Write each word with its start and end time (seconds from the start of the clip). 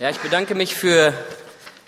Ja, 0.00 0.08
ich 0.08 0.20
bedanke 0.20 0.54
mich 0.54 0.74
für 0.74 1.12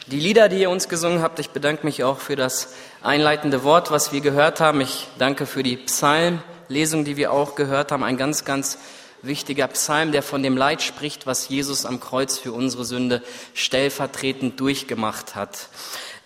die 0.06 0.20
Lieder, 0.20 0.50
die 0.50 0.58
ihr 0.58 0.68
uns 0.68 0.90
gesungen 0.90 1.22
habt. 1.22 1.38
Ich 1.38 1.48
bedanke 1.48 1.86
mich 1.86 2.05
auch 2.05 2.19
für 2.19 2.36
das 2.36 2.74
einleitende 3.00 3.65
Wort, 3.65 3.90
was 3.90 4.12
wir 4.12 4.21
gehört 4.21 4.61
haben. 4.61 4.82
Ich 4.82 5.08
danke 5.16 5.46
für 5.46 5.62
die 5.62 5.79
Psalmlesung, 5.79 7.06
die 7.06 7.17
wir 7.17 7.33
auch 7.33 7.54
gehört 7.54 7.90
haben. 7.90 8.04
Ein 8.04 8.19
ganz, 8.19 8.45
ganz 8.45 8.77
wichtiger 9.22 9.67
Psalm, 9.69 10.12
der 10.12 10.22
von 10.22 10.43
dem 10.43 10.59
Leid 10.59 10.83
spricht, 10.83 11.27
was 11.27 11.48
Jesus 11.48 11.87
am 11.87 12.01
Kreuz 12.01 12.37
für 12.37 12.53
unsere 12.53 12.85
Sünde 12.85 13.22
stellvertretend 13.54 14.60
durchgemacht 14.60 15.35
hat. 15.35 15.69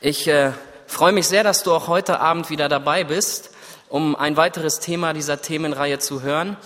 Ich 0.00 0.27
äh, 0.27 0.50
freue 0.89 1.12
mich 1.12 1.29
sehr, 1.29 1.45
dass 1.45 1.62
du 1.62 1.73
auch 1.73 1.87
heute 1.87 2.18
Abend 2.18 2.50
wieder 2.50 2.68
dabei 2.68 3.05
bist, 3.05 3.50
um 3.89 4.16
ein 4.16 4.37
weiteres 4.37 4.80
Thema 4.80 5.12
dieser 5.12 5.41
Themenreihe 5.41 6.00
zu 6.00 6.23
hören. 6.23 6.57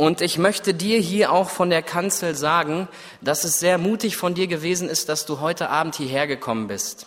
Und 0.00 0.22
ich 0.22 0.38
möchte 0.38 0.72
dir 0.72 0.98
hier 0.98 1.30
auch 1.30 1.50
von 1.50 1.68
der 1.68 1.82
Kanzel 1.82 2.34
sagen, 2.34 2.88
dass 3.20 3.44
es 3.44 3.60
sehr 3.60 3.76
mutig 3.76 4.16
von 4.16 4.32
dir 4.32 4.46
gewesen 4.46 4.88
ist, 4.88 5.10
dass 5.10 5.26
du 5.26 5.40
heute 5.40 5.68
Abend 5.68 5.94
hierher 5.94 6.26
gekommen 6.26 6.68
bist. 6.68 7.06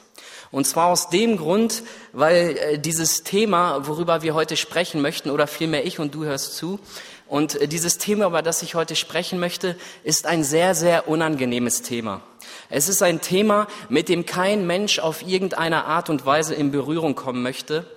Und 0.51 0.67
zwar 0.67 0.89
aus 0.89 1.09
dem 1.09 1.37
Grund, 1.37 1.81
weil 2.11 2.55
äh, 2.55 2.77
dieses 2.77 3.23
Thema, 3.23 3.87
worüber 3.87 4.21
wir 4.21 4.35
heute 4.35 4.55
sprechen 4.55 5.01
möchten, 5.01 5.31
oder 5.31 5.48
vielmehr 5.48 5.87
ich 5.87 5.98
und 5.98 6.13
du 6.13 6.23
hörst 6.25 6.55
zu, 6.55 6.79
und 7.25 7.55
äh, 7.55 7.67
dieses 7.67 7.98
Thema, 7.98 8.27
über 8.27 8.43
das 8.43 8.61
ich 8.61 8.75
heute 8.75 8.95
sprechen 8.95 9.39
möchte, 9.39 9.75
ist 10.03 10.27
ein 10.27 10.43
sehr, 10.43 10.75
sehr 10.75 11.07
unangenehmes 11.07 11.81
Thema. 11.81 12.21
Es 12.70 12.89
ist 12.89 13.01
ein 13.01 13.21
Thema, 13.21 13.65
mit 13.89 14.07
dem 14.07 14.27
kein 14.27 14.67
Mensch 14.67 14.99
auf 14.99 15.25
irgendeine 15.25 15.85
Art 15.85 16.12
und 16.12 16.27
Weise 16.27 16.53
in 16.53 16.70
Berührung 16.70 17.15
kommen 17.15 17.41
möchte 17.41 17.87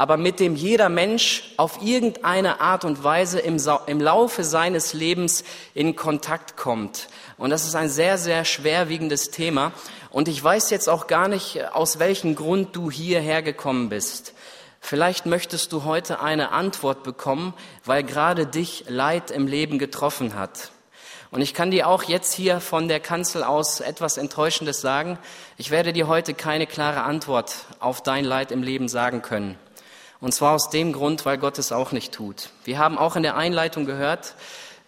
aber 0.00 0.16
mit 0.16 0.40
dem 0.40 0.56
jeder 0.56 0.88
Mensch 0.88 1.52
auf 1.58 1.82
irgendeine 1.82 2.62
Art 2.62 2.86
und 2.86 3.04
Weise 3.04 3.38
im, 3.38 3.58
im 3.84 4.00
Laufe 4.00 4.44
seines 4.44 4.94
Lebens 4.94 5.44
in 5.74 5.94
Kontakt 5.94 6.56
kommt. 6.56 7.08
Und 7.36 7.50
das 7.50 7.66
ist 7.66 7.74
ein 7.74 7.90
sehr, 7.90 8.16
sehr 8.16 8.46
schwerwiegendes 8.46 9.30
Thema. 9.30 9.72
Und 10.08 10.28
ich 10.28 10.42
weiß 10.42 10.70
jetzt 10.70 10.88
auch 10.88 11.06
gar 11.06 11.28
nicht, 11.28 11.74
aus 11.74 11.98
welchem 11.98 12.34
Grund 12.34 12.74
du 12.74 12.90
hierher 12.90 13.42
gekommen 13.42 13.90
bist. 13.90 14.32
Vielleicht 14.80 15.26
möchtest 15.26 15.70
du 15.70 15.84
heute 15.84 16.22
eine 16.22 16.50
Antwort 16.50 17.02
bekommen, 17.02 17.52
weil 17.84 18.02
gerade 18.02 18.46
dich 18.46 18.86
Leid 18.88 19.30
im 19.30 19.46
Leben 19.46 19.78
getroffen 19.78 20.34
hat. 20.34 20.70
Und 21.30 21.42
ich 21.42 21.52
kann 21.52 21.70
dir 21.70 21.86
auch 21.86 22.04
jetzt 22.04 22.32
hier 22.32 22.60
von 22.60 22.88
der 22.88 23.00
Kanzel 23.00 23.44
aus 23.44 23.80
etwas 23.80 24.16
Enttäuschendes 24.16 24.80
sagen. 24.80 25.18
Ich 25.58 25.70
werde 25.70 25.92
dir 25.92 26.08
heute 26.08 26.32
keine 26.32 26.66
klare 26.66 27.02
Antwort 27.02 27.66
auf 27.80 28.02
dein 28.02 28.24
Leid 28.24 28.50
im 28.50 28.62
Leben 28.62 28.88
sagen 28.88 29.20
können. 29.20 29.58
Und 30.20 30.34
zwar 30.34 30.54
aus 30.54 30.70
dem 30.70 30.92
Grund, 30.92 31.24
weil 31.24 31.38
Gott 31.38 31.58
es 31.58 31.72
auch 31.72 31.92
nicht 31.92 32.12
tut. 32.12 32.50
Wir 32.64 32.78
haben 32.78 32.98
auch 32.98 33.16
in 33.16 33.22
der 33.22 33.36
Einleitung 33.36 33.86
gehört, 33.86 34.34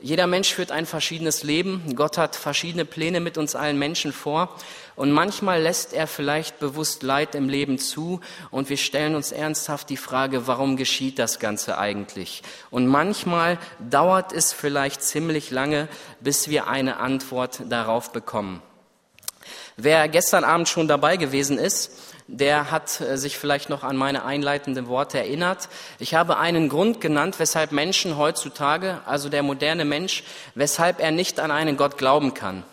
jeder 0.02 0.26
Mensch 0.26 0.52
führt 0.52 0.72
ein 0.72 0.84
verschiedenes 0.84 1.44
Leben. 1.44 1.94
Gott 1.94 2.18
hat 2.18 2.34
verschiedene 2.34 2.84
Pläne 2.84 3.20
mit 3.20 3.38
uns 3.38 3.54
allen 3.54 3.78
Menschen 3.78 4.12
vor. 4.12 4.48
Und 4.96 5.12
manchmal 5.12 5.62
lässt 5.62 5.92
er 5.92 6.08
vielleicht 6.08 6.58
bewusst 6.58 7.04
Leid 7.04 7.36
im 7.36 7.48
Leben 7.48 7.78
zu. 7.78 8.20
Und 8.50 8.68
wir 8.68 8.78
stellen 8.78 9.14
uns 9.14 9.30
ernsthaft 9.30 9.88
die 9.90 9.96
Frage, 9.96 10.48
warum 10.48 10.76
geschieht 10.76 11.20
das 11.20 11.38
Ganze 11.38 11.78
eigentlich? 11.78 12.42
Und 12.70 12.88
manchmal 12.88 13.58
dauert 13.78 14.32
es 14.32 14.52
vielleicht 14.52 15.02
ziemlich 15.02 15.52
lange, 15.52 15.86
bis 16.18 16.48
wir 16.48 16.66
eine 16.66 16.96
Antwort 16.96 17.60
darauf 17.68 18.10
bekommen. 18.10 18.60
Wer 19.76 20.08
gestern 20.08 20.42
Abend 20.42 20.68
schon 20.68 20.88
dabei 20.88 21.16
gewesen 21.16 21.58
ist, 21.58 21.92
der 22.26 22.70
hat 22.70 23.00
äh, 23.00 23.16
sich 23.18 23.38
vielleicht 23.38 23.68
noch 23.68 23.84
an 23.84 23.96
meine 23.96 24.24
einleitenden 24.24 24.88
Worte 24.88 25.18
erinnert. 25.18 25.68
Ich 25.98 26.14
habe 26.14 26.38
einen 26.38 26.68
Grund 26.68 27.00
genannt, 27.00 27.38
weshalb 27.38 27.72
Menschen 27.72 28.16
heutzutage, 28.16 29.00
also 29.06 29.28
der 29.28 29.42
moderne 29.42 29.84
Mensch, 29.84 30.24
weshalb 30.54 31.00
er 31.00 31.10
nicht 31.10 31.40
an 31.40 31.50
einen 31.50 31.76
Gott 31.76 31.98
glauben 31.98 32.34
kann. 32.34 32.64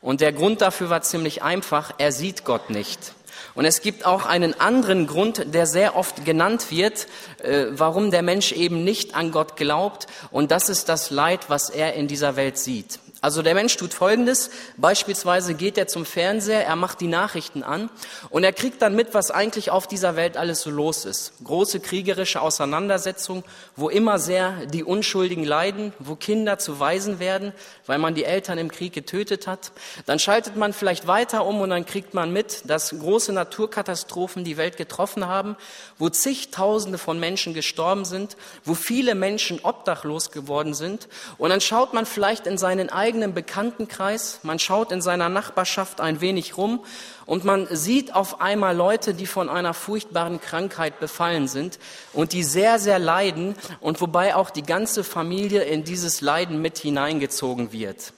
Und 0.00 0.20
der 0.20 0.32
Grund 0.32 0.60
dafür 0.60 0.90
war 0.90 1.02
ziemlich 1.02 1.42
einfach, 1.42 1.92
er 1.98 2.12
sieht 2.12 2.44
Gott 2.44 2.70
nicht. 2.70 3.14
Und 3.54 3.64
es 3.64 3.82
gibt 3.82 4.06
auch 4.06 4.24
einen 4.24 4.58
anderen 4.60 5.08
Grund, 5.08 5.52
der 5.52 5.66
sehr 5.66 5.96
oft 5.96 6.24
genannt 6.24 6.70
wird, 6.70 7.08
äh, 7.42 7.66
warum 7.70 8.12
der 8.12 8.22
Mensch 8.22 8.52
eben 8.52 8.84
nicht 8.84 9.16
an 9.16 9.32
Gott 9.32 9.56
glaubt. 9.56 10.06
Und 10.30 10.52
das 10.52 10.68
ist 10.68 10.88
das 10.88 11.10
Leid, 11.10 11.48
was 11.50 11.68
er 11.70 11.94
in 11.94 12.06
dieser 12.06 12.36
Welt 12.36 12.56
sieht. 12.56 13.00
Also 13.20 13.42
der 13.42 13.54
Mensch 13.54 13.76
tut 13.76 13.94
Folgendes. 13.94 14.50
Beispielsweise 14.76 15.54
geht 15.54 15.76
er 15.76 15.88
zum 15.88 16.06
Fernseher, 16.06 16.64
er 16.64 16.76
macht 16.76 17.00
die 17.00 17.08
Nachrichten 17.08 17.64
an 17.64 17.90
und 18.30 18.44
er 18.44 18.52
kriegt 18.52 18.80
dann 18.80 18.94
mit, 18.94 19.12
was 19.12 19.32
eigentlich 19.32 19.72
auf 19.72 19.88
dieser 19.88 20.14
Welt 20.14 20.36
alles 20.36 20.60
so 20.60 20.70
los 20.70 21.04
ist. 21.04 21.32
Große 21.42 21.80
kriegerische 21.80 22.40
Auseinandersetzungen, 22.40 23.42
wo 23.74 23.88
immer 23.88 24.20
sehr 24.20 24.66
die 24.66 24.84
Unschuldigen 24.84 25.42
leiden, 25.42 25.92
wo 25.98 26.14
Kinder 26.14 26.60
zu 26.60 26.78
Waisen 26.78 27.18
werden, 27.18 27.52
weil 27.86 27.98
man 27.98 28.14
die 28.14 28.22
Eltern 28.22 28.56
im 28.56 28.70
Krieg 28.70 28.92
getötet 28.92 29.48
hat. 29.48 29.72
Dann 30.06 30.20
schaltet 30.20 30.54
man 30.54 30.72
vielleicht 30.72 31.08
weiter 31.08 31.44
um 31.44 31.60
und 31.60 31.70
dann 31.70 31.86
kriegt 31.86 32.14
man 32.14 32.32
mit, 32.32 32.70
dass 32.70 32.90
große 32.96 33.32
Naturkatastrophen 33.32 34.44
die 34.44 34.56
Welt 34.56 34.76
getroffen 34.76 35.26
haben, 35.26 35.56
wo 35.98 36.08
zigtausende 36.08 36.98
von 36.98 37.18
Menschen 37.18 37.52
gestorben 37.52 38.04
sind, 38.04 38.36
wo 38.64 38.74
viele 38.74 39.16
Menschen 39.16 39.58
obdachlos 39.64 40.30
geworden 40.30 40.72
sind. 40.72 41.08
Und 41.36 41.50
dann 41.50 41.60
schaut 41.60 41.94
man 41.94 42.06
vielleicht 42.06 42.46
in 42.46 42.58
seinen 42.58 42.90
eigenen 42.90 43.07
Bekanntenkreis, 43.16 44.40
man 44.42 44.58
schaut 44.58 44.92
in 44.92 45.00
seiner 45.00 45.28
Nachbarschaft 45.28 46.00
ein 46.00 46.20
wenig 46.20 46.56
rum 46.56 46.84
und 47.26 47.44
man 47.44 47.66
sieht 47.70 48.14
auf 48.14 48.40
einmal 48.40 48.76
Leute, 48.76 49.14
die 49.14 49.26
von 49.26 49.48
einer 49.48 49.74
furchtbaren 49.74 50.40
Krankheit 50.40 51.00
befallen 51.00 51.48
sind 51.48 51.78
und 52.12 52.32
die 52.32 52.44
sehr, 52.44 52.78
sehr 52.78 52.98
leiden 52.98 53.54
und 53.80 54.00
wobei 54.00 54.34
auch 54.34 54.50
die 54.50 54.62
ganze 54.62 55.04
Familie 55.04 55.62
in 55.62 55.84
dieses 55.84 56.20
Leiden 56.20 56.60
mit 56.60 56.78
hineingezogen 56.78 57.72
wird. 57.72 58.12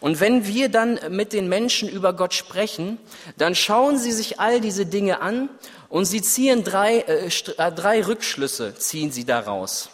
Und 0.00 0.20
wenn 0.20 0.46
wir 0.46 0.68
dann 0.68 1.00
mit 1.10 1.32
den 1.32 1.48
Menschen 1.48 1.88
über 1.88 2.12
Gott 2.12 2.34
sprechen, 2.34 2.98
dann 3.36 3.54
schauen 3.54 3.98
sie 3.98 4.12
sich 4.12 4.40
all 4.40 4.60
diese 4.60 4.86
Dinge 4.86 5.20
an 5.20 5.48
und 5.88 6.04
sie 6.04 6.22
ziehen 6.22 6.64
drei, 6.64 6.98
äh, 6.98 7.26
äh 7.28 7.72
drei 7.72 8.04
Rückschlüsse, 8.04 8.74
ziehen 8.76 9.10
sie 9.10 9.24
daraus. 9.24 9.88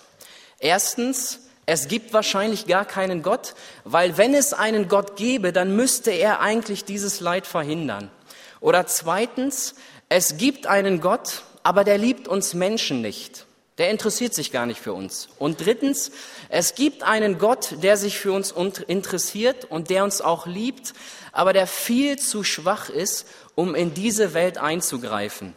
Erstens, 0.58 1.40
es 1.72 1.86
gibt 1.86 2.12
wahrscheinlich 2.12 2.66
gar 2.66 2.84
keinen 2.84 3.22
Gott, 3.22 3.54
weil 3.84 4.18
wenn 4.18 4.34
es 4.34 4.52
einen 4.52 4.88
Gott 4.88 5.14
gäbe, 5.14 5.52
dann 5.52 5.76
müsste 5.76 6.10
er 6.10 6.40
eigentlich 6.40 6.84
dieses 6.84 7.20
Leid 7.20 7.46
verhindern. 7.46 8.10
Oder 8.58 8.88
zweitens, 8.88 9.76
es 10.08 10.36
gibt 10.36 10.66
einen 10.66 11.00
Gott, 11.00 11.44
aber 11.62 11.84
der 11.84 11.96
liebt 11.96 12.26
uns 12.26 12.54
Menschen 12.54 13.02
nicht. 13.02 13.46
Der 13.78 13.88
interessiert 13.88 14.34
sich 14.34 14.50
gar 14.50 14.66
nicht 14.66 14.80
für 14.80 14.94
uns. 14.94 15.28
Und 15.38 15.64
drittens, 15.64 16.10
es 16.48 16.74
gibt 16.74 17.04
einen 17.04 17.38
Gott, 17.38 17.76
der 17.84 17.96
sich 17.96 18.18
für 18.18 18.32
uns 18.32 18.52
interessiert 18.88 19.64
und 19.66 19.90
der 19.90 20.02
uns 20.02 20.20
auch 20.20 20.48
liebt, 20.48 20.92
aber 21.30 21.52
der 21.52 21.68
viel 21.68 22.18
zu 22.18 22.42
schwach 22.42 22.88
ist, 22.90 23.28
um 23.54 23.76
in 23.76 23.94
diese 23.94 24.34
Welt 24.34 24.58
einzugreifen. 24.58 25.54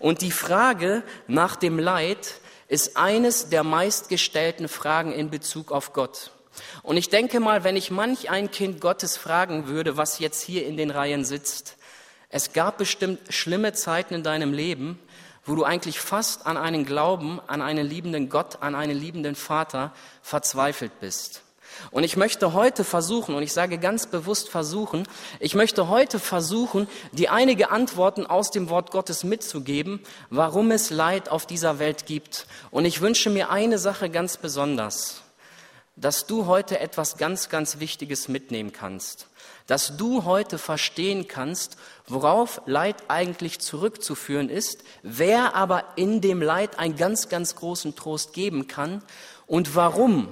Und 0.00 0.22
die 0.22 0.32
Frage 0.32 1.04
nach 1.28 1.54
dem 1.54 1.78
Leid 1.78 2.41
ist 2.72 2.96
eines 2.96 3.50
der 3.50 3.64
meistgestellten 3.64 4.66
Fragen 4.66 5.12
in 5.12 5.28
Bezug 5.28 5.70
auf 5.70 5.92
Gott. 5.92 6.30
Und 6.82 6.96
ich 6.96 7.10
denke 7.10 7.38
mal, 7.38 7.64
wenn 7.64 7.76
ich 7.76 7.90
manch 7.90 8.30
ein 8.30 8.50
Kind 8.50 8.80
Gottes 8.80 9.18
fragen 9.18 9.66
würde, 9.66 9.98
was 9.98 10.20
jetzt 10.20 10.40
hier 10.40 10.66
in 10.66 10.78
den 10.78 10.90
Reihen 10.90 11.26
sitzt, 11.26 11.76
es 12.30 12.54
gab 12.54 12.78
bestimmt 12.78 13.20
schlimme 13.28 13.74
Zeiten 13.74 14.14
in 14.14 14.22
deinem 14.22 14.54
Leben, 14.54 14.98
wo 15.44 15.54
du 15.54 15.64
eigentlich 15.64 16.00
fast 16.00 16.46
an 16.46 16.56
einen 16.56 16.86
Glauben, 16.86 17.40
an 17.46 17.60
einen 17.60 17.86
liebenden 17.86 18.30
Gott, 18.30 18.62
an 18.62 18.74
einen 18.74 18.98
liebenden 18.98 19.34
Vater 19.34 19.92
verzweifelt 20.22 20.98
bist. 20.98 21.42
Und 21.90 22.04
ich 22.04 22.16
möchte 22.16 22.52
heute 22.52 22.84
versuchen, 22.84 23.34
und 23.34 23.42
ich 23.42 23.52
sage 23.52 23.78
ganz 23.78 24.06
bewusst 24.06 24.48
versuchen, 24.48 25.06
ich 25.40 25.54
möchte 25.54 25.88
heute 25.88 26.18
versuchen, 26.18 26.88
die 27.12 27.28
einige 27.28 27.70
Antworten 27.70 28.26
aus 28.26 28.50
dem 28.50 28.70
Wort 28.70 28.90
Gottes 28.90 29.24
mitzugeben, 29.24 30.00
warum 30.30 30.70
es 30.70 30.90
Leid 30.90 31.28
auf 31.28 31.46
dieser 31.46 31.78
Welt 31.78 32.06
gibt. 32.06 32.46
Und 32.70 32.84
ich 32.84 33.00
wünsche 33.00 33.30
mir 33.30 33.50
eine 33.50 33.78
Sache 33.78 34.10
ganz 34.10 34.36
besonders, 34.36 35.22
dass 35.96 36.26
du 36.26 36.46
heute 36.46 36.80
etwas 36.80 37.16
ganz, 37.16 37.48
ganz 37.48 37.78
Wichtiges 37.78 38.28
mitnehmen 38.28 38.72
kannst. 38.72 39.28
Dass 39.66 39.96
du 39.96 40.24
heute 40.24 40.58
verstehen 40.58 41.28
kannst, 41.28 41.76
worauf 42.06 42.62
Leid 42.66 42.96
eigentlich 43.08 43.60
zurückzuführen 43.60 44.48
ist, 44.48 44.84
wer 45.02 45.54
aber 45.54 45.84
in 45.96 46.20
dem 46.20 46.42
Leid 46.42 46.78
einen 46.78 46.96
ganz, 46.96 47.28
ganz 47.28 47.54
großen 47.54 47.94
Trost 47.94 48.32
geben 48.32 48.66
kann 48.66 49.02
und 49.46 49.76
warum 49.76 50.28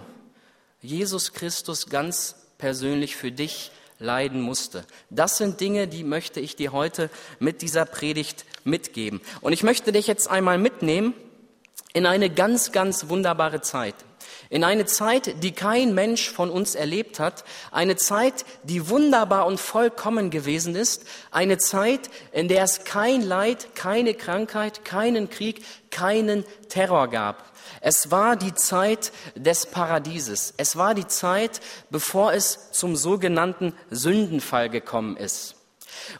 Jesus 0.82 1.32
Christus 1.32 1.88
ganz 1.88 2.36
persönlich 2.58 3.16
für 3.16 3.32
dich 3.32 3.70
leiden 3.98 4.40
musste. 4.40 4.84
Das 5.10 5.36
sind 5.36 5.60
Dinge, 5.60 5.86
die 5.86 6.04
möchte 6.04 6.40
ich 6.40 6.56
dir 6.56 6.72
heute 6.72 7.10
mit 7.38 7.62
dieser 7.62 7.84
Predigt 7.84 8.44
mitgeben. 8.64 9.20
Und 9.40 9.52
ich 9.52 9.62
möchte 9.62 9.92
dich 9.92 10.06
jetzt 10.06 10.28
einmal 10.28 10.58
mitnehmen 10.58 11.14
in 11.92 12.06
eine 12.06 12.30
ganz, 12.30 12.72
ganz 12.72 13.08
wunderbare 13.08 13.60
Zeit. 13.60 13.94
In 14.50 14.64
eine 14.64 14.84
Zeit, 14.84 15.44
die 15.44 15.52
kein 15.52 15.94
Mensch 15.94 16.28
von 16.28 16.50
uns 16.50 16.74
erlebt 16.74 17.20
hat. 17.20 17.44
Eine 17.70 17.94
Zeit, 17.94 18.44
die 18.64 18.88
wunderbar 18.88 19.46
und 19.46 19.60
vollkommen 19.60 20.30
gewesen 20.30 20.74
ist. 20.74 21.04
Eine 21.30 21.58
Zeit, 21.58 22.10
in 22.32 22.48
der 22.48 22.64
es 22.64 22.82
kein 22.82 23.22
Leid, 23.22 23.76
keine 23.76 24.12
Krankheit, 24.12 24.84
keinen 24.84 25.30
Krieg, 25.30 25.64
keinen 25.92 26.44
Terror 26.68 27.06
gab. 27.08 27.52
Es 27.80 28.10
war 28.10 28.34
die 28.34 28.52
Zeit 28.52 29.12
des 29.36 29.66
Paradieses. 29.66 30.52
Es 30.56 30.74
war 30.74 30.94
die 30.94 31.06
Zeit, 31.06 31.60
bevor 31.90 32.32
es 32.32 32.72
zum 32.72 32.96
sogenannten 32.96 33.72
Sündenfall 33.90 34.68
gekommen 34.68 35.16
ist. 35.16 35.54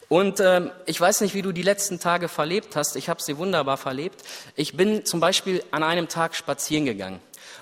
Und 0.07 0.39
ähm, 0.39 0.71
ich 0.85 1.01
weiß 1.01 1.19
nicht, 1.19 1.33
wie 1.33 1.41
du 1.41 1.51
die 1.51 1.63
letzten 1.63 1.99
Tage 1.99 2.29
verlebt 2.29 2.77
hast. 2.77 2.95
Ich 2.95 3.09
habe 3.09 3.21
sie 3.21 3.37
wunderbar 3.37 3.75
verlebt. 3.75 4.23
Ich 4.55 4.77
bin 4.77 5.05
zum 5.05 5.19
Beispiel 5.19 5.63
an 5.71 5.83
einem 5.83 6.07
Tag 6.07 6.35
spazieren 6.35 6.85
gegangen. 6.85 7.19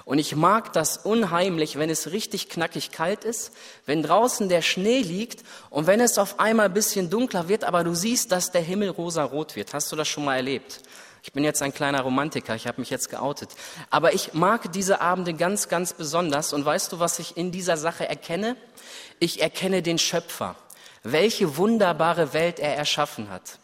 Und 0.09 0.17
ich 0.17 0.35
mag 0.35 0.73
das 0.73 0.97
unheimlich, 0.97 1.77
wenn 1.77 1.91
es 1.91 2.11
richtig 2.11 2.49
knackig 2.49 2.89
kalt 2.89 3.23
ist, 3.23 3.51
wenn 3.85 4.01
draußen 4.01 4.49
der 4.49 4.63
Schnee 4.63 5.03
liegt 5.03 5.43
und 5.69 5.85
wenn 5.85 5.99
es 5.99 6.17
auf 6.17 6.39
einmal 6.39 6.65
ein 6.65 6.73
bisschen 6.73 7.11
dunkler 7.11 7.47
wird, 7.47 7.63
aber 7.63 7.83
du 7.83 7.93
siehst, 7.93 8.31
dass 8.31 8.49
der 8.49 8.61
Himmel 8.61 8.89
rosa-rot 8.89 9.55
wird. 9.55 9.75
Hast 9.75 9.91
du 9.91 9.95
das 9.95 10.07
schon 10.07 10.25
mal 10.25 10.37
erlebt? 10.37 10.81
Ich 11.21 11.31
bin 11.31 11.43
jetzt 11.43 11.61
ein 11.61 11.75
kleiner 11.75 12.01
Romantiker, 12.01 12.55
ich 12.55 12.65
habe 12.65 12.81
mich 12.81 12.89
jetzt 12.89 13.11
geoutet. 13.11 13.51
Aber 13.91 14.15
ich 14.15 14.33
mag 14.33 14.71
diese 14.71 14.99
Abende 14.99 15.35
ganz, 15.35 15.69
ganz 15.69 15.93
besonders. 15.93 16.53
Und 16.53 16.65
weißt 16.65 16.91
du, 16.91 16.99
was 16.99 17.19
ich 17.19 17.37
in 17.37 17.51
dieser 17.51 17.77
Sache 17.77 18.09
erkenne? 18.09 18.55
Ich 19.19 19.43
erkenne 19.43 19.83
den 19.83 19.99
Schöpfer 19.99 20.55
welche 21.03 21.57
wunderbare 21.57 22.33
Welt 22.33 22.59
er 22.59 22.75
erschaffen 22.75 23.29
hat. 23.29 23.59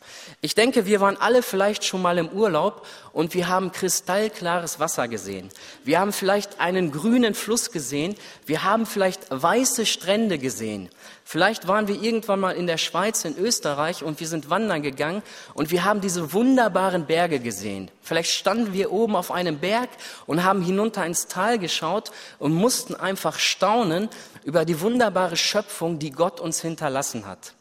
Ich 0.45 0.53
denke, 0.53 0.85
wir 0.85 1.01
waren 1.01 1.17
alle 1.17 1.41
vielleicht 1.41 1.85
schon 1.85 2.03
mal 2.03 2.19
im 2.19 2.29
Urlaub 2.29 2.85
und 3.13 3.33
wir 3.33 3.47
haben 3.47 3.71
kristallklares 3.71 4.79
Wasser 4.79 5.07
gesehen. 5.07 5.49
Wir 5.83 5.99
haben 5.99 6.13
vielleicht 6.13 6.59
einen 6.59 6.91
grünen 6.91 7.33
Fluss 7.33 7.71
gesehen. 7.71 8.13
Wir 8.45 8.63
haben 8.63 8.85
vielleicht 8.85 9.21
weiße 9.31 9.87
Strände 9.87 10.37
gesehen. 10.37 10.89
Vielleicht 11.23 11.67
waren 11.67 11.87
wir 11.87 11.99
irgendwann 11.99 12.41
mal 12.41 12.51
in 12.51 12.67
der 12.67 12.77
Schweiz, 12.77 13.25
in 13.25 13.35
Österreich 13.39 14.03
und 14.03 14.19
wir 14.19 14.27
sind 14.27 14.51
wandern 14.51 14.83
gegangen 14.83 15.23
und 15.55 15.71
wir 15.71 15.83
haben 15.83 15.99
diese 15.99 16.31
wunderbaren 16.31 17.07
Berge 17.07 17.39
gesehen. 17.39 17.89
Vielleicht 18.03 18.29
standen 18.29 18.71
wir 18.71 18.91
oben 18.91 19.15
auf 19.15 19.31
einem 19.31 19.57
Berg 19.57 19.89
und 20.27 20.43
haben 20.43 20.61
hinunter 20.61 21.07
ins 21.07 21.25
Tal 21.25 21.57
geschaut 21.57 22.11
und 22.37 22.53
mussten 22.53 22.93
einfach 22.93 23.39
staunen 23.39 24.09
über 24.43 24.63
die 24.63 24.79
wunderbare 24.79 25.37
Schöpfung, 25.37 25.97
die 25.97 26.11
Gott 26.11 26.39
uns 26.39 26.61
hinterlassen 26.61 27.25
hat. 27.25 27.53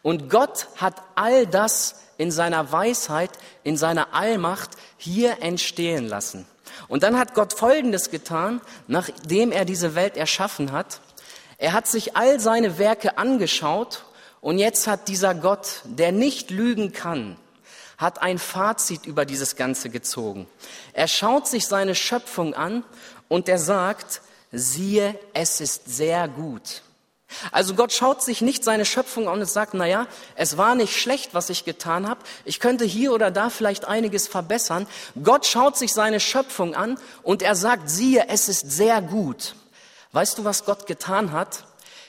Und 0.00 0.30
Gott 0.30 0.68
hat 0.76 0.94
all 1.14 1.46
das 1.46 1.96
in 2.20 2.30
seiner 2.30 2.70
Weisheit, 2.70 3.30
in 3.64 3.78
seiner 3.78 4.12
Allmacht 4.12 4.72
hier 4.98 5.38
entstehen 5.40 6.06
lassen. 6.06 6.44
Und 6.86 7.02
dann 7.02 7.18
hat 7.18 7.32
Gott 7.32 7.54
Folgendes 7.54 8.10
getan, 8.10 8.60
nachdem 8.88 9.52
er 9.52 9.64
diese 9.64 9.94
Welt 9.94 10.18
erschaffen 10.18 10.70
hat. 10.70 11.00
Er 11.56 11.72
hat 11.72 11.86
sich 11.86 12.18
all 12.18 12.38
seine 12.38 12.76
Werke 12.76 13.16
angeschaut 13.16 14.04
und 14.42 14.58
jetzt 14.58 14.86
hat 14.86 15.08
dieser 15.08 15.34
Gott, 15.34 15.80
der 15.84 16.12
nicht 16.12 16.50
lügen 16.50 16.92
kann, 16.92 17.38
hat 17.96 18.20
ein 18.20 18.38
Fazit 18.38 19.06
über 19.06 19.24
dieses 19.24 19.56
Ganze 19.56 19.88
gezogen. 19.88 20.46
Er 20.92 21.08
schaut 21.08 21.48
sich 21.48 21.66
seine 21.66 21.94
Schöpfung 21.94 22.52
an 22.52 22.84
und 23.28 23.48
er 23.48 23.58
sagt, 23.58 24.20
siehe, 24.52 25.18
es 25.32 25.62
ist 25.62 25.88
sehr 25.88 26.28
gut. 26.28 26.82
Also 27.52 27.74
Gott 27.74 27.92
schaut 27.92 28.22
sich 28.22 28.40
nicht 28.40 28.64
seine 28.64 28.84
Schöpfung 28.84 29.28
an 29.28 29.40
und 29.40 29.46
sagt, 29.46 29.74
na 29.74 29.86
ja, 29.86 30.06
es 30.34 30.56
war 30.56 30.74
nicht 30.74 30.96
schlecht, 30.96 31.34
was 31.34 31.50
ich 31.50 31.64
getan 31.64 32.08
habe. 32.08 32.20
Ich 32.44 32.60
könnte 32.60 32.84
hier 32.84 33.12
oder 33.12 33.30
da 33.30 33.50
vielleicht 33.50 33.84
einiges 33.84 34.28
verbessern. 34.28 34.86
Gott 35.22 35.46
schaut 35.46 35.76
sich 35.76 35.92
seine 35.92 36.20
Schöpfung 36.20 36.74
an 36.74 36.98
und 37.22 37.42
er 37.42 37.54
sagt, 37.54 37.88
siehe, 37.90 38.26
es 38.28 38.48
ist 38.48 38.70
sehr 38.70 39.00
gut. 39.02 39.54
Weißt 40.12 40.38
du, 40.38 40.44
was 40.44 40.64
Gott 40.64 40.86
getan 40.86 41.32
hat? 41.32 41.64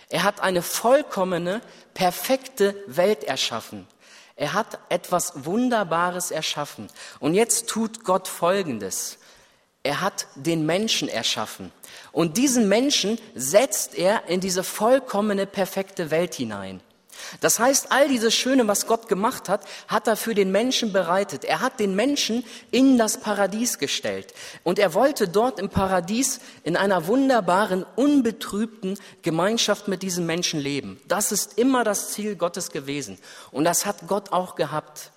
Er 0.10 0.24
hat 0.24 0.42
eine 0.42 0.62
vollkommene, 0.62 1.62
perfekte 1.94 2.76
Welt 2.88 3.24
erschaffen. 3.24 3.88
Er 4.36 4.54
hat 4.54 4.80
etwas 4.90 5.46
Wunderbares 5.46 6.32
erschaffen. 6.32 6.88
Und 7.20 7.36
jetzt 7.36 7.68
tut 7.68 8.04
Gott 8.04 8.28
Folgendes. 8.28 9.20
Er 9.84 10.02
hat 10.02 10.28
den 10.36 10.66
Menschen 10.66 11.08
erschaffen. 11.08 11.72
Und 12.12 12.38
diesen 12.38 12.70
Menschen 12.70 13.20
setzt 13.36 13.96
er 13.96 14.28
in 14.28 14.40
diese 14.40 14.64
vollkommene, 14.64 15.46
perfekte 15.48 16.12
Welt 16.12 16.36
hinein. 16.36 16.82
Das 17.40 17.60
heißt, 17.60 17.92
all 17.92 18.08
dieses 18.08 18.34
Schöne, 18.34 18.68
was 18.68 18.88
Gott 18.88 19.08
gemacht 19.08 19.50
hat, 19.50 19.66
hat 19.88 20.08
er 20.08 20.16
für 20.16 20.36
den 20.36 20.52
Menschen 20.52 20.92
bereitet. 20.92 21.46
Er 21.46 21.62
hat 21.62 21.80
den 21.80 21.96
Menschen 21.96 22.44
in 22.72 22.98
das 22.98 23.20
Paradies 23.20 23.78
gestellt. 23.78 24.34
Und 24.64 24.80
er 24.80 24.94
wollte 24.94 25.28
dort 25.28 25.60
im 25.60 25.70
Paradies 25.70 26.40
in 26.64 26.76
einer 26.76 27.08
wunderbaren, 27.08 27.86
unbetrübten 27.96 28.98
Gemeinschaft 29.22 29.88
mit 29.88 30.04
diesen 30.04 30.26
Menschen 30.26 30.60
leben. 30.60 31.00
Das 31.08 31.32
ist 31.32 31.58
immer 31.58 31.84
das 31.84 32.12
Ziel 32.12 32.36
Gottes 32.36 32.72
gewesen. 32.72 33.18
Und 33.52 33.66
das 33.66 33.86
hat 33.86 34.08
Gott 34.08 34.32
auch 34.32 34.56
gehabt. 34.56 35.12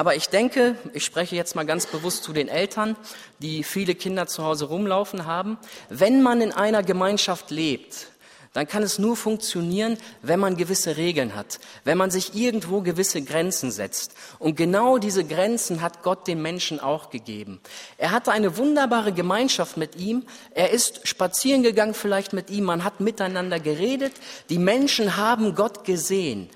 Aber 0.00 0.16
ich 0.16 0.30
denke, 0.30 0.76
ich 0.94 1.04
spreche 1.04 1.36
jetzt 1.36 1.54
mal 1.54 1.66
ganz 1.66 1.84
bewusst 1.84 2.24
zu 2.24 2.32
den 2.32 2.48
Eltern, 2.48 2.96
die 3.40 3.62
viele 3.62 3.94
Kinder 3.94 4.26
zu 4.26 4.42
Hause 4.42 4.64
rumlaufen 4.64 5.26
haben. 5.26 5.58
Wenn 5.90 6.22
man 6.22 6.40
in 6.40 6.52
einer 6.52 6.82
Gemeinschaft 6.82 7.50
lebt, 7.50 8.06
dann 8.54 8.66
kann 8.66 8.82
es 8.82 8.98
nur 8.98 9.14
funktionieren, 9.14 9.98
wenn 10.22 10.40
man 10.40 10.56
gewisse 10.56 10.96
Regeln 10.96 11.34
hat, 11.36 11.60
wenn 11.84 11.98
man 11.98 12.10
sich 12.10 12.34
irgendwo 12.34 12.80
gewisse 12.80 13.20
Grenzen 13.20 13.70
setzt. 13.70 14.14
Und 14.38 14.56
genau 14.56 14.96
diese 14.96 15.22
Grenzen 15.22 15.82
hat 15.82 16.02
Gott 16.02 16.26
den 16.26 16.40
Menschen 16.40 16.80
auch 16.80 17.10
gegeben. 17.10 17.60
Er 17.98 18.10
hatte 18.10 18.32
eine 18.32 18.56
wunderbare 18.56 19.12
Gemeinschaft 19.12 19.76
mit 19.76 19.96
ihm. 19.96 20.24
Er 20.54 20.70
ist 20.70 21.06
spazieren 21.06 21.62
gegangen 21.62 21.92
vielleicht 21.92 22.32
mit 22.32 22.48
ihm. 22.48 22.64
Man 22.64 22.84
hat 22.84 23.00
miteinander 23.00 23.60
geredet. 23.60 24.14
Die 24.48 24.58
Menschen 24.58 25.18
haben 25.18 25.54
Gott 25.54 25.84
gesehen. 25.84 26.48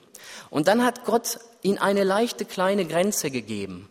Und 0.49 0.67
dann 0.67 0.83
hat 0.83 1.05
Gott 1.05 1.41
ihnen 1.65 1.79
eine 1.79 2.05
leichte 2.05 2.45
kleine 2.45 2.85
Grenze 2.87 3.31
gegeben 3.31 3.89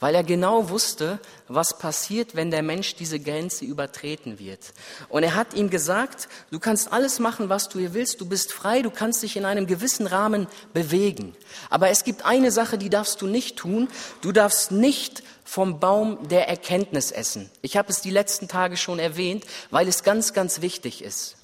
weil 0.00 0.14
er 0.14 0.24
genau 0.24 0.70
wusste, 0.70 1.20
was 1.46 1.78
passiert, 1.78 2.34
wenn 2.34 2.50
der 2.50 2.62
Mensch 2.62 2.96
diese 2.96 3.20
Grenze 3.20 3.66
übertreten 3.66 4.38
wird. 4.38 4.72
Und 5.10 5.22
er 5.22 5.34
hat 5.34 5.54
ihm 5.54 5.68
gesagt, 5.68 6.28
du 6.50 6.58
kannst 6.58 6.90
alles 6.90 7.18
machen, 7.18 7.50
was 7.50 7.68
du 7.68 7.78
hier 7.78 7.92
willst, 7.92 8.20
du 8.20 8.26
bist 8.26 8.52
frei, 8.52 8.80
du 8.80 8.90
kannst 8.90 9.22
dich 9.22 9.36
in 9.36 9.44
einem 9.44 9.66
gewissen 9.66 10.06
Rahmen 10.06 10.48
bewegen. 10.72 11.36
Aber 11.68 11.90
es 11.90 12.02
gibt 12.02 12.24
eine 12.24 12.50
Sache, 12.50 12.78
die 12.78 12.88
darfst 12.88 13.20
du 13.20 13.26
nicht 13.26 13.58
tun, 13.58 13.88
du 14.22 14.32
darfst 14.32 14.72
nicht 14.72 15.22
vom 15.44 15.80
Baum 15.80 16.28
der 16.28 16.48
Erkenntnis 16.48 17.10
essen. 17.10 17.50
Ich 17.60 17.76
habe 17.76 17.90
es 17.90 18.00
die 18.00 18.10
letzten 18.10 18.48
Tage 18.48 18.76
schon 18.76 18.98
erwähnt, 18.98 19.44
weil 19.70 19.86
es 19.86 20.02
ganz, 20.02 20.32
ganz 20.32 20.62
wichtig 20.62 21.04
ist. 21.04 21.36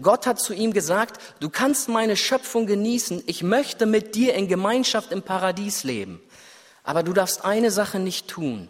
Gott 0.00 0.26
hat 0.26 0.40
zu 0.40 0.52
ihm 0.52 0.72
gesagt, 0.72 1.20
du 1.40 1.50
kannst 1.50 1.88
meine 1.88 2.16
Schöpfung 2.16 2.66
genießen, 2.66 3.22
ich 3.26 3.42
möchte 3.42 3.86
mit 3.86 4.14
dir 4.14 4.34
in 4.34 4.48
Gemeinschaft 4.48 5.12
im 5.12 5.22
Paradies 5.22 5.84
leben. 5.84 6.20
Aber 6.82 7.02
du 7.02 7.12
darfst 7.12 7.44
eine 7.44 7.70
Sache 7.70 7.98
nicht 7.98 8.28
tun. 8.28 8.68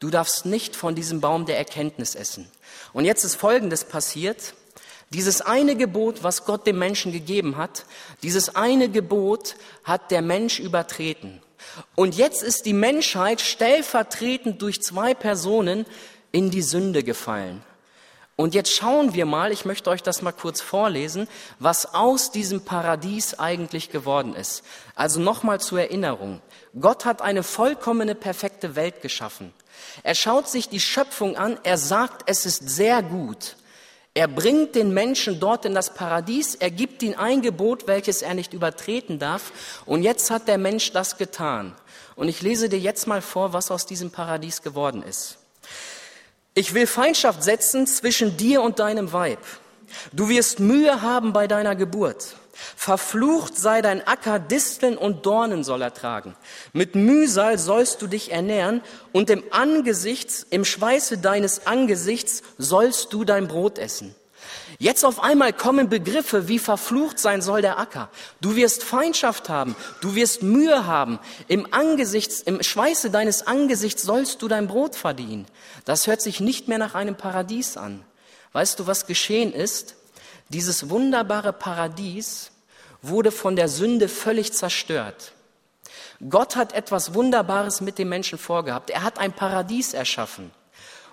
Du 0.00 0.10
darfst 0.10 0.44
nicht 0.44 0.76
von 0.76 0.94
diesem 0.94 1.20
Baum 1.20 1.46
der 1.46 1.56
Erkenntnis 1.56 2.14
essen. 2.14 2.50
Und 2.92 3.04
jetzt 3.04 3.24
ist 3.24 3.36
Folgendes 3.36 3.84
passiert. 3.84 4.54
Dieses 5.10 5.40
eine 5.40 5.76
Gebot, 5.76 6.22
was 6.22 6.44
Gott 6.44 6.66
dem 6.66 6.78
Menschen 6.78 7.12
gegeben 7.12 7.56
hat, 7.56 7.86
dieses 8.22 8.56
eine 8.56 8.88
Gebot 8.88 9.54
hat 9.84 10.10
der 10.10 10.22
Mensch 10.22 10.58
übertreten. 10.58 11.40
Und 11.94 12.16
jetzt 12.16 12.42
ist 12.42 12.66
die 12.66 12.72
Menschheit 12.72 13.40
stellvertretend 13.40 14.60
durch 14.60 14.82
zwei 14.82 15.14
Personen 15.14 15.86
in 16.32 16.50
die 16.50 16.62
Sünde 16.62 17.04
gefallen. 17.04 17.62
Und 18.36 18.54
jetzt 18.54 18.74
schauen 18.74 19.14
wir 19.14 19.26
mal, 19.26 19.52
ich 19.52 19.64
möchte 19.64 19.90
euch 19.90 20.02
das 20.02 20.20
mal 20.20 20.32
kurz 20.32 20.60
vorlesen, 20.60 21.28
was 21.60 21.94
aus 21.94 22.32
diesem 22.32 22.64
Paradies 22.64 23.38
eigentlich 23.38 23.90
geworden 23.90 24.34
ist. 24.34 24.64
Also 24.96 25.20
nochmal 25.20 25.60
zur 25.60 25.80
Erinnerung. 25.80 26.40
Gott 26.78 27.04
hat 27.04 27.22
eine 27.22 27.44
vollkommene, 27.44 28.16
perfekte 28.16 28.74
Welt 28.74 29.02
geschaffen. 29.02 29.52
Er 30.02 30.16
schaut 30.16 30.48
sich 30.48 30.68
die 30.68 30.80
Schöpfung 30.80 31.36
an, 31.36 31.58
er 31.62 31.78
sagt, 31.78 32.28
es 32.28 32.44
ist 32.44 32.68
sehr 32.68 33.02
gut. 33.02 33.56
Er 34.14 34.28
bringt 34.28 34.74
den 34.74 34.94
Menschen 34.94 35.38
dort 35.38 35.64
in 35.64 35.74
das 35.74 35.94
Paradies, 35.94 36.54
er 36.56 36.70
gibt 36.70 37.02
ihm 37.02 37.14
ein 37.16 37.42
Gebot, 37.42 37.86
welches 37.86 38.22
er 38.22 38.34
nicht 38.34 38.52
übertreten 38.52 39.18
darf. 39.18 39.82
Und 39.86 40.02
jetzt 40.02 40.30
hat 40.30 40.48
der 40.48 40.58
Mensch 40.58 40.92
das 40.92 41.18
getan. 41.18 41.74
Und 42.16 42.28
ich 42.28 42.42
lese 42.42 42.68
dir 42.68 42.78
jetzt 42.78 43.06
mal 43.06 43.22
vor, 43.22 43.52
was 43.52 43.70
aus 43.70 43.86
diesem 43.86 44.10
Paradies 44.10 44.62
geworden 44.62 45.02
ist. 45.02 45.38
Ich 46.54 46.72
will 46.72 46.86
Feindschaft 46.86 47.42
setzen 47.42 47.86
zwischen 47.86 48.36
dir 48.36 48.62
und 48.62 48.78
deinem 48.78 49.12
Weib. 49.12 49.40
Du 50.12 50.28
wirst 50.28 50.60
Mühe 50.60 51.02
haben 51.02 51.32
bei 51.32 51.48
deiner 51.48 51.74
Geburt. 51.74 52.36
Verflucht 52.76 53.56
sei 53.56 53.82
dein 53.82 54.06
Acker, 54.06 54.38
Disteln 54.38 54.96
und 54.96 55.26
Dornen 55.26 55.64
soll 55.64 55.82
er 55.82 55.92
tragen. 55.92 56.36
Mit 56.72 56.94
Mühsal 56.94 57.58
sollst 57.58 58.00
du 58.02 58.06
dich 58.06 58.30
ernähren 58.30 58.80
und 59.12 59.30
im 59.30 59.42
Angesichts, 59.50 60.46
im 60.48 60.64
Schweiße 60.64 61.18
deines 61.18 61.66
Angesichts 61.66 62.42
sollst 62.56 63.12
du 63.12 63.24
dein 63.24 63.48
Brot 63.48 63.78
essen. 63.78 64.14
Jetzt 64.78 65.04
auf 65.04 65.20
einmal 65.20 65.52
kommen 65.52 65.88
Begriffe 65.88 66.48
wie 66.48 66.58
verflucht 66.58 67.18
sein 67.18 67.42
soll 67.42 67.62
der 67.62 67.78
Acker. 67.78 68.08
Du 68.40 68.56
wirst 68.56 68.82
Feindschaft 68.82 69.48
haben, 69.48 69.76
du 70.00 70.14
wirst 70.14 70.42
Mühe 70.42 70.86
haben. 70.86 71.18
Im 71.48 71.72
Angesichts, 71.72 72.40
im 72.40 72.62
Schweiße 72.62 73.10
deines 73.10 73.46
Angesichts 73.46 74.02
sollst 74.02 74.42
du 74.42 74.48
dein 74.48 74.66
Brot 74.66 74.96
verdienen. 74.96 75.46
Das 75.84 76.06
hört 76.06 76.22
sich 76.22 76.40
nicht 76.40 76.68
mehr 76.68 76.78
nach 76.78 76.94
einem 76.94 77.16
Paradies 77.16 77.76
an. 77.76 78.04
Weißt 78.52 78.78
du, 78.78 78.86
was 78.86 79.06
geschehen 79.06 79.52
ist? 79.52 79.96
Dieses 80.48 80.90
wunderbare 80.90 81.52
Paradies 81.52 82.50
wurde 83.02 83.30
von 83.30 83.56
der 83.56 83.68
Sünde 83.68 84.08
völlig 84.08 84.52
zerstört. 84.52 85.32
Gott 86.28 86.56
hat 86.56 86.72
etwas 86.72 87.14
Wunderbares 87.14 87.80
mit 87.80 87.98
dem 87.98 88.08
Menschen 88.08 88.38
vorgehabt. 88.38 88.90
Er 88.90 89.02
hat 89.02 89.18
ein 89.18 89.32
Paradies 89.32 89.94
erschaffen. 89.94 90.50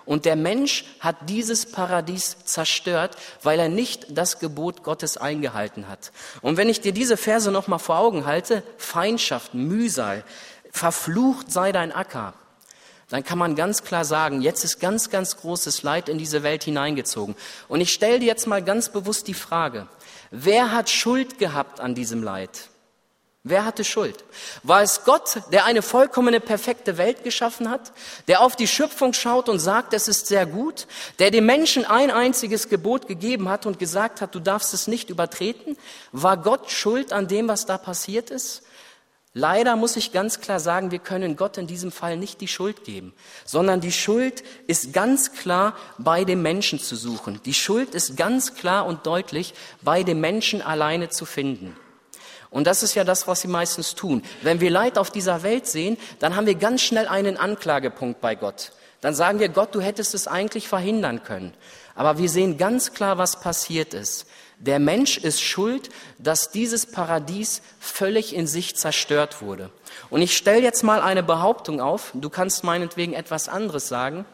Und 0.04 0.24
der 0.24 0.36
Mensch 0.36 0.84
hat 1.00 1.16
dieses 1.28 1.70
Paradies 1.70 2.36
zerstört, 2.44 3.16
weil 3.42 3.58
er 3.58 3.68
nicht 3.68 4.06
das 4.10 4.38
Gebot 4.38 4.82
Gottes 4.82 5.16
eingehalten 5.16 5.88
hat. 5.88 6.12
Und 6.40 6.56
wenn 6.56 6.68
ich 6.68 6.80
dir 6.80 6.92
diese 6.92 7.16
Verse 7.16 7.50
nochmal 7.50 7.78
vor 7.78 7.98
Augen 7.98 8.26
halte, 8.26 8.62
Feindschaft, 8.78 9.54
Mühsal, 9.54 10.24
verflucht 10.72 11.52
sei 11.52 11.72
dein 11.72 11.92
Acker, 11.92 12.34
dann 13.12 13.22
kann 13.22 13.36
man 13.36 13.54
ganz 13.54 13.84
klar 13.84 14.06
sagen, 14.06 14.40
jetzt 14.40 14.64
ist 14.64 14.80
ganz, 14.80 15.10
ganz 15.10 15.36
großes 15.36 15.82
Leid 15.82 16.08
in 16.08 16.16
diese 16.16 16.42
Welt 16.42 16.64
hineingezogen. 16.64 17.36
Und 17.68 17.82
ich 17.82 17.92
stelle 17.92 18.18
dir 18.18 18.26
jetzt 18.26 18.46
mal 18.46 18.62
ganz 18.62 18.88
bewusst 18.88 19.28
die 19.28 19.34
Frage, 19.34 19.86
wer 20.30 20.72
hat 20.72 20.88
Schuld 20.88 21.38
gehabt 21.38 21.78
an 21.78 21.94
diesem 21.94 22.22
Leid? 22.22 22.70
Wer 23.44 23.64
hatte 23.64 23.82
Schuld? 23.82 24.22
War 24.62 24.82
es 24.82 25.02
Gott, 25.04 25.42
der 25.50 25.64
eine 25.64 25.82
vollkommene, 25.82 26.38
perfekte 26.38 26.96
Welt 26.96 27.24
geschaffen 27.24 27.68
hat, 27.68 27.92
der 28.28 28.40
auf 28.40 28.54
die 28.54 28.68
Schöpfung 28.68 29.14
schaut 29.14 29.48
und 29.48 29.58
sagt, 29.58 29.94
es 29.94 30.06
ist 30.06 30.28
sehr 30.28 30.46
gut, 30.46 30.86
der 31.18 31.32
dem 31.32 31.46
Menschen 31.46 31.84
ein 31.84 32.12
einziges 32.12 32.68
Gebot 32.68 33.08
gegeben 33.08 33.48
hat 33.48 33.66
und 33.66 33.80
gesagt 33.80 34.20
hat, 34.20 34.36
du 34.36 34.38
darfst 34.38 34.72
es 34.74 34.86
nicht 34.86 35.10
übertreten? 35.10 35.76
War 36.12 36.36
Gott 36.36 36.70
schuld 36.70 37.12
an 37.12 37.26
dem, 37.26 37.48
was 37.48 37.66
da 37.66 37.78
passiert 37.78 38.30
ist? 38.30 38.62
Leider 39.34 39.74
muss 39.74 39.96
ich 39.96 40.12
ganz 40.12 40.40
klar 40.40 40.60
sagen, 40.60 40.92
wir 40.92 41.00
können 41.00 41.36
Gott 41.36 41.58
in 41.58 41.66
diesem 41.66 41.90
Fall 41.90 42.18
nicht 42.18 42.40
die 42.42 42.48
Schuld 42.48 42.84
geben, 42.84 43.12
sondern 43.44 43.80
die 43.80 43.90
Schuld 43.90 44.44
ist 44.68 44.92
ganz 44.92 45.32
klar 45.32 45.74
bei 45.98 46.24
dem 46.24 46.42
Menschen 46.42 46.78
zu 46.78 46.94
suchen. 46.94 47.40
Die 47.44 47.54
Schuld 47.54 47.94
ist 47.96 48.16
ganz 48.16 48.54
klar 48.54 48.86
und 48.86 49.04
deutlich 49.06 49.54
bei 49.80 50.04
dem 50.04 50.20
Menschen 50.20 50.62
alleine 50.62 51.08
zu 51.08 51.24
finden. 51.24 51.74
Und 52.52 52.66
das 52.66 52.82
ist 52.82 52.94
ja 52.94 53.02
das, 53.02 53.26
was 53.26 53.40
sie 53.40 53.48
meistens 53.48 53.94
tun. 53.94 54.22
Wenn 54.42 54.60
wir 54.60 54.70
Leid 54.70 54.98
auf 54.98 55.10
dieser 55.10 55.42
Welt 55.42 55.66
sehen, 55.66 55.96
dann 56.18 56.36
haben 56.36 56.46
wir 56.46 56.54
ganz 56.54 56.82
schnell 56.82 57.08
einen 57.08 57.38
Anklagepunkt 57.38 58.20
bei 58.20 58.34
Gott. 58.34 58.72
Dann 59.00 59.14
sagen 59.14 59.40
wir, 59.40 59.48
Gott, 59.48 59.74
du 59.74 59.80
hättest 59.80 60.14
es 60.14 60.28
eigentlich 60.28 60.68
verhindern 60.68 61.24
können. 61.24 61.54
Aber 61.94 62.18
wir 62.18 62.28
sehen 62.28 62.58
ganz 62.58 62.92
klar, 62.92 63.18
was 63.18 63.40
passiert 63.40 63.94
ist. 63.94 64.26
Der 64.58 64.78
Mensch 64.78 65.16
ist 65.16 65.40
schuld, 65.40 65.88
dass 66.18 66.50
dieses 66.50 66.86
Paradies 66.86 67.62
völlig 67.80 68.34
in 68.34 68.46
sich 68.46 68.76
zerstört 68.76 69.42
wurde. 69.42 69.70
Und 70.08 70.22
ich 70.22 70.36
stelle 70.36 70.62
jetzt 70.62 70.84
mal 70.84 71.00
eine 71.00 71.22
Behauptung 71.22 71.80
auf, 71.80 72.12
du 72.14 72.30
kannst 72.30 72.62
meinetwegen 72.64 73.12
etwas 73.12 73.48
anderes 73.48 73.88
sagen, 73.88 74.24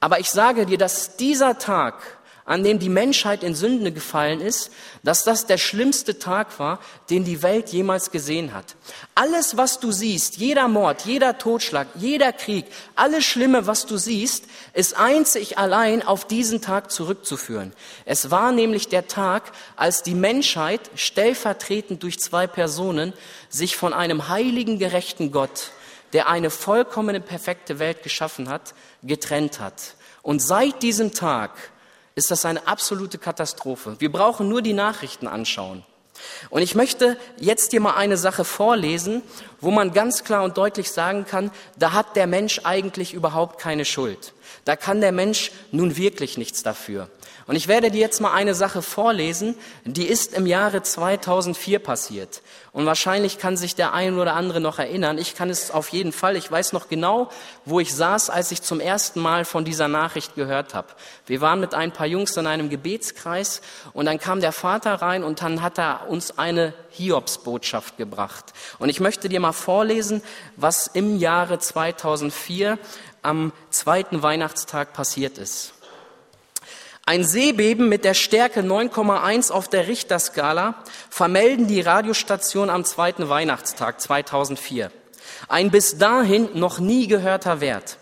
aber 0.00 0.18
ich 0.20 0.30
sage 0.30 0.66
dir, 0.66 0.78
dass 0.78 1.16
dieser 1.16 1.58
Tag 1.58 2.02
an 2.46 2.62
dem 2.62 2.78
die 2.78 2.88
Menschheit 2.88 3.42
in 3.42 3.56
Sünde 3.56 3.90
gefallen 3.90 4.40
ist, 4.40 4.70
dass 5.02 5.24
das 5.24 5.46
der 5.46 5.58
schlimmste 5.58 6.20
Tag 6.20 6.58
war, 6.60 6.78
den 7.10 7.24
die 7.24 7.42
Welt 7.42 7.70
jemals 7.70 8.12
gesehen 8.12 8.54
hat. 8.54 8.76
Alles, 9.16 9.56
was 9.56 9.80
du 9.80 9.90
siehst, 9.90 10.36
jeder 10.36 10.68
Mord, 10.68 11.02
jeder 11.02 11.38
Totschlag, 11.38 11.88
jeder 11.96 12.32
Krieg, 12.32 12.64
alles 12.94 13.24
Schlimme, 13.24 13.66
was 13.66 13.84
du 13.84 13.96
siehst, 13.96 14.44
ist 14.74 14.96
einzig 14.96 15.58
allein 15.58 16.06
auf 16.06 16.24
diesen 16.24 16.62
Tag 16.62 16.92
zurückzuführen. 16.92 17.72
Es 18.04 18.30
war 18.30 18.52
nämlich 18.52 18.88
der 18.88 19.08
Tag, 19.08 19.50
als 19.74 20.04
die 20.04 20.14
Menschheit 20.14 20.80
stellvertretend 20.94 22.04
durch 22.04 22.20
zwei 22.20 22.46
Personen 22.46 23.12
sich 23.48 23.76
von 23.76 23.92
einem 23.92 24.28
heiligen, 24.28 24.78
gerechten 24.78 25.32
Gott, 25.32 25.72
der 26.12 26.28
eine 26.28 26.50
vollkommene, 26.50 27.20
perfekte 27.20 27.80
Welt 27.80 28.04
geschaffen 28.04 28.48
hat, 28.48 28.74
getrennt 29.02 29.58
hat. 29.58 29.96
Und 30.22 30.40
seit 30.40 30.82
diesem 30.82 31.12
Tag 31.12 31.50
ist 32.16 32.30
das 32.30 32.44
eine 32.44 32.66
absolute 32.66 33.18
Katastrophe. 33.18 33.96
Wir 33.98 34.10
brauchen 34.10 34.48
nur 34.48 34.62
die 34.62 34.72
Nachrichten 34.72 35.28
anschauen. 35.28 35.84
Und 36.48 36.62
ich 36.62 36.74
möchte 36.74 37.18
jetzt 37.36 37.72
dir 37.72 37.80
mal 37.80 37.94
eine 37.94 38.16
Sache 38.16 38.44
vorlesen, 38.44 39.22
wo 39.60 39.70
man 39.70 39.92
ganz 39.92 40.24
klar 40.24 40.42
und 40.42 40.56
deutlich 40.56 40.90
sagen 40.90 41.26
kann, 41.26 41.50
da 41.78 41.92
hat 41.92 42.16
der 42.16 42.26
Mensch 42.26 42.62
eigentlich 42.64 43.12
überhaupt 43.12 43.60
keine 43.60 43.84
Schuld. 43.84 44.32
Da 44.64 44.76
kann 44.76 45.00
der 45.00 45.12
Mensch 45.12 45.52
nun 45.72 45.96
wirklich 45.96 46.38
nichts 46.38 46.62
dafür. 46.62 47.08
Und 47.46 47.54
ich 47.54 47.68
werde 47.68 47.92
dir 47.92 48.00
jetzt 48.00 48.20
mal 48.20 48.32
eine 48.32 48.54
Sache 48.54 48.82
vorlesen, 48.82 49.54
die 49.84 50.06
ist 50.06 50.34
im 50.34 50.46
Jahre 50.46 50.82
2004 50.82 51.78
passiert. 51.78 52.42
Und 52.72 52.86
wahrscheinlich 52.86 53.38
kann 53.38 53.56
sich 53.56 53.76
der 53.76 53.94
ein 53.94 54.18
oder 54.18 54.34
andere 54.34 54.60
noch 54.60 54.80
erinnern. 54.80 55.16
Ich 55.16 55.36
kann 55.36 55.48
es 55.48 55.70
auf 55.70 55.90
jeden 55.90 56.12
Fall. 56.12 56.34
Ich 56.36 56.50
weiß 56.50 56.72
noch 56.72 56.88
genau, 56.88 57.30
wo 57.64 57.78
ich 57.78 57.94
saß, 57.94 58.30
als 58.30 58.50
ich 58.50 58.62
zum 58.62 58.80
ersten 58.80 59.20
Mal 59.20 59.44
von 59.44 59.64
dieser 59.64 59.86
Nachricht 59.86 60.34
gehört 60.34 60.74
habe. 60.74 60.88
Wir 61.26 61.40
waren 61.40 61.60
mit 61.60 61.72
ein 61.72 61.92
paar 61.92 62.06
Jungs 62.06 62.36
in 62.36 62.48
einem 62.48 62.68
Gebetskreis 62.68 63.62
und 63.92 64.06
dann 64.06 64.18
kam 64.18 64.40
der 64.40 64.52
Vater 64.52 64.94
rein 64.94 65.22
und 65.22 65.40
dann 65.40 65.62
hat 65.62 65.78
er 65.78 66.08
uns 66.08 66.38
eine 66.38 66.74
Hiobsbotschaft 66.90 67.96
gebracht. 67.96 68.52
Und 68.78 68.88
ich 68.88 69.00
möchte 69.00 69.28
dir 69.28 69.40
mal 69.40 69.52
vorlesen, 69.52 70.22
was 70.56 70.86
im 70.86 71.18
Jahre 71.18 71.58
2004 71.58 72.78
am 73.26 73.52
zweiten 73.70 74.22
Weihnachtstag 74.22 74.92
passiert 74.92 75.38
ist. 75.38 75.74
Ein 77.04 77.22
Seebeben 77.22 77.88
mit 77.88 78.04
der 78.04 78.14
Stärke 78.14 78.62
9,1 78.62 79.52
auf 79.52 79.68
der 79.68 79.86
Richterskala 79.86 80.82
vermelden 81.08 81.68
die 81.68 81.80
Radiostationen 81.80 82.68
am 82.68 82.84
zweiten 82.84 83.28
Weihnachtstag 83.28 84.00
2004. 84.00 84.90
Ein 85.46 85.70
bis 85.70 85.98
dahin 85.98 86.48
noch 86.54 86.80
nie 86.80 87.06
gehörter 87.06 87.60
Wert. 87.60 87.98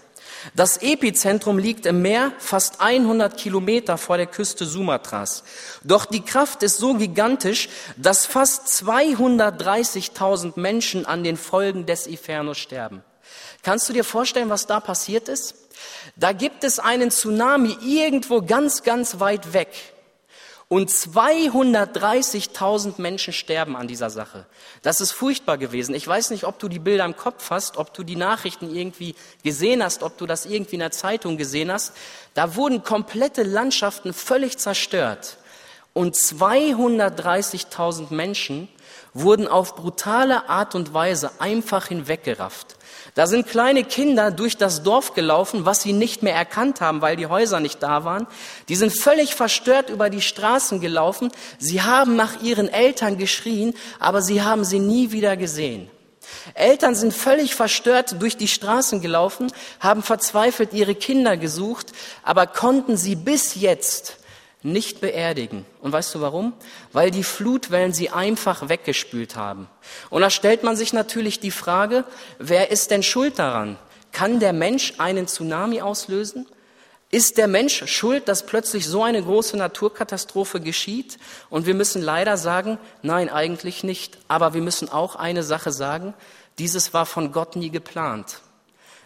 Das 0.55 0.79
Epizentrum 0.79 1.59
liegt 1.59 1.87
im 1.87 2.03
Meer, 2.03 2.33
fast 2.39 2.81
100 2.81 3.37
Kilometer 3.37 3.97
vor 3.99 4.17
der 4.17 4.27
Küste 4.27 4.67
Sumatras. 4.67 5.45
Doch 5.83 6.05
die 6.05 6.21
Kraft 6.21 6.63
ist 6.63 6.79
so 6.79 6.95
gigantisch, 6.95 7.69
dass 7.97 8.27
fast 8.27 8.69
230.000 8.69 10.59
Menschen 10.59 11.07
an 11.07 11.25
den 11.25 11.37
Folgen 11.37 11.87
des 11.87 12.07
Infernos 12.07 12.59
sterben. 12.59 13.03
Kannst 13.65 13.89
du 13.89 13.95
dir 13.95 14.05
vorstellen, 14.05 14.51
was 14.51 14.67
da 14.67 14.79
passiert 14.79 15.29
ist? 15.29 15.55
Da 16.17 16.33
gibt 16.33 16.65
es 16.65 16.79
einen 16.79 17.11
Tsunami 17.11 17.79
irgendwo 17.83 18.43
ganz, 18.43 18.83
ganz 18.83 19.21
weit 19.21 19.55
weg. 19.55 19.71
Und 20.69 20.91
230.000 20.91 23.01
Menschen 23.01 23.33
sterben 23.33 23.77
an 23.77 23.89
dieser 23.89 24.11
Sache. 24.11 24.47
Das 24.83 25.01
ist 25.01 25.13
furchtbar 25.13 25.57
gewesen. 25.57 25.95
Ich 25.95 26.07
weiß 26.07 26.31
nicht, 26.31 26.45
ob 26.45 26.59
du 26.59 26.69
die 26.69 26.79
Bilder 26.79 27.05
im 27.05 27.17
Kopf 27.17 27.51
hast, 27.51 27.77
ob 27.77 27.95
du 27.95 28.03
die 28.03 28.17
Nachrichten 28.17 28.75
irgendwie 28.75 29.15
gesehen 29.43 29.83
hast, 29.83 30.03
ob 30.03 30.19
du 30.19 30.27
das 30.27 30.47
irgendwie 30.47 30.77
in 30.77 30.81
der 30.81 30.91
Zeitung 30.91 31.37
gesehen 31.37 31.73
hast. 31.73 31.93
Da 32.35 32.57
wurden 32.57 32.83
komplette 32.83 33.43
Landschaften 33.43 34.13
völlig 34.13 34.59
zerstört. 34.59 35.39
Und 35.93 36.17
230.000 36.17 38.13
Menschen 38.13 38.69
wurden 39.13 39.47
auf 39.47 39.77
brutale 39.77 40.49
Art 40.49 40.75
und 40.75 40.93
Weise 40.93 41.31
einfach 41.39 41.87
hinweggerafft. 41.87 42.77
Da 43.15 43.29
sind 43.29 43.47
kleine 43.47 43.85
Kinder 43.85 44.33
durch 44.33 44.57
das 44.57 44.83
Dorf 44.83 45.15
gelaufen, 45.15 45.65
was 45.65 45.83
sie 45.83 45.93
nicht 45.93 46.25
mehr 46.25 46.35
erkannt 46.35 46.81
haben, 46.81 47.01
weil 47.01 47.15
die 47.15 47.29
Häuser 47.29 47.61
nicht 47.61 47.81
da 47.81 48.05
waren. 48.05 48.27
Die 48.69 48.75
sind 48.75 48.91
völlig 48.93 49.37
verstört 49.37 49.89
über 49.89 50.11
die 50.11 50.21
Straßen 50.21 50.81
gelaufen. 50.81 51.31
Sie 51.59 51.81
haben 51.83 52.17
nach 52.17 52.43
ihren 52.43 52.69
Eltern 52.69 53.17
geschrien, 53.17 53.75
aber 54.01 54.21
sie 54.21 54.43
haben 54.43 54.65
sie 54.65 54.81
nie 54.81 55.13
wieder 55.13 55.37
gesehen. 55.37 55.89
Eltern 56.55 56.97
sind 56.97 57.15
völlig 57.15 57.55
verstört 57.55 58.21
durch 58.21 58.37
die 58.37 58.49
Straßen 58.49 59.01
gelaufen, 59.01 59.53
haben 59.79 60.03
verzweifelt 60.03 60.73
ihre 60.73 60.97
Kinder 60.97 61.37
gesucht, 61.37 61.93
aber 62.25 62.49
konnten 62.49 62.97
sie 62.97 63.15
bis 63.15 63.55
jetzt 63.55 64.17
nicht 64.65 65.01
beerdigen. 65.01 65.67
Und 65.81 65.93
weißt 65.93 66.15
du 66.15 66.21
warum? 66.21 66.55
Weil 66.93 67.11
die 67.11 67.23
Flutwellen 67.23 67.93
sie 67.93 68.11
einfach 68.11 68.69
weggespült 68.69 69.37
haben. 69.37 69.69
Und 70.11 70.23
da 70.23 70.31
stellt 70.31 70.65
man 70.65 70.75
sich 70.75 70.93
natürlich 70.93 71.39
die 71.39 71.51
Frage, 71.51 72.05
wer 72.39 72.71
ist 72.71 72.91
denn 72.91 73.03
schuld 73.03 73.39
daran? 73.39 73.79
Kann 74.11 74.41
der 74.41 74.53
Mensch 74.53 74.95
einen 74.99 75.29
Tsunami 75.29 75.83
auslösen? 75.83 76.47
Ist 77.11 77.37
der 77.37 77.47
Mensch 77.47 77.85
schuld, 77.87 78.27
dass 78.27 78.47
plötzlich 78.47 78.89
so 78.89 79.05
eine 79.05 79.23
große 79.23 79.57
Naturkatastrophe 79.57 80.61
geschieht? 80.61 81.19
Und 81.51 81.67
wir 81.67 81.75
müssen 81.75 82.01
leider 82.01 82.37
sagen, 82.37 82.79
nein, 83.03 83.29
eigentlich 83.29 83.85
nicht. 83.85 84.19
Aber 84.29 84.55
wir 84.55 84.63
müssen 84.63 84.89
auch 84.89 85.15
eine 85.15 85.43
Sache 85.43 85.73
sagen, 85.73 86.15
dieses 86.59 86.95
war 86.95 87.05
von 87.05 87.33
Gott 87.33 87.55
nie 87.55 87.71
geplant. 87.71 88.41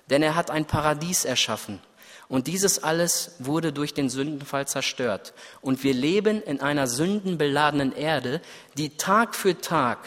Denn 0.08 0.22
er 0.22 0.36
hat 0.36 0.50
ein 0.50 0.66
Paradies 0.66 1.24
erschaffen. 1.24 1.80
Und 2.28 2.47
dieses 2.47 2.82
alles 2.82 3.32
wurde 3.38 3.73
durch 3.73 3.94
den 3.94 4.11
Sündenfall 4.11 4.68
zerstört. 4.68 5.32
Und 5.62 5.82
wir 5.82 5.94
leben 5.94 6.42
in 6.42 6.61
einer 6.61 6.87
sündenbeladenen 6.87 7.92
Erde, 7.92 8.42
die 8.76 8.97
Tag 8.97 9.35
für 9.35 9.58
Tag 9.58 9.99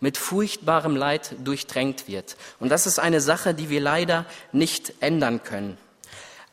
mit 0.00 0.16
furchtbarem 0.16 0.96
Leid 0.96 1.36
durchdrängt 1.44 2.08
wird. 2.08 2.36
Und 2.58 2.70
das 2.70 2.86
ist 2.86 2.98
eine 2.98 3.20
Sache, 3.20 3.54
die 3.54 3.68
wir 3.68 3.80
leider 3.80 4.26
nicht 4.52 4.92
ändern 5.00 5.42
können. 5.42 5.78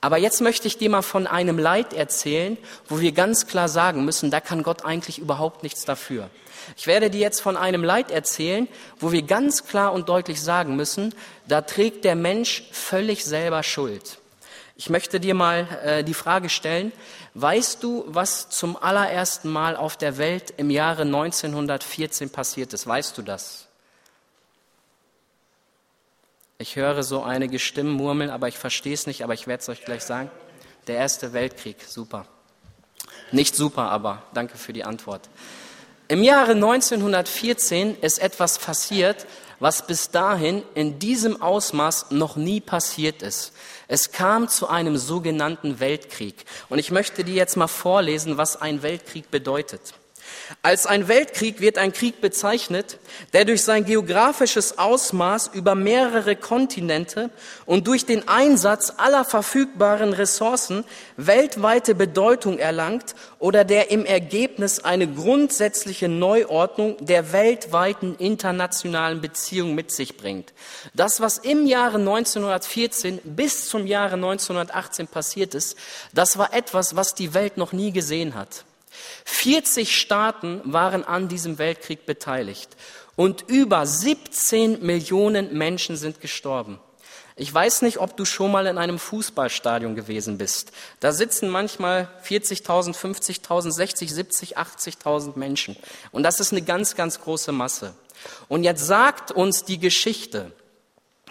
Aber 0.01 0.17
jetzt 0.17 0.41
möchte 0.41 0.67
ich 0.67 0.77
dir 0.77 0.91
mal 0.91 1.01
von 1.01 1.25
einem 1.25 1.57
Leid 1.57 1.93
erzählen, 1.93 2.59
wo 2.87 3.01
wir 3.01 3.11
ganz 3.11 3.47
klar 3.47 3.67
sagen 3.67 4.05
müssen, 4.05 4.29
da 4.29 4.39
kann 4.39 4.61
Gott 4.61 4.85
eigentlich 4.85 5.17
überhaupt 5.17 5.63
nichts 5.63 5.85
dafür. 5.85 6.29
Ich 6.77 6.85
werde 6.85 7.09
dir 7.09 7.21
jetzt 7.21 7.41
von 7.41 7.57
einem 7.57 7.83
Leid 7.83 8.11
erzählen, 8.11 8.67
wo 8.99 9.11
wir 9.11 9.23
ganz 9.23 9.65
klar 9.65 9.93
und 9.93 10.07
deutlich 10.07 10.41
sagen 10.41 10.75
müssen, 10.75 11.15
da 11.47 11.61
trägt 11.61 12.03
der 12.03 12.15
Mensch 12.15 12.67
völlig 12.71 13.25
selber 13.25 13.63
Schuld. 13.63 14.19
Ich 14.77 14.89
möchte 14.89 15.21
dir 15.21 15.35
mal 15.35 15.67
äh, 15.83 16.03
die 16.03 16.13
Frage 16.13 16.49
stellen, 16.49 16.91
weißt 17.33 17.81
du, 17.81 18.03
was 18.07 18.49
zum 18.49 18.75
allerersten 18.75 19.49
Mal 19.49 19.77
auf 19.77 19.95
der 19.95 20.17
Welt 20.17 20.53
im 20.57 20.69
Jahre 20.69 21.03
1914 21.03 22.29
passiert 22.29 22.73
ist? 22.73 22.85
Weißt 22.85 23.17
du 23.17 23.21
das? 23.21 23.67
Ich 26.57 26.75
höre 26.75 27.03
so 27.03 27.23
einige 27.23 27.59
Stimmen 27.59 27.91
murmeln, 27.91 28.29
aber 28.29 28.49
ich 28.49 28.57
verstehe 28.57 28.93
es 28.93 29.07
nicht, 29.07 29.23
aber 29.23 29.33
ich 29.33 29.47
werde 29.47 29.61
es 29.61 29.69
euch 29.69 29.85
gleich 29.85 30.03
sagen. 30.03 30.29
Der 30.87 30.97
Erste 30.97 31.31
Weltkrieg, 31.31 31.77
super. 31.85 32.25
Nicht 33.31 33.55
super, 33.55 33.91
aber 33.91 34.23
danke 34.33 34.57
für 34.57 34.73
die 34.73 34.83
Antwort. 34.83 35.29
Im 36.07 36.21
Jahre 36.21 36.51
1914 36.51 37.97
ist 37.99 38.19
etwas 38.19 38.59
passiert, 38.59 39.25
was 39.59 39.87
bis 39.87 40.11
dahin 40.11 40.63
in 40.75 40.99
diesem 40.99 41.41
Ausmaß 41.41 42.11
noch 42.11 42.35
nie 42.35 42.61
passiert 42.61 43.21
ist. 43.21 43.53
Es 43.87 44.11
kam 44.11 44.47
zu 44.47 44.67
einem 44.67 44.97
sogenannten 44.97 45.79
Weltkrieg. 45.79 46.45
Und 46.69 46.79
ich 46.79 46.91
möchte 46.91 47.23
dir 47.23 47.35
jetzt 47.35 47.57
mal 47.57 47.67
vorlesen, 47.67 48.37
was 48.37 48.59
ein 48.61 48.81
Weltkrieg 48.81 49.29
bedeutet. 49.31 49.93
Als 50.61 50.85
ein 50.85 51.07
Weltkrieg 51.07 51.59
wird 51.59 51.77
ein 51.77 51.93
Krieg 51.93 52.21
bezeichnet, 52.21 52.99
der 53.33 53.45
durch 53.45 53.63
sein 53.63 53.85
geografisches 53.85 54.77
Ausmaß 54.77 55.51
über 55.53 55.75
mehrere 55.75 56.35
Kontinente 56.35 57.29
und 57.65 57.87
durch 57.87 58.05
den 58.05 58.27
Einsatz 58.27 58.93
aller 58.97 59.25
verfügbaren 59.25 60.13
Ressourcen 60.13 60.83
weltweite 61.17 61.95
Bedeutung 61.95 62.59
erlangt 62.59 63.15
oder 63.39 63.63
der 63.63 63.91
im 63.91 64.05
Ergebnis 64.05 64.79
eine 64.79 65.07
grundsätzliche 65.07 66.09
Neuordnung 66.09 66.97
der 67.03 67.31
weltweiten 67.31 68.15
internationalen 68.15 69.21
Beziehungen 69.21 69.75
mit 69.75 69.91
sich 69.91 70.17
bringt. 70.17 70.53
Das, 70.93 71.21
was 71.21 71.39
im 71.39 71.65
Jahre 71.65 71.97
1914 71.97 73.19
bis 73.23 73.67
zum 73.67 73.87
Jahre 73.87 74.15
1918 74.15 75.07
passiert 75.07 75.55
ist, 75.55 75.75
das 76.13 76.37
war 76.37 76.53
etwas, 76.53 76.95
was 76.95 77.15
die 77.15 77.33
Welt 77.33 77.57
noch 77.57 77.71
nie 77.71 77.91
gesehen 77.91 78.35
hat. 78.35 78.65
40 79.25 79.99
Staaten 79.99 80.61
waren 80.63 81.03
an 81.03 81.27
diesem 81.27 81.57
Weltkrieg 81.57 82.05
beteiligt 82.05 82.69
und 83.15 83.43
über 83.47 83.85
17 83.85 84.85
Millionen 84.85 85.57
Menschen 85.57 85.97
sind 85.97 86.21
gestorben. 86.21 86.79
Ich 87.37 87.53
weiß 87.53 87.81
nicht, 87.81 87.97
ob 87.97 88.15
du 88.15 88.23
schon 88.23 88.51
mal 88.51 88.65
in 88.65 88.77
einem 88.77 88.97
Fußballstadion 88.97 89.95
gewesen 89.95 90.37
bist. 90.37 90.71
Da 91.01 91.11
sitzen 91.11 91.49
manchmal 91.49 92.07
40.000, 92.25 92.95
50.000, 92.95 93.71
60, 93.71 94.13
70, 94.13 94.57
80.000 94.57 95.37
Menschen. 95.37 95.75
Und 96.13 96.23
das 96.23 96.39
ist 96.39 96.53
eine 96.53 96.61
ganz, 96.61 96.95
ganz 96.95 97.19
große 97.19 97.51
Masse. 97.51 97.93
Und 98.47 98.63
jetzt 98.63 98.85
sagt 98.85 99.31
uns 99.31 99.65
die 99.65 99.79
Geschichte, 99.79 100.53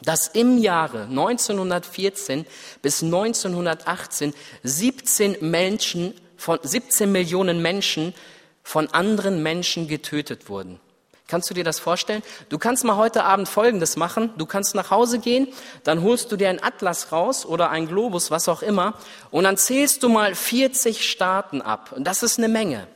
dass 0.02 0.28
im 0.28 0.58
Jahre 0.58 1.04
1914 1.04 2.44
bis 2.82 3.02
1918 3.02 4.34
17 4.62 5.36
Menschen 5.40 6.14
von 6.36 6.58
17 6.62 7.10
Millionen 7.10 7.62
Menschen 7.62 8.14
von 8.62 8.88
anderen 8.88 9.42
Menschen 9.42 9.88
getötet 9.88 10.48
wurden. 10.48 10.80
Kannst 11.26 11.48
du 11.48 11.54
dir 11.54 11.64
das 11.64 11.80
vorstellen? 11.80 12.22
Du 12.50 12.58
kannst 12.58 12.84
mal 12.84 12.96
heute 12.96 13.24
Abend 13.24 13.48
Folgendes 13.48 13.96
machen. 13.96 14.30
Du 14.36 14.44
kannst 14.44 14.74
nach 14.74 14.90
Hause 14.90 15.18
gehen, 15.18 15.48
dann 15.82 16.02
holst 16.02 16.30
du 16.30 16.36
dir 16.36 16.50
einen 16.50 16.62
Atlas 16.62 17.12
raus 17.12 17.46
oder 17.46 17.70
einen 17.70 17.88
Globus, 17.88 18.30
was 18.30 18.48
auch 18.48 18.62
immer, 18.62 18.94
und 19.30 19.44
dann 19.44 19.56
zählst 19.56 20.02
du 20.02 20.10
mal 20.10 20.34
40 20.34 21.08
Staaten 21.08 21.62
ab. 21.62 21.92
Und 21.96 22.04
das 22.04 22.22
ist 22.22 22.38
eine 22.38 22.48
Menge. 22.48 22.86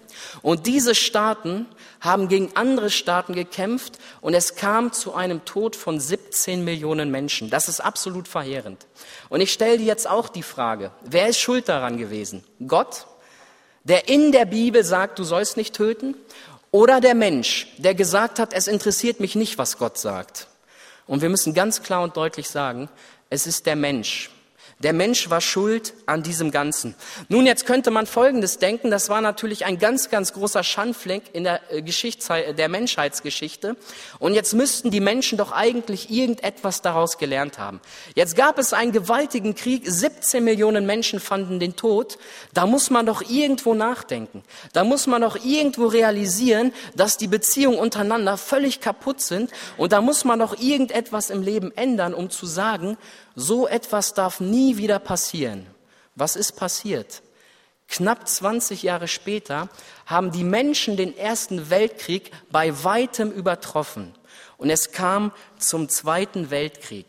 Und 0.43 0.67
diese 0.67 0.95
Staaten 0.95 1.67
haben 2.01 2.29
gegen 2.29 2.51
andere 2.55 2.91
Staaten 2.91 3.35
gekämpft 3.35 3.99
und 4.21 4.35
es 4.35 4.57
kam 4.57 4.93
zu 4.93 5.15
einem 5.15 5.45
Tod 5.45 5.77
von 5.77 5.99
17 5.99 6.65
Millionen 6.65 7.11
Menschen. 7.11 7.51
Das 7.51 7.69
ist 7.69 7.81
absolut 7.81 8.29
verheerend. 8.29 8.87
Und 9.29 9.41
ich 9.41 9.53
stelle 9.53 9.79
dir 9.79 9.87
jetzt 9.87 10.09
auch 10.09 10.29
die 10.29 10.43
Frage, 10.43 10.91
wer 11.03 11.29
ist 11.29 11.39
schuld 11.39 11.69
daran 11.69 11.99
gewesen? 11.99 12.45
Gott? 12.67 13.07
Der 13.89 14.09
in 14.09 14.33
der 14.33 14.45
Bibel 14.45 14.85
sagt, 14.85 15.19
du 15.19 15.25
sollst 15.25 15.57
nicht 15.57 15.75
töten, 15.75 16.15
oder 16.71 17.01
der 17.01 17.15
Mensch, 17.15 17.67
der 17.79 17.95
gesagt 17.95 18.39
hat, 18.39 18.53
es 18.53 18.67
interessiert 18.67 19.21
mich 19.21 19.35
nicht, 19.35 19.57
was 19.57 19.79
Gott 19.79 19.99
sagt. 19.99 20.49
Und 21.07 21.23
wir 21.23 21.31
müssen 21.31 21.55
ganz 21.55 21.83
klar 21.83 22.03
und 22.03 22.17
deutlich 22.17 22.51
sagen, 22.51 22.91
es 23.31 23.47
ist 23.47 23.65
der 23.65 23.77
Mensch. 23.77 24.31
Der 24.81 24.93
Mensch 24.93 25.29
war 25.29 25.41
schuld 25.41 25.93
an 26.07 26.23
diesem 26.23 26.53
Ganzen. 26.53 26.95
Nun, 27.29 27.47
jetzt 27.47 27.67
könnte 27.67 27.91
man 27.91 28.07
Folgendes 28.07 28.59
denken. 28.59 28.93
Das 28.93 29.09
war 29.09 29.21
natürlich 29.21 29.65
ein 29.65 29.79
ganz, 29.79 30.09
ganz 30.09 30.33
großer 30.33 30.63
Schandfleck 30.63 31.23
in 31.33 31.43
der 31.43 31.61
äh, 31.73 31.83
Geschichte, 31.83 32.55
der 32.55 32.69
Menschheitsgeschichte. 32.69 33.77
Und 34.21 34.35
jetzt 34.35 34.55
müssten 34.55 34.93
die 34.93 35.01
Menschen 35.01 35.37
doch 35.37 35.51
eigentlich 35.51 36.11
irgendetwas 36.11 36.81
daraus 36.81 37.19
gelernt 37.19 37.59
haben. 37.59 37.81
Jetzt 38.15 38.37
gab 38.37 38.57
es 38.57 38.73
einen 38.73 38.93
gewaltigen 38.93 39.57
Krieg. 39.57 39.83
17 39.85 40.45
Millionen 40.45 40.87
Menschen 40.87 41.19
fanden 41.19 41.59
den 41.59 41.75
Tod. 41.75 42.17
Da 42.55 42.65
muss 42.67 42.89
man 42.91 43.05
doch 43.05 43.29
irgendwo 43.29 43.75
nachdenken. 43.75 44.45
Da 44.75 44.85
muss 44.85 45.09
man 45.09 45.23
doch 45.23 45.45
irgendwo 45.45 45.87
realisieren, 45.87 46.73
dass 46.95 47.17
die 47.17 47.27
Beziehungen 47.27 47.81
untereinander 47.81 48.37
völlig 48.37 48.81
kaputt 48.81 49.23
sind. 49.23 49.51
Und 49.77 49.91
da 49.91 50.01
muss 50.01 50.25
man 50.25 50.39
doch 50.39 50.57
irgendetwas 50.57 51.31
im 51.31 51.43
Leben 51.43 51.77
ändern, 51.77 52.15
um 52.15 52.31
zu 52.31 52.47
sagen, 52.47 52.97
so 53.39 53.69
etwas 53.69 54.15
darf 54.15 54.41
nie 54.41 54.79
wieder 54.79 54.99
passieren. 54.99 55.65
Was 56.17 56.35
ist 56.35 56.57
passiert? 56.57 57.23
Knapp 57.87 58.29
20 58.29 58.83
Jahre 58.83 59.07
später 59.07 59.69
haben 60.07 60.33
die 60.33 60.43
Menschen 60.43 60.97
den 60.97 61.17
Ersten 61.17 61.71
Weltkrieg 61.71 62.33
bei 62.51 62.83
weitem 62.83 63.31
übertroffen. 63.31 64.13
Und 64.57 64.71
es 64.71 64.91
kam 64.91 65.31
zum 65.57 65.89
Zweiten 65.89 66.51
Weltkrieg. 66.51 67.07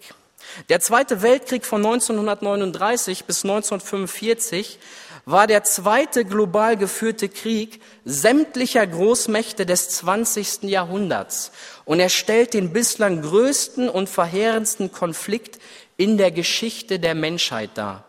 Der 0.70 0.80
Zweite 0.80 1.24
Weltkrieg 1.24 1.65
von 1.65 1.84
1939 1.84 3.26
bis 3.26 3.44
1945 3.44 4.78
war 5.26 5.48
der 5.48 5.63
zweite 5.63 6.26
global 6.26 6.78
geführte 6.78 7.28
Krieg 7.28 7.82
sämtlicher 8.06 8.86
Großmächte 8.86 9.65
des 9.65 9.89
20. 9.89 10.63
Jahrhunderts 10.63 11.52
und 11.86 12.00
er 12.00 12.10
stellt 12.10 12.54
den 12.54 12.72
bislang 12.72 13.22
größten 13.22 13.89
und 13.89 14.10
verheerendsten 14.10 14.92
Konflikt 14.92 15.60
in 15.99 16.17
der 16.17 16.31
Geschichte 16.31 16.97
der 16.97 17.13
Menschheit 17.13 17.71
dar. 17.73 18.05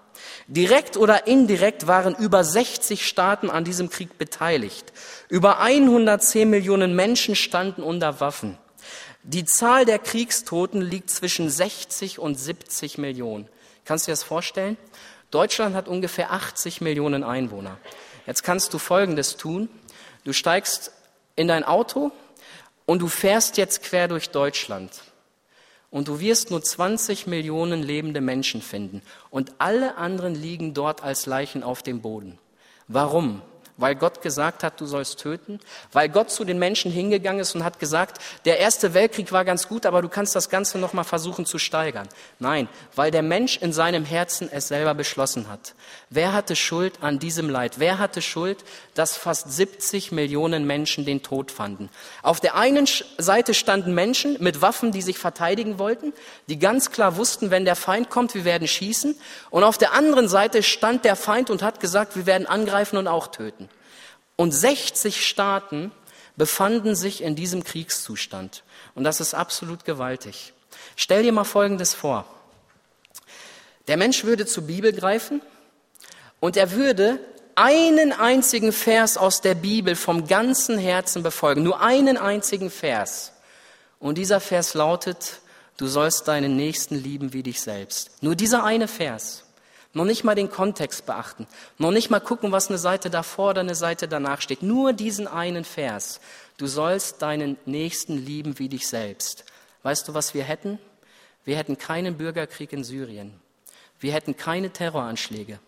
Direkt 0.47 0.97
oder 0.97 1.27
indirekt 1.27 1.89
waren 1.89 2.15
über 2.15 2.45
60 2.45 3.05
Staaten 3.05 3.51
an 3.51 3.65
diesem 3.65 3.91
Krieg 3.91 4.17
beteiligt. 4.17 4.93
Über 5.29 5.59
110 5.59 6.49
Millionen 6.49 6.95
Menschen 6.95 7.35
standen 7.35 7.83
unter 7.83 8.21
Waffen. 8.21 8.57
Die 9.25 9.45
Zahl 9.45 9.87
der 9.87 9.99
Kriegstoten 9.99 10.81
liegt 10.81 11.11
zwischen 11.11 11.51
60 11.51 12.21
und 12.21 12.37
70 12.37 12.97
Millionen. 12.97 13.49
Kannst 13.85 14.07
du 14.07 14.11
dir 14.11 14.13
das 14.13 14.23
vorstellen? 14.23 14.77
Deutschland 15.33 15.75
hat 15.75 15.89
ungefähr 15.89 16.31
80 16.31 16.81
Millionen 16.81 17.25
Einwohner. 17.25 17.77
Jetzt 18.25 18.45
kannst 18.45 18.73
du 18.73 18.79
Folgendes 18.79 19.37
tun. 19.37 19.69
Du 20.23 20.33
steigst 20.33 20.93
in 21.35 21.49
dein 21.49 21.65
Auto 21.65 22.13
und 22.87 23.03
du 23.03 23.09
fährst 23.09 23.57
jetzt 23.57 23.83
quer 23.83 24.07
durch 24.07 24.31
Deutschland. 24.31 24.93
Und 25.91 26.09
du 26.09 26.21
wirst 26.21 26.51
nur 26.51 26.63
20 26.63 27.27
Millionen 27.27 27.83
lebende 27.83 28.21
Menschen 28.21 28.63
finden. 28.63 29.03
Und 29.31 29.53
alle 29.59 29.97
anderen 29.97 30.35
liegen 30.35 30.73
dort 30.73 31.03
als 31.03 31.27
Leichen 31.27 31.63
auf 31.63 31.83
dem 31.83 32.01
Boden. 32.01 32.39
Warum? 32.87 33.43
Weil 33.81 33.97
Gott 33.97 34.23
gesagt 34.23 34.63
hat, 34.63 34.81
du 34.81 34.87
sollst 34.87 35.19
töten, 35.19 35.59
weil 35.93 36.09
Gott 36.09 36.31
zu 36.31 36.45
den 36.45 36.59
Menschen 36.59 36.93
hingegangen 36.93 37.41
ist 37.41 37.55
und 37.55 37.65
hat 37.65 37.79
gesagt, 37.79 38.19
der 38.45 38.59
erste 38.59 38.95
Weltkrieg 38.95 39.33
war 39.33 39.45
ganz 39.45 39.67
gut, 39.69 39.87
aber 39.87 40.03
du 40.03 40.09
kannst 40.09 40.37
das 40.37 40.51
Ganze 40.51 40.79
noch 40.79 40.93
mal 40.93 41.05
versuchen 41.05 41.47
zu 41.47 41.59
steigern. 41.59 42.09
Nein, 42.39 42.69
weil 42.95 43.11
der 43.11 43.23
Mensch 43.23 43.57
in 43.57 43.73
seinem 43.73 44.05
Herzen 44.05 44.49
es 44.53 44.69
selber 44.69 44.95
beschlossen 44.95 45.49
hat. 45.49 45.75
Wer 46.11 46.33
hatte 46.33 46.57
Schuld 46.57 46.99
an 47.01 47.19
diesem 47.19 47.49
Leid? 47.49 47.79
Wer 47.79 47.99
hatte 47.99 48.21
Schuld, 48.21 48.65
dass 48.95 49.17
fast 49.17 49.51
70 49.51 50.13
Millionen 50.13 50.67
Menschen 50.67 51.07
den 51.07 51.23
Tod 51.23 51.51
fanden? 51.51 51.89
Auf 52.23 52.41
der 52.41 52.57
einen 52.57 52.87
Seite 53.17 53.55
standen 53.55 53.95
Menschen 53.95 54.37
mit 54.41 54.61
Waffen, 54.61 54.93
die 54.93 55.03
sich 55.03 55.19
verteidigen 55.19 55.79
wollten, 55.79 56.13
die 56.49 56.59
ganz 56.59 56.91
klar 56.91 57.17
wussten, 57.17 57.51
wenn 57.51 57.65
der 57.65 57.77
Feind 57.77 58.11
kommt, 58.11 58.35
wir 58.35 58.45
werden 58.45 58.69
schießen. 58.69 59.17
Und 59.49 59.65
auf 59.65 59.79
der 59.79 59.93
anderen 59.95 60.29
Seite 60.29 60.63
stand 60.63 61.05
der 61.05 61.17
Feind 61.17 61.49
und 61.49 61.63
hat 61.63 61.81
gesagt, 61.81 62.17
wir 62.17 62.27
werden 62.27 62.47
angreifen 62.47 62.97
und 62.99 63.09
auch 63.09 63.29
töten. 63.29 63.70
Und 64.41 64.53
60 64.53 65.27
Staaten 65.27 65.93
befanden 66.35 66.97
sich 66.97 67.23
in 67.23 67.37
diesem 67.37 67.63
Kriegszustand. 67.63 68.65
Und 68.95 69.05
das 69.05 69.21
ist 69.21 69.35
absolut 69.35 69.85
gewaltig. 69.85 70.55
Stell 70.97 71.23
dir 71.25 71.31
mal 71.31 71.45
Folgendes 71.45 71.93
vor. 71.93 72.25
Der 73.87 73.99
Mensch 73.99 74.25
würde 74.25 74.47
zur 74.47 74.63
Bibel 74.63 74.95
greifen 74.95 75.43
und 76.41 76.57
er 76.57 76.71
würde 76.71 77.21
einen 77.55 78.13
einzigen 78.13 78.73
Vers 78.73 79.19
aus 79.19 79.43
der 79.43 79.55
Bibel 79.55 79.95
vom 79.95 80.27
ganzen 80.27 80.79
Herzen 80.79 81.23
befolgen. 81.23 81.63
Nur 81.63 81.83
einen 81.83 82.17
einzigen 82.17 82.71
Vers. 82.71 83.33
Und 83.99 84.17
dieser 84.17 84.41
Vers 84.41 84.73
lautet, 84.73 85.41
du 85.77 85.87
sollst 85.87 86.29
deinen 86.29 86.57
Nächsten 86.57 86.95
lieben 86.95 87.35
wie 87.35 87.43
dich 87.43 87.61
selbst. 87.61 88.23
Nur 88.23 88.37
dieser 88.37 88.65
eine 88.65 88.89
Vers. 88.89 89.45
Noch 89.93 90.05
nicht 90.05 90.23
mal 90.23 90.37
den 90.37 90.51
Kontext 90.51 91.05
beachten. 91.07 91.47
Noch 91.79 91.91
nicht 91.91 92.11
mal 92.11 92.21
gucken, 92.21 92.53
was 92.53 92.69
eine 92.69 92.79
Seite 92.79 93.11
davor 93.11 93.51
oder 93.51 93.61
eine 93.61 93.75
Seite 93.75 94.07
danach 94.07 94.41
steht. 94.41 94.63
Nur 94.63 94.93
diesen 94.93 95.27
einen 95.27 95.65
Vers. 95.65 96.21
Du 96.59 96.67
sollst 96.67 97.23
deinen 97.23 97.57
Nächsten 97.67 98.17
lieben 98.17 98.59
wie 98.59 98.69
dich 98.69 98.87
selbst. 98.87 99.45
Weißt 99.83 100.07
du, 100.07 100.15
was 100.15 100.35
wir 100.35 100.45
hätten? 100.45 100.79
Wir 101.45 101.57
hätten 101.57 101.79
keinen 101.79 102.17
Bürgerkrieg 102.17 102.73
in 102.73 102.85
Syrien. 102.85 103.33
Wir 103.99 104.13
hätten 104.13 104.37
keine 104.37 104.71
Terroranschläge. 104.71 105.59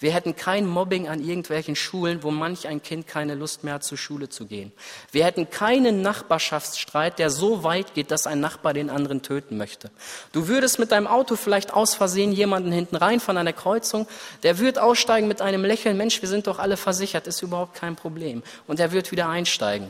Wir 0.00 0.12
hätten 0.12 0.34
kein 0.34 0.66
Mobbing 0.66 1.08
an 1.08 1.22
irgendwelchen 1.22 1.76
Schulen, 1.76 2.22
wo 2.22 2.30
manch 2.30 2.66
ein 2.66 2.82
Kind 2.82 3.06
keine 3.06 3.34
Lust 3.34 3.64
mehr 3.64 3.74
hat, 3.74 3.84
zur 3.84 3.98
Schule 3.98 4.30
zu 4.30 4.46
gehen. 4.46 4.72
Wir 5.12 5.26
hätten 5.26 5.50
keinen 5.50 6.00
Nachbarschaftsstreit, 6.00 7.18
der 7.18 7.28
so 7.28 7.64
weit 7.64 7.92
geht, 7.92 8.10
dass 8.10 8.26
ein 8.26 8.40
Nachbar 8.40 8.72
den 8.72 8.88
anderen 8.88 9.20
töten 9.20 9.58
möchte. 9.58 9.90
Du 10.32 10.48
würdest 10.48 10.78
mit 10.78 10.90
deinem 10.90 11.06
Auto 11.06 11.36
vielleicht 11.36 11.74
aus 11.74 11.94
Versehen 11.94 12.32
jemanden 12.32 12.72
hinten 12.72 12.96
rein 12.96 13.20
von 13.20 13.36
einer 13.36 13.52
Kreuzung, 13.52 14.08
der 14.42 14.58
wird 14.58 14.78
aussteigen 14.78 15.28
mit 15.28 15.42
einem 15.42 15.64
Lächeln, 15.64 15.98
Mensch, 15.98 16.22
wir 16.22 16.28
sind 16.30 16.46
doch 16.46 16.58
alle 16.58 16.78
versichert, 16.78 17.26
ist 17.26 17.42
überhaupt 17.42 17.74
kein 17.74 17.94
Problem. 17.94 18.42
Und 18.66 18.80
er 18.80 18.92
wird 18.92 19.12
wieder 19.12 19.28
einsteigen. 19.28 19.88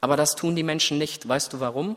Aber 0.00 0.16
das 0.16 0.36
tun 0.36 0.56
die 0.56 0.62
Menschen 0.62 0.98
nicht. 0.98 1.28
Weißt 1.28 1.52
du 1.52 1.60
warum? 1.60 1.96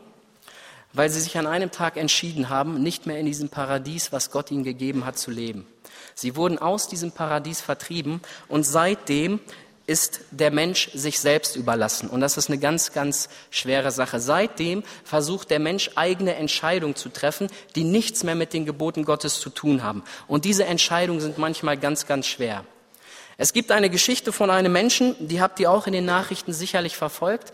Weil 0.92 1.10
sie 1.10 1.20
sich 1.20 1.38
an 1.38 1.46
einem 1.46 1.70
Tag 1.70 1.96
entschieden 1.96 2.48
haben, 2.48 2.82
nicht 2.82 3.06
mehr 3.06 3.18
in 3.18 3.26
diesem 3.26 3.48
Paradies, 3.48 4.12
was 4.12 4.30
Gott 4.30 4.50
ihnen 4.50 4.64
gegeben 4.64 5.06
hat, 5.06 5.18
zu 5.18 5.30
leben. 5.30 5.66
Sie 6.14 6.36
wurden 6.36 6.58
aus 6.58 6.88
diesem 6.88 7.12
Paradies 7.12 7.60
vertrieben 7.60 8.20
und 8.48 8.64
seitdem 8.64 9.40
ist 9.86 10.20
der 10.30 10.50
Mensch 10.50 10.90
sich 10.94 11.20
selbst 11.20 11.56
überlassen. 11.56 12.08
Und 12.08 12.20
das 12.20 12.36
ist 12.36 12.48
eine 12.48 12.58
ganz, 12.58 12.92
ganz 12.92 13.28
schwere 13.50 13.90
Sache. 13.90 14.18
Seitdem 14.18 14.82
versucht 15.04 15.50
der 15.50 15.58
Mensch 15.58 15.90
eigene 15.94 16.36
Entscheidungen 16.36 16.96
zu 16.96 17.10
treffen, 17.10 17.48
die 17.74 17.84
nichts 17.84 18.24
mehr 18.24 18.34
mit 18.34 18.54
den 18.54 18.64
Geboten 18.64 19.04
Gottes 19.04 19.40
zu 19.40 19.50
tun 19.50 19.82
haben. 19.82 20.02
Und 20.26 20.46
diese 20.46 20.64
Entscheidungen 20.64 21.20
sind 21.20 21.36
manchmal 21.36 21.76
ganz, 21.76 22.06
ganz 22.06 22.26
schwer. 22.26 22.64
Es 23.36 23.52
gibt 23.52 23.72
eine 23.72 23.90
Geschichte 23.90 24.32
von 24.32 24.48
einem 24.48 24.72
Menschen, 24.72 25.16
die 25.18 25.40
habt 25.40 25.60
ihr 25.60 25.70
auch 25.70 25.86
in 25.86 25.92
den 25.92 26.04
Nachrichten 26.04 26.52
sicherlich 26.52 26.96
verfolgt. 26.96 27.52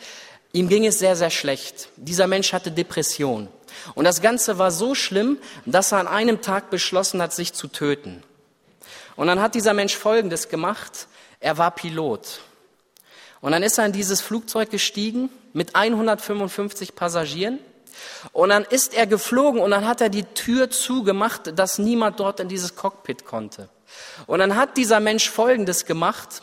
Ihm 0.53 0.69
ging 0.69 0.85
es 0.85 0.99
sehr, 0.99 1.17
sehr 1.17 1.31
schlecht. 1.31 1.89
Dieser 1.97 2.27
Mensch 2.27 2.53
hatte 2.53 2.71
Depression. 2.71 3.49
Und 3.95 4.05
das 4.05 4.21
Ganze 4.21 4.59
war 4.59 4.71
so 4.71 4.95
schlimm, 4.95 5.39
dass 5.65 5.93
er 5.93 5.99
an 5.99 6.09
einem 6.09 6.43
Tag 6.43 6.71
beschlossen 6.71 7.23
hat, 7.23 7.33
sich 7.33 7.55
zu 7.55 7.69
töten. 7.69 8.23
Und 9.21 9.27
dann 9.27 9.43
hat 9.43 9.55
dieser 9.55 9.75
Mensch 9.75 9.99
Folgendes 9.99 10.49
gemacht. 10.49 11.07
Er 11.41 11.59
war 11.59 11.73
Pilot. 11.73 12.41
Und 13.43 13.53
dann 13.53 13.63
ist 13.63 13.77
er 13.77 13.85
in 13.85 13.93
dieses 13.93 14.23
Flugzeug 14.23 14.71
gestiegen 14.71 15.29
mit 15.53 15.77
155 15.77 16.95
Passagieren. 16.95 17.59
Und 18.33 18.49
dann 18.49 18.65
ist 18.65 18.95
er 18.95 19.07
geflogen 19.07 19.61
und 19.61 19.73
dann 19.73 19.87
hat 19.87 20.01
er 20.01 20.09
die 20.09 20.23
Tür 20.23 20.71
zugemacht, 20.71 21.59
dass 21.59 21.79
niemand 21.79 22.19
dort 22.19 22.41
in 22.41 22.49
dieses 22.49 22.77
Cockpit 22.77 23.27
konnte. 23.27 23.69
Und 24.27 24.39
dann 24.39 24.57
hat 24.57 24.79
dieser 24.79 25.01
Mensch 25.01 25.29
Folgendes 25.29 25.85
gemacht. 25.85 26.41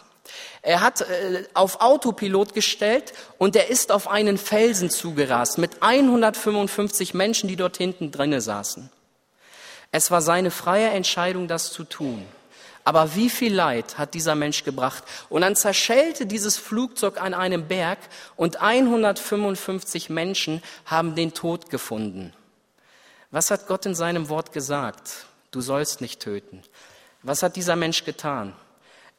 Er 0.61 0.81
hat 0.81 1.01
äh, 1.01 1.45
auf 1.55 1.81
Autopilot 1.81 2.53
gestellt 2.53 3.13
und 3.39 3.55
er 3.55 3.71
ist 3.71 3.91
auf 3.91 4.07
einen 4.07 4.37
Felsen 4.37 4.91
zugerast 4.91 5.57
mit 5.57 5.81
155 5.81 7.15
Menschen, 7.15 7.47
die 7.47 7.55
dort 7.55 7.77
hinten 7.77 8.11
drinnen 8.11 8.39
saßen. 8.39 8.91
Es 9.91 10.11
war 10.11 10.21
seine 10.21 10.51
freie 10.51 10.89
Entscheidung, 10.89 11.47
das 11.47 11.71
zu 11.71 11.83
tun. 11.83 12.23
Aber 12.87 13.15
wie 13.15 13.29
viel 13.29 13.53
Leid 13.53 13.97
hat 13.97 14.13
dieser 14.13 14.33
Mensch 14.33 14.63
gebracht? 14.63 15.03
Und 15.27 15.41
dann 15.41 15.57
zerschellte 15.57 16.25
dieses 16.25 16.55
Flugzeug 16.55 17.21
an 17.21 17.33
einem 17.33 17.67
Berg 17.67 17.99
und 18.37 18.61
155 18.61 20.09
Menschen 20.09 20.63
haben 20.85 21.13
den 21.13 21.33
Tod 21.33 21.69
gefunden. 21.69 22.31
Was 23.29 23.51
hat 23.51 23.67
Gott 23.67 23.85
in 23.85 23.93
seinem 23.93 24.29
Wort 24.29 24.53
gesagt? 24.53 25.25
Du 25.51 25.59
sollst 25.59 25.99
nicht 25.99 26.21
töten. 26.21 26.63
Was 27.23 27.43
hat 27.43 27.57
dieser 27.57 27.75
Mensch 27.75 28.05
getan? 28.05 28.53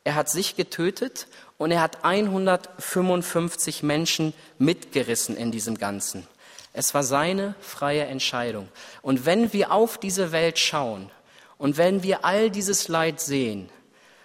Er 0.02 0.14
hat 0.14 0.31
sich 0.31 0.57
getötet 0.57 1.26
und 1.59 1.70
er 1.70 1.83
hat 1.83 2.07
155 2.07 3.83
Menschen 3.83 4.33
mitgerissen 4.57 5.37
in 5.37 5.52
diesem 5.52 5.76
Ganzen. 5.76 6.26
Es 6.72 6.94
war 6.94 7.02
seine 7.02 7.54
freie 7.61 8.07
Entscheidung. 8.07 8.68
Und 9.02 9.26
wenn 9.26 9.52
wir 9.52 9.72
auf 9.72 9.98
diese 9.98 10.33
Welt 10.33 10.59
schauen, 10.59 11.11
und 11.59 11.77
wenn 11.77 12.03
wir 12.03 12.25
all 12.25 12.51
dieses 12.51 12.88
Leid 12.88 13.21
sehen, 13.21 13.68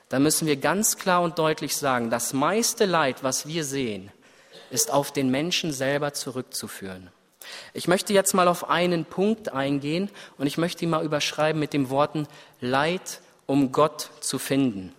dann 0.09 0.23
müssen 0.23 0.47
wir 0.47 0.57
ganz 0.57 0.97
klar 0.97 1.23
und 1.23 1.39
deutlich 1.39 1.75
sagen, 1.75 2.11
das 2.11 2.33
meiste 2.33 2.85
Leid, 2.85 3.23
was 3.23 3.47
wir 3.47 3.63
sehen, 3.63 4.11
ist 4.69 4.91
auf 4.91 5.11
den 5.11 5.29
Menschen 5.29 5.73
selber 5.73 6.13
zurückzuführen. 6.13 7.09
Ich 7.73 7.87
möchte 7.87 8.13
jetzt 8.13 8.33
mal 8.33 8.47
auf 8.47 8.69
einen 8.69 9.05
Punkt 9.05 9.51
eingehen 9.51 10.09
und 10.37 10.47
ich 10.47 10.57
möchte 10.57 10.85
ihn 10.85 10.91
mal 10.91 11.03
überschreiben 11.03 11.59
mit 11.59 11.73
den 11.73 11.89
Worten 11.89 12.27
Leid, 12.61 13.19
um 13.45 13.71
Gott 13.71 14.11
zu 14.21 14.39
finden. 14.39 14.93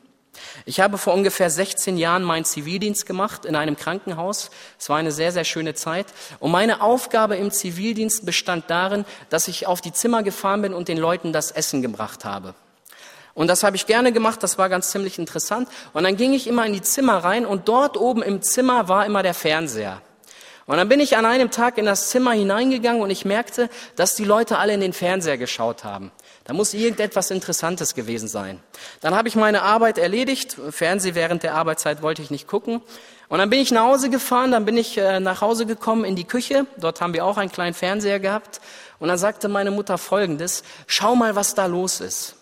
Ich 0.67 0.81
habe 0.81 0.99
vor 0.99 1.15
ungefähr 1.15 1.51
16 1.51 1.97
Jahren 1.97 2.23
meinen 2.23 2.45
Zivildienst 2.45 3.07
gemacht 3.07 3.45
in 3.45 3.57
einem 3.57 3.77
Krankenhaus. 3.77 4.51
Es 4.79 4.89
war 4.89 4.99
eine 4.99 5.13
sehr, 5.13 5.33
sehr 5.33 5.45
schöne 5.45 5.75
Zeit. 5.75 6.07
Und 6.41 6.51
meine 6.51 6.81
Aufgabe 6.81 7.37
im 7.37 7.51
Zivildienst 7.51 8.25
bestand 8.27 8.71
darin, 8.71 9.05
dass 9.31 9.49
ich 9.49 9.67
auf 9.67 9.81
die 9.81 9.93
Zimmer 9.93 10.23
gefahren 10.23 10.63
bin 10.63 10.75
und 10.75 10.89
den 10.89 10.99
Leuten 10.99 11.33
das 11.33 11.51
Essen 11.51 11.83
gebracht 11.83 12.25
habe. 12.25 12.55
Und 13.35 13.49
das 13.49 13.65
habe 13.65 13.77
ich 13.77 13.87
gerne 13.87 14.13
gemacht, 14.13 14.43
das 14.43 14.59
war 14.59 14.69
ganz 14.69 14.91
ziemlich 14.91 15.19
interessant. 15.19 15.69
Und 15.93 16.05
dann 16.05 16.17
ging 16.17 16.33
ich 16.33 16.47
immer 16.47 16.65
in 16.67 16.73
die 16.73 16.83
Zimmer 16.83 17.19
rein 17.19 17.45
und 17.45 17.69
dort 17.69 17.97
oben 17.97 18.23
im 18.23 18.43
Zimmer 18.43 18.89
war 18.89 19.05
immer 19.07 19.23
der 19.23 19.35
Fernseher. 19.35 20.01
Und 20.67 20.79
dann 20.79 20.89
bin 20.89 21.01
ich 21.01 21.17
an 21.17 21.27
einem 21.27 21.51
Tag 21.51 21.77
in 21.77 21.85
das 21.85 22.09
Zimmer 22.09 22.33
hineingegangen 22.33 23.03
und 23.03 23.11
ich 23.11 23.25
merkte, 23.25 23.69
dass 23.97 24.15
die 24.15 24.25
Leute 24.25 24.59
alle 24.59 24.73
in 24.73 24.81
den 24.81 24.95
Fernseher 24.95 25.37
geschaut 25.37 25.85
haben. 25.85 26.11
Da 26.45 26.53
muss 26.53 26.75
irgendetwas 26.75 27.31
Interessantes 27.31 27.95
gewesen 27.95 28.29
sein. 28.29 28.61
Dann 29.01 29.15
habe 29.15 29.29
ich 29.29 29.35
meine 29.35 29.63
Arbeit 29.63 29.97
erledigt. 29.97 30.57
Fernseh 30.71 31.15
während 31.15 31.43
der 31.43 31.55
Arbeitszeit 31.55 32.03
wollte 32.03 32.21
ich 32.21 32.31
nicht 32.31 32.47
gucken. 32.47 32.83
Und 33.29 33.39
dann 33.39 33.49
bin 33.49 33.61
ich 33.61 33.71
nach 33.71 33.85
Hause 33.85 34.11
gefahren, 34.11 34.53
dann 34.53 34.67
bin 34.67 34.77
ich 34.77 34.99
äh, 34.99 35.21
nach 35.21 35.41
Hause 35.41 35.65
gekommen 35.65 36.05
in 36.05 36.17
die 36.17 36.25
Küche. 36.25 36.67
Dort 36.77 37.01
haben 37.01 37.15
wir 37.15 37.25
auch 37.25 37.39
einen 37.39 37.51
kleinen 37.51 37.73
Fernseher 37.73 38.21
gehabt. 38.21 38.61
Und 38.99 39.09
dann 39.09 39.17
sagte 39.17 39.49
meine 39.49 39.71
Mutter 39.71 39.97
Folgendes, 39.97 40.63
schau 40.87 41.17
mal, 41.17 41.35
was 41.35 41.55
da 41.55 41.65
los 41.65 42.01
ist. 42.01 42.37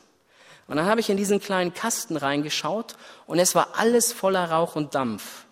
Und 0.67 0.77
dann 0.77 0.87
habe 0.87 1.01
ich 1.01 1.11
in 1.11 1.17
diesen 1.17 1.41
kleinen 1.41 1.75
Kasten 1.75 2.17
reingeschaut 2.17 2.97
und 3.27 3.39
es 3.39 3.55
war 3.55 3.69
alles 3.77 4.13
voller 4.13 4.51
Rauch 4.51 4.75
und 4.75 4.95
Dampf. 4.95 5.45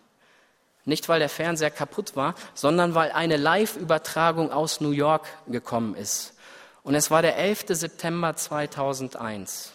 Nicht, 0.84 1.08
weil 1.08 1.20
der 1.20 1.28
Fernseher 1.28 1.70
kaputt 1.70 2.16
war, 2.16 2.34
sondern 2.54 2.94
weil 2.94 3.12
eine 3.12 3.36
Live-Übertragung 3.36 4.50
aus 4.50 4.80
New 4.80 4.92
York 4.92 5.26
gekommen 5.46 5.94
ist. 5.94 6.34
Und 6.82 6.94
es 6.94 7.10
war 7.10 7.22
der 7.22 7.36
11. 7.36 7.64
September 7.68 8.34
2001. 8.34 9.72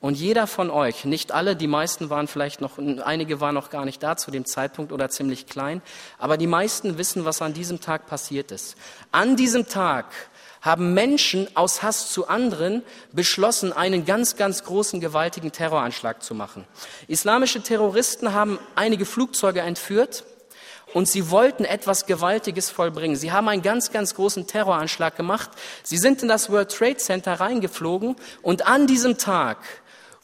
Und 0.00 0.18
jeder 0.18 0.46
von 0.46 0.70
euch, 0.70 1.06
nicht 1.06 1.32
alle, 1.32 1.56
die 1.56 1.66
meisten 1.66 2.10
waren 2.10 2.28
vielleicht 2.28 2.60
noch, 2.60 2.76
einige 2.76 3.40
waren 3.40 3.54
noch 3.54 3.70
gar 3.70 3.86
nicht 3.86 4.02
da 4.02 4.18
zu 4.18 4.30
dem 4.30 4.44
Zeitpunkt 4.44 4.92
oder 4.92 5.08
ziemlich 5.08 5.46
klein, 5.46 5.80
aber 6.18 6.36
die 6.36 6.46
meisten 6.46 6.98
wissen, 6.98 7.24
was 7.24 7.40
an 7.40 7.54
diesem 7.54 7.80
Tag 7.80 8.06
passiert 8.06 8.52
ist. 8.52 8.76
An 9.12 9.36
diesem 9.36 9.66
Tag 9.66 10.04
haben 10.60 10.92
Menschen 10.92 11.48
aus 11.56 11.82
Hass 11.82 12.12
zu 12.12 12.28
anderen 12.28 12.82
beschlossen, 13.12 13.72
einen 13.72 14.04
ganz, 14.04 14.36
ganz 14.36 14.64
großen, 14.64 15.00
gewaltigen 15.00 15.52
Terroranschlag 15.52 16.22
zu 16.22 16.34
machen. 16.34 16.66
Islamische 17.08 17.62
Terroristen 17.62 18.34
haben 18.34 18.58
einige 18.74 19.06
Flugzeuge 19.06 19.60
entführt, 19.60 20.24
und 20.94 21.06
sie 21.08 21.30
wollten 21.30 21.64
etwas 21.66 22.06
Gewaltiges 22.06 22.70
vollbringen. 22.70 23.16
Sie 23.16 23.32
haben 23.32 23.48
einen 23.48 23.60
ganz, 23.60 23.90
ganz 23.90 24.14
großen 24.14 24.46
Terroranschlag 24.46 25.16
gemacht. 25.16 25.50
Sie 25.82 25.98
sind 25.98 26.22
in 26.22 26.28
das 26.28 26.48
World 26.48 26.70
Trade 26.70 26.96
Center 26.96 27.34
reingeflogen 27.34 28.16
und 28.40 28.66
an 28.66 28.86
diesem 28.86 29.18
Tag 29.18 29.58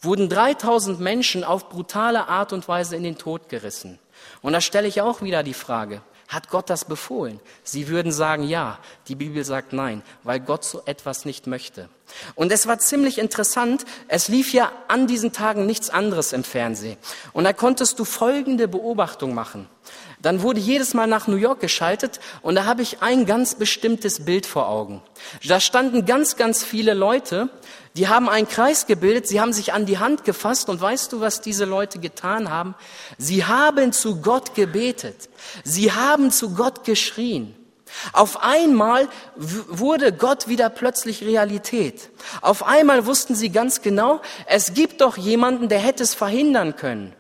wurden 0.01 0.31
3000 0.31 1.01
Menschen 1.01 1.45
auf 1.45 1.69
brutale 1.69 2.29
Art 2.29 2.55
und 2.55 2.67
Weise 2.69 2.97
in 2.97 3.03
den 3.03 3.19
Tod 3.19 3.51
gerissen. 3.51 3.99
Und 4.41 4.55
da 4.55 4.61
stelle 4.61 4.89
ich 4.89 5.03
auch 5.03 5.21
wieder 5.21 5.43
die 5.43 5.55
Frage, 5.55 6.01
hat 6.29 6.49
Gott 6.49 6.71
das 6.71 6.85
befohlen? 6.85 7.41
Sie 7.65 7.89
würden 7.89 8.13
sagen 8.13 8.45
ja, 8.45 8.79
die 9.09 9.17
Bibel 9.17 9.45
sagt 9.45 9.73
nein, 9.73 10.03
weil 10.23 10.39
Gott 10.39 10.65
so 10.65 10.83
etwas 10.87 11.25
nicht 11.25 11.49
möchte. 11.49 11.89
Und 12.37 12.53
es 12.53 12.69
war 12.69 12.79
ziemlich 12.79 13.19
interessant, 13.19 13.85
es 14.07 14.29
lief 14.29 14.53
ja 14.53 14.71
an 14.87 15.09
diesen 15.09 15.33
Tagen 15.33 15.67
nichts 15.67 15.91
anderes 15.91 16.33
im 16.33 16.45
Fernsehen. 16.45 16.99
Und 17.33 17.45
da 17.45 17.53
konntest 17.53 17.99
du 17.99 18.05
folgende 18.05 18.69
Beobachtung 18.69 19.35
machen. 19.35 19.69
Dann 20.23 20.43
wurde 20.43 20.61
jedes 20.61 20.93
Mal 20.93 21.07
nach 21.07 21.27
New 21.27 21.37
York 21.37 21.61
geschaltet 21.61 22.21
und 22.43 22.55
da 22.55 22.65
habe 22.65 22.83
ich 22.83 23.03
ein 23.03 23.25
ganz 23.25 23.55
bestimmtes 23.55 24.25
Bild 24.25 24.47
vor 24.47 24.69
Augen. 24.69 25.03
Da 25.47 25.61
standen 25.61 26.05
ganz, 26.05 26.37
ganz 26.37 26.63
viele 26.63 26.95
Leute, 26.95 27.49
die 27.97 28.09
haben 28.09 28.29
einen 28.29 28.49
Kreis 28.49 28.87
gebildet, 28.87 29.27
sie 29.27 29.41
haben 29.41 29.53
sich 29.53 29.73
an 29.73 29.87
die 29.87 29.99
Hand 29.99 30.25
gefasst 30.25 30.69
und 30.69 30.81
weißt 30.81 31.13
du, 31.13 31.21
was 31.21 31.41
diese 31.41 31.65
Leute 31.65 31.99
getan 31.99 32.51
haben? 32.51 32.75
Sie 33.19 33.45
haben 33.45 33.93
zu 33.93 34.21
Gott 34.21 34.55
gebetet. 34.55 35.29
Sie 35.65 35.93
haben 35.93 36.31
zu 36.31 36.55
Gott 36.55 36.85
geschrien. 36.85 37.57
Auf 38.13 38.43
einmal 38.43 39.09
wurde 39.37 40.13
Gott 40.13 40.49
wieder 40.49 40.71
plötzlich 40.71 41.23
Realität. 41.25 42.11
Auf 42.41 42.65
einmal 42.65 43.07
wussten 43.07 43.35
sie 43.35 43.51
ganz 43.51 43.83
genau, 43.83 44.21
es 44.47 44.75
gibt 44.75 45.01
doch 45.01 45.17
jemanden, 45.17 45.69
der 45.69 45.81
hätte 45.81 46.03
es 46.03 46.15
verhindern 46.15 46.77
können. 46.77 47.15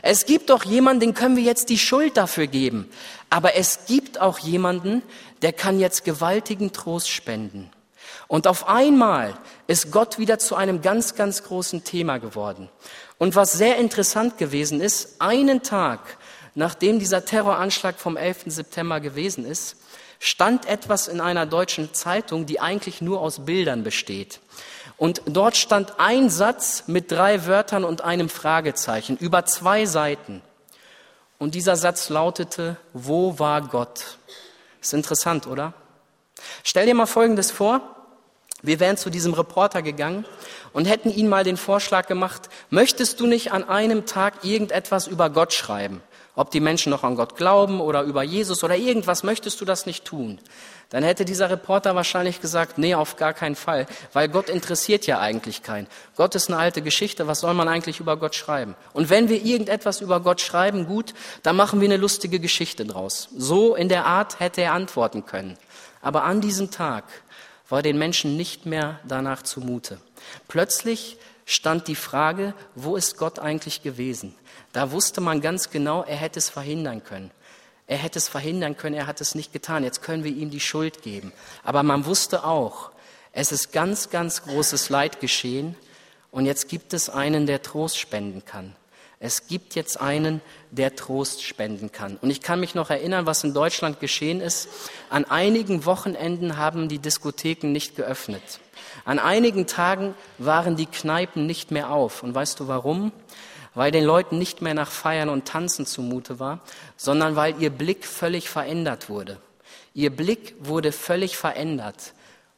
Es 0.00 0.24
gibt 0.24 0.48
doch 0.48 0.64
jemanden, 0.64 1.00
den 1.00 1.14
können 1.14 1.36
wir 1.36 1.42
jetzt 1.42 1.68
die 1.68 1.78
Schuld 1.78 2.16
dafür 2.16 2.46
geben. 2.46 2.88
Aber 3.28 3.56
es 3.56 3.80
gibt 3.86 4.20
auch 4.20 4.38
jemanden, 4.38 5.02
der 5.42 5.52
kann 5.52 5.78
jetzt 5.78 6.04
gewaltigen 6.04 6.72
Trost 6.72 7.10
spenden. 7.10 7.70
Und 8.28 8.46
auf 8.46 8.68
einmal 8.68 9.34
ist 9.66 9.90
Gott 9.90 10.18
wieder 10.18 10.38
zu 10.38 10.56
einem 10.56 10.80
ganz, 10.80 11.14
ganz 11.14 11.42
großen 11.42 11.84
Thema 11.84 12.18
geworden. 12.18 12.70
Und 13.18 13.36
was 13.36 13.52
sehr 13.52 13.76
interessant 13.76 14.38
gewesen 14.38 14.80
ist, 14.80 15.20
einen 15.20 15.62
Tag 15.62 16.16
nachdem 16.54 16.98
dieser 16.98 17.24
Terroranschlag 17.24 17.98
vom 17.98 18.16
11. 18.16 18.44
September 18.46 19.00
gewesen 19.00 19.44
ist, 19.44 19.76
stand 20.18 20.66
etwas 20.66 21.08
in 21.08 21.20
einer 21.20 21.46
deutschen 21.46 21.94
Zeitung, 21.94 22.46
die 22.46 22.60
eigentlich 22.60 23.00
nur 23.00 23.20
aus 23.20 23.44
Bildern 23.44 23.82
besteht. 23.82 24.40
Und 24.96 25.22
dort 25.26 25.56
stand 25.56 25.98
ein 25.98 26.30
Satz 26.30 26.84
mit 26.86 27.10
drei 27.10 27.46
Wörtern 27.46 27.84
und 27.84 28.02
einem 28.02 28.28
Fragezeichen 28.28 29.16
über 29.16 29.44
zwei 29.44 29.86
Seiten. 29.86 30.42
Und 31.38 31.54
dieser 31.54 31.76
Satz 31.76 32.08
lautete, 32.08 32.76
wo 32.92 33.38
war 33.38 33.62
Gott? 33.62 34.18
Ist 34.80 34.94
interessant, 34.94 35.46
oder? 35.46 35.74
Stell 36.62 36.86
dir 36.86 36.94
mal 36.94 37.06
Folgendes 37.06 37.50
vor. 37.50 37.80
Wir 38.62 38.78
wären 38.78 38.96
zu 38.96 39.10
diesem 39.10 39.34
Reporter 39.34 39.82
gegangen 39.82 40.24
und 40.72 40.84
hätten 40.84 41.10
ihn 41.10 41.28
mal 41.28 41.42
den 41.42 41.56
Vorschlag 41.56 42.06
gemacht, 42.06 42.48
möchtest 42.70 43.18
du 43.18 43.26
nicht 43.26 43.50
an 43.50 43.68
einem 43.68 44.06
Tag 44.06 44.44
irgendetwas 44.44 45.08
über 45.08 45.30
Gott 45.30 45.52
schreiben? 45.52 46.00
Ob 46.34 46.50
die 46.50 46.60
Menschen 46.60 46.90
noch 46.90 47.04
an 47.04 47.14
Gott 47.14 47.36
glauben 47.36 47.80
oder 47.80 48.02
über 48.02 48.22
Jesus 48.22 48.64
oder 48.64 48.76
irgendwas, 48.76 49.22
möchtest 49.22 49.60
du 49.60 49.64
das 49.64 49.86
nicht 49.86 50.04
tun? 50.04 50.38
Dann 50.88 51.04
hätte 51.04 51.24
dieser 51.24 51.50
Reporter 51.50 51.94
wahrscheinlich 51.94 52.40
gesagt, 52.40 52.76
nee, 52.78 52.94
auf 52.94 53.16
gar 53.16 53.32
keinen 53.32 53.56
Fall, 53.56 53.86
weil 54.12 54.28
Gott 54.28 54.48
interessiert 54.48 55.06
ja 55.06 55.20
eigentlich 55.20 55.62
keinen. 55.62 55.86
Gott 56.16 56.34
ist 56.34 56.48
eine 56.50 56.58
alte 56.58 56.82
Geschichte, 56.82 57.26
was 57.26 57.40
soll 57.40 57.54
man 57.54 57.68
eigentlich 57.68 58.00
über 58.00 58.16
Gott 58.16 58.34
schreiben? 58.34 58.74
Und 58.92 59.08
wenn 59.08 59.28
wir 59.28 59.42
irgendetwas 59.42 60.00
über 60.00 60.20
Gott 60.20 60.40
schreiben, 60.40 60.86
gut, 60.86 61.14
dann 61.42 61.56
machen 61.56 61.80
wir 61.80 61.88
eine 61.88 61.96
lustige 61.96 62.40
Geschichte 62.40 62.84
draus. 62.84 63.28
So 63.36 63.74
in 63.74 63.88
der 63.88 64.06
Art 64.06 64.40
hätte 64.40 64.60
er 64.62 64.72
antworten 64.72 65.24
können. 65.24 65.56
Aber 66.02 66.24
an 66.24 66.40
diesem 66.40 66.70
Tag 66.70 67.04
war 67.68 67.82
den 67.82 67.96
Menschen 67.96 68.36
nicht 68.36 68.66
mehr 68.66 69.00
danach 69.06 69.42
zumute. 69.42 69.98
Plötzlich 70.48 71.16
stand 71.46 71.88
die 71.88 71.94
Frage, 71.94 72.54
wo 72.74 72.96
ist 72.96 73.16
Gott 73.16 73.38
eigentlich 73.38 73.82
gewesen? 73.82 74.34
Da 74.72 74.90
wusste 74.90 75.20
man 75.20 75.40
ganz 75.40 75.70
genau, 75.70 76.02
er 76.02 76.16
hätte 76.16 76.38
es 76.38 76.48
verhindern 76.48 77.04
können. 77.04 77.30
Er 77.86 77.98
hätte 77.98 78.18
es 78.18 78.28
verhindern 78.28 78.76
können, 78.76 78.94
er 78.94 79.06
hat 79.06 79.20
es 79.20 79.34
nicht 79.34 79.52
getan. 79.52 79.84
Jetzt 79.84 80.02
können 80.02 80.24
wir 80.24 80.32
ihm 80.32 80.50
die 80.50 80.60
Schuld 80.60 81.02
geben. 81.02 81.32
Aber 81.62 81.82
man 81.82 82.06
wusste 82.06 82.44
auch, 82.44 82.90
es 83.32 83.52
ist 83.52 83.72
ganz, 83.72 84.10
ganz 84.10 84.42
großes 84.44 84.88
Leid 84.88 85.20
geschehen 85.20 85.76
und 86.30 86.46
jetzt 86.46 86.68
gibt 86.68 86.94
es 86.94 87.10
einen, 87.10 87.46
der 87.46 87.62
Trost 87.62 87.98
spenden 87.98 88.44
kann. 88.44 88.74
Es 89.24 89.46
gibt 89.46 89.76
jetzt 89.76 90.00
einen, 90.00 90.40
der 90.72 90.96
Trost 90.96 91.44
spenden 91.44 91.92
kann. 91.92 92.16
Und 92.16 92.30
ich 92.30 92.40
kann 92.40 92.58
mich 92.58 92.74
noch 92.74 92.90
erinnern, 92.90 93.24
was 93.24 93.44
in 93.44 93.54
Deutschland 93.54 94.00
geschehen 94.00 94.40
ist. 94.40 94.68
An 95.10 95.24
einigen 95.24 95.84
Wochenenden 95.84 96.56
haben 96.56 96.88
die 96.88 96.98
Diskotheken 96.98 97.68
nicht 97.70 97.94
geöffnet. 97.94 98.42
An 99.04 99.20
einigen 99.20 99.68
Tagen 99.68 100.16
waren 100.38 100.74
die 100.74 100.86
Kneipen 100.86 101.46
nicht 101.46 101.70
mehr 101.70 101.90
auf. 101.90 102.24
Und 102.24 102.34
weißt 102.34 102.58
du 102.58 102.66
warum? 102.66 103.12
Weil 103.74 103.90
den 103.90 104.04
Leuten 104.04 104.38
nicht 104.38 104.62
mehr 104.62 104.74
nach 104.74 104.90
Feiern 104.90 105.28
und 105.28 105.46
Tanzen 105.46 105.86
zumute 105.86 106.38
war, 106.38 106.60
sondern 106.96 107.36
weil 107.36 107.60
ihr 107.60 107.70
Blick 107.70 108.06
völlig 108.06 108.48
verändert 108.48 109.08
wurde. 109.08 109.38
Ihr 109.94 110.10
Blick 110.10 110.54
wurde 110.60 110.92
völlig 110.92 111.36
verändert, 111.36 112.14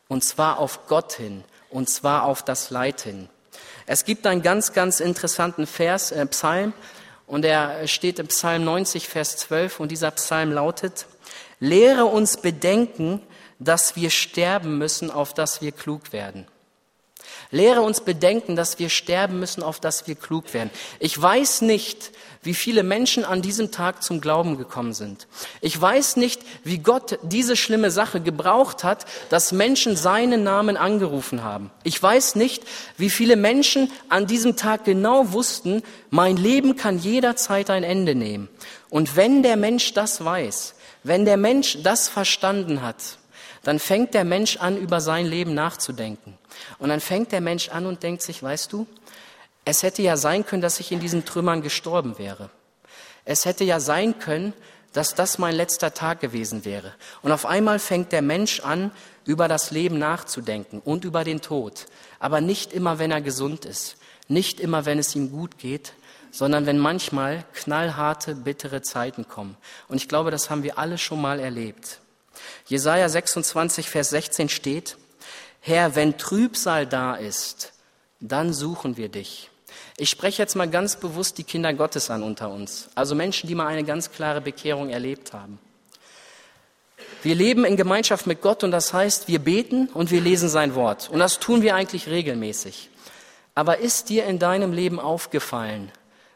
und 0.08 0.22
zwar 0.22 0.58
auf 0.58 0.86
Gott 0.86 1.14
hin, 1.14 1.44
und 1.70 1.88
zwar 1.88 2.24
auf 2.24 2.42
das 2.42 2.70
Leid 2.70 3.00
hin. 3.00 3.28
Es 3.86 4.04
gibt 4.04 4.26
einen 4.26 4.42
ganz, 4.42 4.72
ganz 4.72 5.00
interessanten 5.00 5.66
Vers, 5.66 6.12
äh, 6.12 6.24
Psalm, 6.26 6.72
und 7.26 7.44
er 7.44 7.86
steht 7.88 8.18
im 8.18 8.28
Psalm 8.28 8.64
90, 8.64 9.08
Vers 9.08 9.36
12, 9.38 9.80
und 9.80 9.90
dieser 9.90 10.10
Psalm 10.12 10.52
lautet, 10.52 11.06
Lehre 11.60 12.04
uns 12.04 12.36
bedenken, 12.36 13.22
dass 13.58 13.96
wir 13.96 14.10
sterben 14.10 14.78
müssen, 14.78 15.10
auf 15.10 15.32
dass 15.32 15.62
wir 15.62 15.72
klug 15.72 16.12
werden. 16.12 16.46
Lehre 17.50 17.82
uns 17.82 18.00
bedenken, 18.00 18.56
dass 18.56 18.78
wir 18.78 18.88
sterben 18.88 19.38
müssen, 19.38 19.62
auf 19.62 19.80
dass 19.80 20.06
wir 20.06 20.14
klug 20.14 20.54
werden. 20.54 20.70
Ich 20.98 21.20
weiß 21.20 21.62
nicht, 21.62 22.12
wie 22.44 22.54
viele 22.54 22.82
Menschen 22.82 23.24
an 23.24 23.42
diesem 23.42 23.70
Tag 23.70 24.02
zum 24.02 24.20
Glauben 24.20 24.58
gekommen 24.58 24.92
sind. 24.92 25.26
Ich 25.60 25.80
weiß 25.80 26.16
nicht, 26.16 26.42
wie 26.62 26.78
Gott 26.78 27.18
diese 27.22 27.56
schlimme 27.56 27.90
Sache 27.90 28.20
gebraucht 28.20 28.84
hat, 28.84 29.06
dass 29.30 29.52
Menschen 29.52 29.96
seinen 29.96 30.42
Namen 30.42 30.76
angerufen 30.76 31.42
haben. 31.42 31.70
Ich 31.82 32.00
weiß 32.00 32.34
nicht, 32.36 32.62
wie 32.96 33.10
viele 33.10 33.36
Menschen 33.36 33.90
an 34.08 34.26
diesem 34.26 34.56
Tag 34.56 34.84
genau 34.84 35.32
wussten, 35.32 35.82
mein 36.10 36.36
Leben 36.36 36.76
kann 36.76 36.98
jederzeit 36.98 37.70
ein 37.70 37.82
Ende 37.82 38.14
nehmen. 38.14 38.48
Und 38.90 39.16
wenn 39.16 39.42
der 39.42 39.56
Mensch 39.56 39.94
das 39.94 40.24
weiß, 40.24 40.74
wenn 41.02 41.24
der 41.24 41.36
Mensch 41.36 41.78
das 41.82 42.08
verstanden 42.08 42.82
hat, 42.82 43.18
dann 43.62 43.78
fängt 43.78 44.14
der 44.14 44.24
Mensch 44.24 44.58
an, 44.58 44.76
über 44.76 45.00
sein 45.00 45.26
Leben 45.26 45.54
nachzudenken. 45.54 46.38
Und 46.78 46.88
dann 46.88 47.00
fängt 47.00 47.32
der 47.32 47.40
Mensch 47.40 47.68
an 47.68 47.86
und 47.86 48.02
denkt 48.02 48.22
sich, 48.22 48.42
weißt 48.42 48.72
du, 48.72 48.86
es 49.64 49.82
hätte 49.82 50.02
ja 50.02 50.16
sein 50.16 50.44
können, 50.44 50.62
dass 50.62 50.80
ich 50.80 50.92
in 50.92 51.00
diesen 51.00 51.24
Trümmern 51.24 51.62
gestorben 51.62 52.18
wäre. 52.18 52.50
Es 53.24 53.44
hätte 53.44 53.64
ja 53.64 53.80
sein 53.80 54.18
können, 54.18 54.52
dass 54.92 55.14
das 55.14 55.38
mein 55.38 55.54
letzter 55.54 55.92
Tag 55.92 56.20
gewesen 56.20 56.64
wäre. 56.64 56.92
Und 57.22 57.32
auf 57.32 57.46
einmal 57.46 57.78
fängt 57.78 58.12
der 58.12 58.22
Mensch 58.22 58.60
an, 58.60 58.90
über 59.24 59.48
das 59.48 59.70
Leben 59.70 59.98
nachzudenken 59.98 60.80
und 60.80 61.04
über 61.04 61.24
den 61.24 61.40
Tod. 61.40 61.86
Aber 62.18 62.40
nicht 62.40 62.72
immer, 62.72 62.98
wenn 62.98 63.10
er 63.10 63.20
gesund 63.20 63.64
ist. 63.64 63.96
Nicht 64.28 64.60
immer, 64.60 64.84
wenn 64.84 64.98
es 64.98 65.14
ihm 65.14 65.30
gut 65.30 65.58
geht, 65.58 65.94
sondern 66.30 66.66
wenn 66.66 66.78
manchmal 66.78 67.44
knallharte, 67.54 68.34
bittere 68.34 68.82
Zeiten 68.82 69.26
kommen. 69.28 69.56
Und 69.88 69.96
ich 69.96 70.08
glaube, 70.08 70.30
das 70.30 70.50
haben 70.50 70.62
wir 70.62 70.78
alle 70.78 70.98
schon 70.98 71.20
mal 71.20 71.40
erlebt. 71.40 72.00
Jesaja 72.66 73.08
26, 73.08 73.88
Vers 73.88 74.10
16 74.10 74.48
steht, 74.48 74.96
Herr, 75.66 75.94
wenn 75.94 76.18
Trübsal 76.18 76.86
da 76.86 77.14
ist, 77.14 77.72
dann 78.20 78.52
suchen 78.52 78.98
wir 78.98 79.08
dich. 79.08 79.48
Ich 79.96 80.10
spreche 80.10 80.42
jetzt 80.42 80.56
mal 80.56 80.68
ganz 80.68 80.96
bewusst 80.96 81.38
die 81.38 81.44
Kinder 81.44 81.72
Gottes 81.72 82.10
an 82.10 82.22
unter 82.22 82.50
uns, 82.50 82.90
also 82.94 83.14
Menschen, 83.14 83.48
die 83.48 83.54
mal 83.54 83.68
eine 83.68 83.82
ganz 83.82 84.10
klare 84.10 84.42
Bekehrung 84.42 84.90
erlebt 84.90 85.32
haben. 85.32 85.58
Wir 87.22 87.34
leben 87.34 87.64
in 87.64 87.78
Gemeinschaft 87.78 88.26
mit 88.26 88.42
Gott 88.42 88.62
und 88.62 88.72
das 88.72 88.92
heißt, 88.92 89.26
wir 89.26 89.38
beten 89.38 89.88
und 89.94 90.10
wir 90.10 90.20
lesen 90.20 90.50
sein 90.50 90.74
Wort. 90.74 91.08
Und 91.08 91.20
das 91.20 91.40
tun 91.40 91.62
wir 91.62 91.74
eigentlich 91.74 92.08
regelmäßig. 92.08 92.90
Aber 93.54 93.78
ist 93.78 94.10
dir 94.10 94.26
in 94.26 94.38
deinem 94.38 94.74
Leben 94.74 95.00
aufgefallen, 95.00 95.90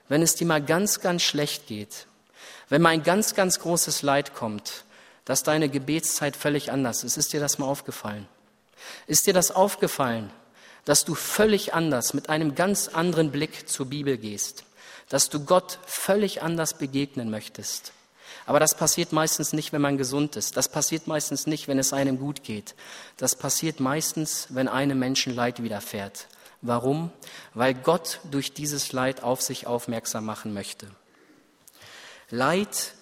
wenn 0.08 0.22
es 0.22 0.36
dir 0.36 0.46
mal 0.46 0.62
ganz, 0.62 1.00
ganz 1.00 1.20
schlecht 1.20 1.66
geht, 1.66 2.06
wenn 2.70 2.80
mal 2.80 2.94
ein 2.94 3.02
ganz, 3.02 3.34
ganz 3.34 3.60
großes 3.60 4.00
Leid 4.00 4.32
kommt, 4.32 4.84
dass 5.26 5.42
deine 5.42 5.68
Gebetszeit 5.68 6.34
völlig 6.34 6.72
anders 6.72 7.04
ist? 7.04 7.18
Ist 7.18 7.34
dir 7.34 7.40
das 7.40 7.58
mal 7.58 7.66
aufgefallen? 7.66 8.26
Ist 9.06 9.26
dir 9.26 9.34
das 9.34 9.50
aufgefallen, 9.50 10.30
dass 10.84 11.04
du 11.04 11.14
völlig 11.14 11.74
anders, 11.74 12.14
mit 12.14 12.28
einem 12.28 12.54
ganz 12.54 12.88
anderen 12.88 13.30
Blick 13.30 13.68
zur 13.68 13.86
Bibel 13.86 14.16
gehst, 14.18 14.64
dass 15.08 15.28
du 15.28 15.44
Gott 15.44 15.78
völlig 15.86 16.42
anders 16.42 16.74
begegnen 16.74 17.30
möchtest? 17.30 17.92
Aber 18.46 18.60
das 18.60 18.74
passiert 18.74 19.12
meistens 19.12 19.52
nicht, 19.52 19.74
wenn 19.74 19.82
man 19.82 19.98
gesund 19.98 20.36
ist. 20.36 20.56
Das 20.56 20.70
passiert 20.70 21.06
meistens 21.06 21.46
nicht, 21.46 21.68
wenn 21.68 21.78
es 21.78 21.92
einem 21.92 22.18
gut 22.18 22.44
geht. 22.44 22.74
Das 23.18 23.36
passiert 23.36 23.78
meistens, 23.78 24.46
wenn 24.48 24.68
einem 24.68 24.98
Menschen 24.98 25.34
Leid 25.34 25.62
widerfährt. 25.62 26.28
Warum? 26.62 27.12
Weil 27.54 27.74
Gott 27.74 28.20
durch 28.30 28.54
dieses 28.54 28.92
Leid 28.92 29.22
auf 29.22 29.42
sich 29.42 29.66
aufmerksam 29.66 30.24
machen 30.24 30.54
möchte. 30.54 30.88
Leid, 32.30 32.94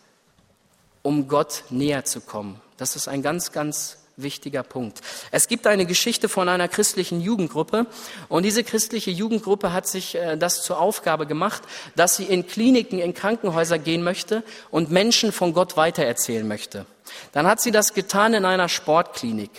um 1.02 1.28
Gott 1.28 1.62
näher 1.70 2.04
zu 2.04 2.20
kommen. 2.20 2.60
Das 2.76 2.96
ist 2.96 3.06
ein 3.06 3.22
ganz, 3.22 3.52
ganz 3.52 3.98
wichtiger 4.16 4.62
Punkt. 4.62 5.00
Es 5.30 5.46
gibt 5.46 5.66
eine 5.66 5.84
Geschichte 5.84 6.28
von 6.28 6.48
einer 6.48 6.68
christlichen 6.68 7.20
Jugendgruppe 7.20 7.86
und 8.28 8.44
diese 8.44 8.64
christliche 8.64 9.10
Jugendgruppe 9.10 9.72
hat 9.72 9.86
sich 9.86 10.14
äh, 10.14 10.36
das 10.36 10.62
zur 10.62 10.80
Aufgabe 10.80 11.26
gemacht, 11.26 11.62
dass 11.96 12.16
sie 12.16 12.24
in 12.24 12.46
Kliniken, 12.46 12.98
in 12.98 13.12
Krankenhäuser 13.12 13.78
gehen 13.78 14.02
möchte 14.02 14.42
und 14.70 14.90
Menschen 14.90 15.32
von 15.32 15.52
Gott 15.52 15.76
weitererzählen 15.76 16.48
möchte. 16.48 16.86
Dann 17.32 17.46
hat 17.46 17.60
sie 17.60 17.70
das 17.70 17.94
getan 17.94 18.34
in 18.34 18.44
einer 18.44 18.68
Sportklinik. 18.68 19.50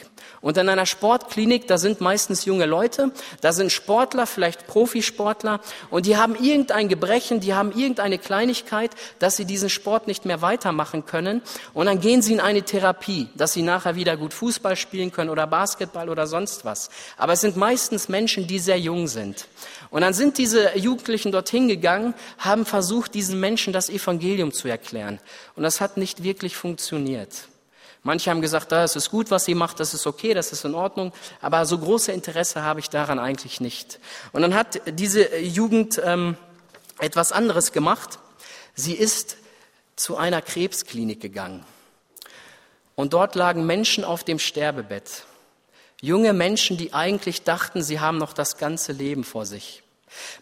Und 0.42 0.58
in 0.58 0.70
einer 0.70 0.86
Sportklinik, 0.86 1.68
da 1.68 1.78
sind 1.78 2.02
meistens 2.02 2.46
junge 2.46 2.66
Leute, 2.66 3.12
da 3.42 3.54
sind 3.54 3.72
Sportler, 3.72 4.28
vielleicht 4.28 4.68
Profisportler, 4.68 5.60
und 5.90 6.06
die 6.06 6.18
haben 6.18 6.36
irgendein 6.36 6.90
Gebrechen, 6.90 7.40
die 7.40 7.54
haben 7.54 7.72
irgendeine 7.72 8.18
Kleinigkeit, 8.18 8.92
dass 9.20 9.38
sie 9.38 9.46
diesen 9.46 9.70
Sport 9.70 10.08
nicht 10.08 10.26
mehr 10.26 10.42
weitermachen 10.42 11.06
können. 11.06 11.42
Und 11.74 11.88
dann 11.88 12.00
gehen 12.00 12.22
sie 12.22 12.34
in 12.34 12.40
eine 12.40 12.64
Therapie, 12.64 13.30
dass 13.36 13.54
sie 13.54 13.62
nachher 13.62 13.96
wieder 13.96 14.18
gut 14.18 14.34
Fußball 14.34 14.76
spielen 14.76 15.12
können 15.12 15.30
oder 15.30 15.48
Basketball 15.48 16.10
oder 16.10 16.28
sonst 16.28 16.66
was. 16.66 16.90
Aber 17.18 17.34
es 17.34 17.42
sind 17.42 17.58
meistens 17.58 18.10
Menschen, 18.10 18.48
die 18.48 18.60
sehr 18.60 18.80
jung 18.80 19.08
sind. 19.08 19.48
Und 19.90 20.02
dann 20.02 20.14
sind 20.14 20.38
diese 20.38 20.78
Jugendlichen 20.78 21.32
dorthin 21.32 21.68
gegangen, 21.68 22.14
haben 22.38 22.66
versucht, 22.66 23.14
diesen 23.14 23.40
Menschen 23.40 23.74
das 23.74 23.90
Evangelium 23.90 24.52
zu 24.52 24.68
erklären. 24.68 25.20
Und 25.56 25.64
das 25.64 25.82
hat 25.82 25.98
nicht 25.98 26.24
wirklich 26.24 26.56
funktioniert. 26.56 27.48
Manche 28.08 28.30
haben 28.30 28.40
gesagt, 28.40 28.72
das 28.72 28.96
ist 28.96 29.12
gut, 29.12 29.32
was 29.32 29.44
sie 29.44 29.54
macht, 29.54 29.82
das 29.82 29.94
ist 29.94 30.08
okay, 30.08 30.34
das 30.34 30.54
ist 30.54 30.64
in 30.64 30.76
Ordnung, 30.76 31.12
aber 31.42 31.66
so 31.66 31.78
große 31.78 32.14
Interesse 32.14 32.64
habe 32.64 32.80
ich 32.80 32.90
daran 32.90 33.20
eigentlich 33.20 33.60
nicht. 33.60 34.00
Und 34.32 34.44
dann 34.44 34.56
hat 34.56 34.80
diese 34.88 35.38
Jugend 35.40 36.02
ähm, 36.02 36.38
etwas 37.00 37.34
anderes 37.34 37.74
gemacht. 37.74 38.18
Sie 38.76 38.94
ist 38.94 39.36
zu 39.98 40.16
einer 40.16 40.42
Krebsklinik 40.42 41.20
gegangen. 41.20 41.66
Und 42.96 43.12
dort 43.12 43.36
lagen 43.36 43.66
Menschen 43.66 44.06
auf 44.06 44.24
dem 44.24 44.40
Sterbebett. 44.40 45.26
Junge 46.00 46.32
Menschen, 46.32 46.78
die 46.78 46.94
eigentlich 46.94 47.44
dachten, 47.44 47.84
sie 47.84 48.00
haben 48.00 48.20
noch 48.20 48.32
das 48.32 48.58
ganze 48.58 48.94
Leben 48.94 49.26
vor 49.26 49.46
sich. 49.46 49.84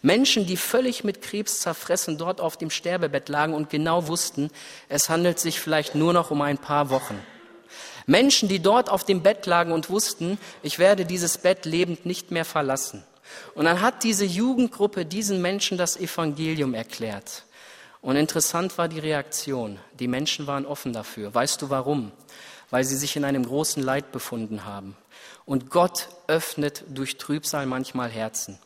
Menschen, 0.02 0.46
die 0.46 0.56
völlig 0.56 1.02
mit 1.02 1.20
Krebs 1.20 1.62
zerfressen 1.62 2.16
dort 2.16 2.40
auf 2.40 2.56
dem 2.56 2.70
Sterbebett 2.70 3.28
lagen 3.28 3.54
und 3.54 3.70
genau 3.70 4.06
wussten, 4.06 4.52
es 4.88 5.08
handelt 5.08 5.40
sich 5.40 5.58
vielleicht 5.58 5.96
nur 5.96 6.12
noch 6.12 6.30
um 6.30 6.42
ein 6.42 6.58
paar 6.58 6.90
Wochen. 6.90 7.20
Menschen, 8.06 8.48
die 8.48 8.60
dort 8.60 8.88
auf 8.88 9.04
dem 9.04 9.22
Bett 9.22 9.46
lagen 9.46 9.72
und 9.72 9.90
wussten, 9.90 10.38
ich 10.62 10.78
werde 10.78 11.04
dieses 11.04 11.38
Bett 11.38 11.64
lebend 11.64 12.06
nicht 12.06 12.30
mehr 12.30 12.44
verlassen. 12.44 13.04
Und 13.54 13.64
dann 13.64 13.80
hat 13.80 14.04
diese 14.04 14.24
Jugendgruppe 14.24 15.04
diesen 15.04 15.42
Menschen 15.42 15.76
das 15.76 15.96
Evangelium 15.96 16.74
erklärt. 16.74 17.44
Und 18.00 18.14
interessant 18.14 18.78
war 18.78 18.86
die 18.86 19.00
Reaktion. 19.00 19.80
Die 19.98 20.06
Menschen 20.06 20.46
waren 20.46 20.64
offen 20.64 20.92
dafür. 20.92 21.34
Weißt 21.34 21.60
du 21.60 21.70
warum? 21.70 22.12
Weil 22.70 22.84
sie 22.84 22.96
sich 22.96 23.16
in 23.16 23.24
einem 23.24 23.44
großen 23.44 23.82
Leid 23.82 24.12
befunden 24.12 24.64
haben. 24.64 24.96
Und 25.44 25.70
Gott 25.70 26.08
öffnet 26.28 26.84
durch 26.88 27.18
Trübsal 27.18 27.66
manchmal 27.66 28.10
Herzen. 28.10 28.58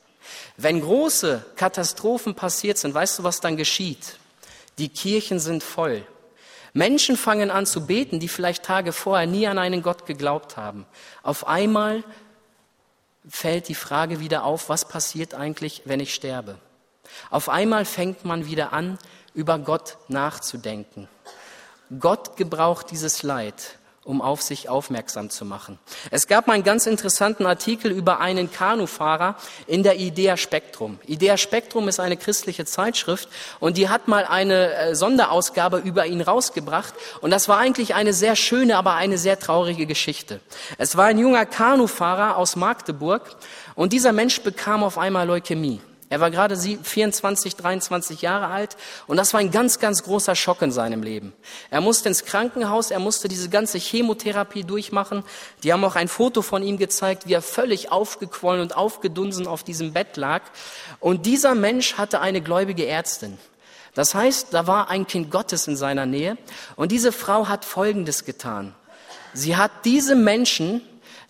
Wenn 0.57 0.81
große 0.81 1.45
Katastrophen 1.57 2.35
passiert 2.35 2.77
sind, 2.79 2.93
weißt 2.93 3.19
du, 3.19 3.25
was 3.25 3.41
dann 3.41 3.57
geschieht? 3.57 4.19
Die 4.79 4.91
Kirchen 4.91 5.41
sind 5.41 5.63
voll. 5.63 6.07
Menschen 6.73 7.17
fangen 7.17 7.51
an 7.51 7.67
zu 7.67 7.87
beten, 7.87 8.21
die 8.21 8.29
vielleicht 8.29 8.65
Tage 8.65 8.93
vorher 8.93 9.27
nie 9.27 9.47
an 9.47 9.59
einen 9.59 9.83
Gott 9.83 10.07
geglaubt 10.07 10.57
haben. 10.57 10.87
Auf 11.23 11.47
einmal 11.47 12.05
fällt 13.29 13.69
die 13.69 13.75
Frage 13.75 14.21
wieder 14.21 14.45
auf, 14.45 14.69
was 14.69 14.87
passiert 14.87 15.35
eigentlich, 15.35 15.83
wenn 15.85 16.01
ich 16.01 16.15
sterbe? 16.15 16.59
Auf 17.29 17.49
einmal 17.49 17.85
fängt 17.85 18.25
man 18.25 18.47
wieder 18.47 18.73
an, 18.73 18.99
über 19.35 19.59
Gott 19.59 19.99
nachzudenken. 20.09 21.09
Gott 21.99 22.37
gebraucht 22.37 22.91
dieses 22.91 23.23
Leid, 23.23 23.80
um 24.05 24.23
auf 24.23 24.41
sich 24.41 24.71
aufmerksam 24.71 25.29
zu 25.29 25.45
machen. 25.45 25.79
Es 26.11 26.27
gab 26.27 26.47
mal 26.47 26.55
einen 26.55 26.65
ganz 26.65 26.87
interessanten 26.87 27.45
Artikel 27.45 27.93
über 27.93 28.19
einen 28.19 28.51
Kanufahrer 28.51 29.37
in 29.67 29.83
der 29.83 29.99
Idea 29.99 30.39
Spektrum. 30.39 30.99
Idea 31.07 31.37
Spektrum 31.37 31.87
ist 31.87 32.01
eine 32.01 32.17
christliche 32.17 32.65
Zeitschrift 32.65 33.29
und 33.61 33.77
die 33.77 33.91
hat 33.91 34.09
mal 34.09 34.25
eine 34.25 34.75
äh, 34.75 34.95
Sonderausgabe 34.95 35.79
über 35.79 36.07
ihn 36.07 36.23
rausgebracht 36.23 36.95
und 37.21 37.31
das 37.31 37.49
war 37.49 37.59
eigentlich 37.59 37.95
eine 37.95 38.15
sehr 38.15 38.37
schöne, 38.37 38.79
aber 38.79 38.95
eine 38.95 39.19
sehr 39.19 39.39
traurige 39.39 39.85
Geschichte. 39.85 40.41
Es 40.79 40.97
war 40.97 41.07
ein 41.07 41.19
junger 41.19 41.45
Kanufahrer 41.45 42.39
aus 42.39 42.57
Magdeburg 42.57 43.37
und 43.75 43.93
dieser 43.93 44.13
Mensch 44.13 44.41
bekam 44.41 44.83
auf 44.83 44.97
einmal 44.97 45.27
Leukämie. 45.27 45.81
Er 46.11 46.21
war 46.21 46.33
gerade 46.33 46.57
24, 46.57 47.55
23 47.55 48.21
Jahre 48.21 48.49
alt 48.49 48.77
und 49.07 49.17
das 49.17 49.33
war 49.33 49.39
ein 49.39 49.53
ganz, 49.53 49.79
ganz 49.79 50.03
großer 50.03 50.35
Schock 50.35 50.61
in 50.61 50.73
seinem 50.73 51.05
Leben. 51.05 51.33
Er 51.71 51.81
musste 51.81 52.09
ins 52.09 52.25
Krankenhaus, 52.25 52.91
er 52.91 52.99
musste 52.99 53.29
diese 53.29 53.49
ganze 53.49 53.79
Chemotherapie 53.79 54.65
durchmachen. 54.65 55.23
Die 55.63 55.73
haben 55.73 55.85
auch 55.85 55.95
ein 55.95 56.09
Foto 56.09 56.43
von 56.43 56.65
ihm 56.65 56.79
gezeigt, 56.79 57.29
wie 57.29 57.35
er 57.35 57.43
völlig 57.43 57.93
aufgequollen 57.93 58.61
und 58.61 58.77
aufgedunsen 58.77 59.47
auf 59.47 59.63
diesem 59.63 59.93
Bett 59.93 60.17
lag. 60.17 60.43
Und 60.99 61.27
dieser 61.27 61.55
Mensch 61.55 61.95
hatte 61.95 62.21
eine 62.21 62.41
gläubige 62.41 62.87
Ärztin. 62.87 63.39
Das 63.95 64.13
heißt, 64.13 64.49
da 64.53 64.67
war 64.67 64.91
ein 64.91 65.07
Kind 65.07 65.31
Gottes 65.31 65.69
in 65.69 65.77
seiner 65.77 66.07
Nähe 66.07 66.37
und 66.75 66.91
diese 66.91 67.13
Frau 67.13 67.47
hat 67.47 67.65
Folgendes 67.65 68.25
getan. 68.25 68.75
Sie 69.33 69.57
hat 69.57 69.71
diesem 69.85 70.25
Menschen 70.25 70.83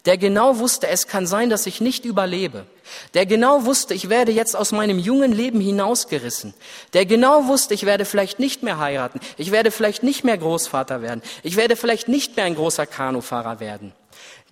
der 0.07 0.17
genau 0.17 0.59
wusste, 0.59 0.89
es 0.89 1.07
kann 1.07 1.27
sein, 1.27 1.51
dass 1.51 1.67
ich 1.67 1.81
nicht 1.81 2.05
überlebe, 2.05 2.67
der 3.15 3.27
genau 3.27 3.65
wusste, 3.65 3.95
ich 3.95 4.09
werde 4.09 4.33
jetzt 4.33 4.57
aus 4.57 4.73
meinem 4.73 4.99
jungen 4.99 5.33
Leben 5.33 5.61
hinausgerissen, 5.61 6.55
der 6.93 7.07
genau 7.07 7.47
wusste, 7.47 7.75
ich 7.75 7.85
werde 7.85 8.05
vielleicht 8.05 8.39
nicht 8.39 8.63
mehr 8.63 8.79
heiraten, 8.79 9.21
ich 9.37 9.51
werde 9.51 9.71
vielleicht 9.71 10.03
nicht 10.03 10.25
mehr 10.25 10.39
Großvater 10.39 11.03
werden, 11.03 11.23
ich 11.43 11.57
werde 11.57 11.77
vielleicht 11.77 12.09
nicht 12.09 12.37
mehr 12.37 12.47
ein 12.47 12.55
großer 12.55 12.87
Kanufahrer 12.87 13.61
werden. 13.61 13.93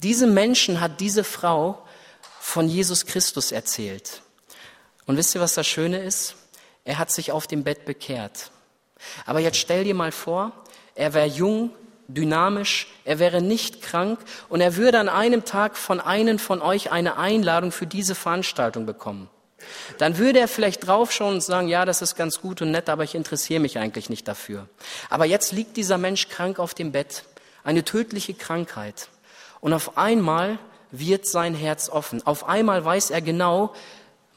Diesem 0.02 0.34
Menschen 0.34 0.80
hat 0.80 1.00
diese 1.00 1.24
Frau 1.24 1.82
von 2.40 2.68
Jesus 2.68 3.06
Christus 3.06 3.52
erzählt. 3.52 4.22
Und 5.06 5.16
wisst 5.16 5.34
ihr, 5.34 5.40
was 5.40 5.54
das 5.54 5.66
Schöne 5.66 5.98
ist? 6.02 6.36
Er 6.84 6.98
hat 6.98 7.10
sich 7.10 7.32
auf 7.32 7.46
dem 7.46 7.64
Bett 7.64 7.84
bekehrt. 7.84 8.50
Aber 9.26 9.40
jetzt 9.40 9.58
stell 9.58 9.84
dir 9.84 9.94
mal 9.94 10.12
vor, 10.12 10.52
er 10.94 11.14
wäre 11.14 11.26
jung, 11.26 11.70
dynamisch, 12.08 12.88
er 13.04 13.18
wäre 13.18 13.40
nicht 13.40 13.82
krank 13.82 14.18
und 14.48 14.60
er 14.60 14.76
würde 14.76 14.98
an 14.98 15.08
einem 15.08 15.44
Tag 15.44 15.76
von 15.76 16.00
einem 16.00 16.38
von 16.38 16.60
euch 16.60 16.90
eine 16.90 17.18
Einladung 17.18 17.70
für 17.70 17.86
diese 17.86 18.14
Veranstaltung 18.14 18.86
bekommen. 18.86 19.28
Dann 19.98 20.18
würde 20.18 20.38
er 20.38 20.48
vielleicht 20.48 20.86
draufschauen 20.86 21.34
und 21.34 21.40
sagen, 21.42 21.68
ja, 21.68 21.84
das 21.84 22.00
ist 22.00 22.16
ganz 22.16 22.40
gut 22.40 22.62
und 22.62 22.70
nett, 22.70 22.88
aber 22.88 23.04
ich 23.04 23.14
interessiere 23.14 23.60
mich 23.60 23.78
eigentlich 23.78 24.08
nicht 24.08 24.26
dafür. 24.26 24.68
Aber 25.10 25.26
jetzt 25.26 25.52
liegt 25.52 25.76
dieser 25.76 25.98
Mensch 25.98 26.28
krank 26.28 26.58
auf 26.58 26.74
dem 26.74 26.92
Bett, 26.92 27.24
eine 27.64 27.84
tödliche 27.84 28.34
Krankheit. 28.34 29.08
Und 29.60 29.72
auf 29.72 29.98
einmal 29.98 30.58
wird 30.90 31.26
sein 31.26 31.54
Herz 31.54 31.88
offen. 31.90 32.26
Auf 32.26 32.48
einmal 32.48 32.84
weiß 32.84 33.10
er 33.10 33.20
genau, 33.20 33.74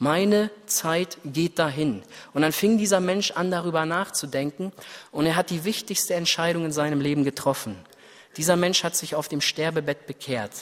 meine 0.02 0.50
Zeit 0.66 1.18
geht 1.24 1.60
dahin. 1.60 2.02
Und 2.34 2.42
dann 2.42 2.50
fing 2.50 2.76
dieser 2.76 2.98
Mensch 2.98 3.30
an, 3.30 3.52
darüber 3.52 3.86
nachzudenken 3.86 4.72
und 5.12 5.26
er 5.26 5.36
hat 5.36 5.50
die 5.50 5.62
wichtigste 5.62 6.14
Entscheidung 6.14 6.64
in 6.64 6.72
seinem 6.72 7.00
Leben 7.00 7.22
getroffen. 7.22 7.76
Dieser 8.36 8.56
Mensch 8.56 8.82
hat 8.82 8.96
sich 8.96 9.14
auf 9.14 9.28
dem 9.28 9.40
Sterbebett 9.40 10.06
bekehrt. 10.06 10.52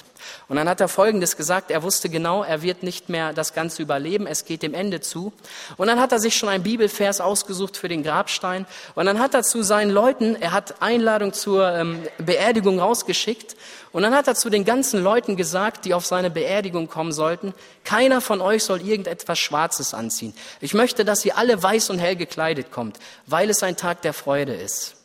Und 0.48 0.56
dann 0.56 0.68
hat 0.68 0.80
er 0.80 0.88
Folgendes 0.88 1.36
gesagt, 1.36 1.70
er 1.70 1.82
wusste 1.82 2.08
genau, 2.08 2.42
er 2.42 2.62
wird 2.62 2.82
nicht 2.82 3.08
mehr 3.08 3.32
das 3.32 3.54
Ganze 3.54 3.82
überleben, 3.82 4.26
es 4.26 4.44
geht 4.44 4.62
dem 4.62 4.74
Ende 4.74 5.00
zu. 5.00 5.32
Und 5.76 5.86
dann 5.86 6.00
hat 6.00 6.10
er 6.12 6.18
sich 6.18 6.36
schon 6.36 6.48
ein 6.48 6.62
Bibelvers 6.62 7.20
ausgesucht 7.20 7.76
für 7.76 7.88
den 7.88 8.02
Grabstein. 8.02 8.66
Und 8.96 9.06
dann 9.06 9.20
hat 9.20 9.34
er 9.34 9.42
zu 9.42 9.62
seinen 9.62 9.90
Leuten, 9.90 10.34
er 10.34 10.52
hat 10.52 10.82
Einladung 10.82 11.32
zur 11.32 11.72
ähm, 11.72 12.02
Beerdigung 12.18 12.80
rausgeschickt. 12.80 13.56
Und 13.92 14.02
dann 14.02 14.14
hat 14.14 14.28
er 14.28 14.34
zu 14.34 14.50
den 14.50 14.64
ganzen 14.64 15.02
Leuten 15.02 15.36
gesagt, 15.36 15.84
die 15.84 15.94
auf 15.94 16.06
seine 16.06 16.30
Beerdigung 16.30 16.88
kommen 16.88 17.12
sollten, 17.12 17.54
keiner 17.84 18.20
von 18.20 18.40
euch 18.40 18.64
soll 18.64 18.80
irgendetwas 18.80 19.38
Schwarzes 19.38 19.94
anziehen. 19.94 20.34
Ich 20.60 20.74
möchte, 20.74 21.04
dass 21.04 21.24
ihr 21.24 21.36
alle 21.38 21.60
weiß 21.60 21.90
und 21.90 21.98
hell 21.98 22.16
gekleidet 22.16 22.70
kommt, 22.70 22.98
weil 23.26 23.50
es 23.50 23.62
ein 23.62 23.76
Tag 23.76 24.02
der 24.02 24.12
Freude 24.12 24.54
ist. 24.54 24.99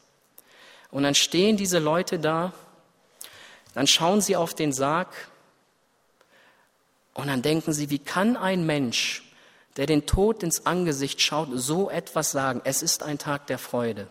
Und 0.95 1.03
dann 1.03 1.13
stehen 1.13 1.57
diese 1.57 1.79
Leute 1.79 2.19
da, 2.19 2.53
dann 3.73 3.85
schauen 3.85 4.21
sie 4.21 4.37
auf 4.37 4.53
den 4.53 4.71
Sarg 4.71 5.09
und 7.13 7.27
dann 7.27 7.41
denken 7.41 7.73
sie, 7.73 7.89
wie 7.89 7.99
kann 7.99 8.37
ein 8.37 8.65
Mensch, 8.65 9.29
der 9.75 9.87
den 9.87 10.05
Tod 10.05 10.41
ins 10.41 10.65
Angesicht 10.65 11.19
schaut, 11.19 11.49
so 11.51 11.89
etwas 11.89 12.31
sagen? 12.31 12.61
Es 12.63 12.81
ist 12.81 13.03
ein 13.03 13.17
Tag 13.17 13.45
der 13.47 13.57
Freude, 13.57 14.07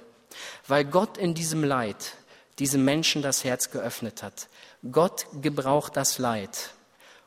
weil 0.69 0.85
Gott 0.85 1.17
in 1.17 1.33
diesem 1.33 1.65
Leid 1.65 2.19
diesem 2.59 2.85
Menschen 2.85 3.23
das 3.23 3.45
Herz 3.45 3.71
geöffnet 3.71 4.23
hat. 4.23 4.49
Gott 4.93 5.25
gebraucht 5.41 5.97
das 5.97 6.19
Leid, 6.19 6.75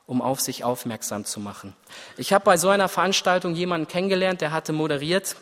um 0.06 0.22
auf 0.22 0.40
sich 0.40 0.66
aufmerksam 0.66 1.26
zu 1.26 1.40
machen. 1.40 1.76
Ich 2.16 2.32
habe 2.32 2.46
bei 2.46 2.58
so 2.58 2.70
einer 2.70 2.90
Veranstaltung 2.90 3.56
jemanden 3.56 3.88
kennengelernt, 3.88 4.40
der 4.42 4.52
hatte 4.52 4.72
moderiert 4.72 5.36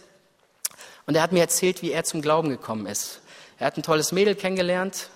und 1.06 1.16
er 1.16 1.22
hat 1.22 1.34
mir 1.34 1.42
erzählt, 1.42 1.82
wie 1.82 1.92
er 1.92 2.06
zum 2.06 2.22
Glauben 2.22 2.48
gekommen 2.48 2.86
ist. 2.86 3.20
Er 3.58 3.68
hat 3.68 3.78
ein 3.78 3.84
tolles 3.84 4.12
Mädel 4.12 4.36
kennengelernt. 4.36 5.10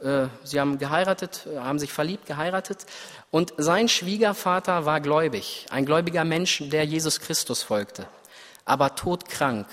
Äh, 0.00 0.26
sie 0.44 0.60
haben 0.60 0.78
geheiratet, 0.78 1.46
äh, 1.46 1.58
haben 1.58 1.78
sich 1.78 1.92
verliebt, 1.92 2.26
geheiratet. 2.26 2.86
Und 3.30 3.52
sein 3.56 3.88
Schwiegervater 3.88 4.84
war 4.84 5.00
gläubig, 5.00 5.66
ein 5.70 5.86
gläubiger 5.86 6.24
Mensch, 6.24 6.62
der 6.66 6.84
Jesus 6.84 7.20
Christus 7.20 7.62
folgte, 7.62 8.06
aber 8.64 8.94
todkrank. 8.94 9.66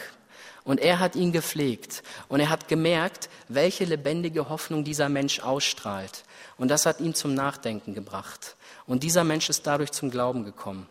Und 0.63 0.79
er 0.79 0.99
hat 0.99 1.15
ihn 1.15 1.31
gepflegt. 1.31 2.03
Und 2.27 2.41
er 2.41 2.49
hat 2.49 2.67
gemerkt, 2.67 3.29
welche 3.47 3.85
lebendige 3.85 4.49
Hoffnung 4.49 4.83
dieser 4.83 5.09
Mensch 5.09 5.39
ausstrahlt. 5.39 6.23
Und 6.57 6.67
das 6.69 6.85
hat 6.85 6.99
ihn 6.99 7.15
zum 7.15 7.33
Nachdenken 7.33 7.95
gebracht. 7.95 8.55
Und 8.85 9.03
dieser 9.03 9.23
Mensch 9.23 9.49
ist 9.49 9.65
dadurch 9.65 9.91
zum 9.91 10.11
Glauben 10.11 10.43
gekommen. 10.43 10.87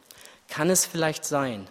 Kann 0.49 0.71
es 0.71 0.85
vielleicht 0.85 1.25
sein, 1.25 1.69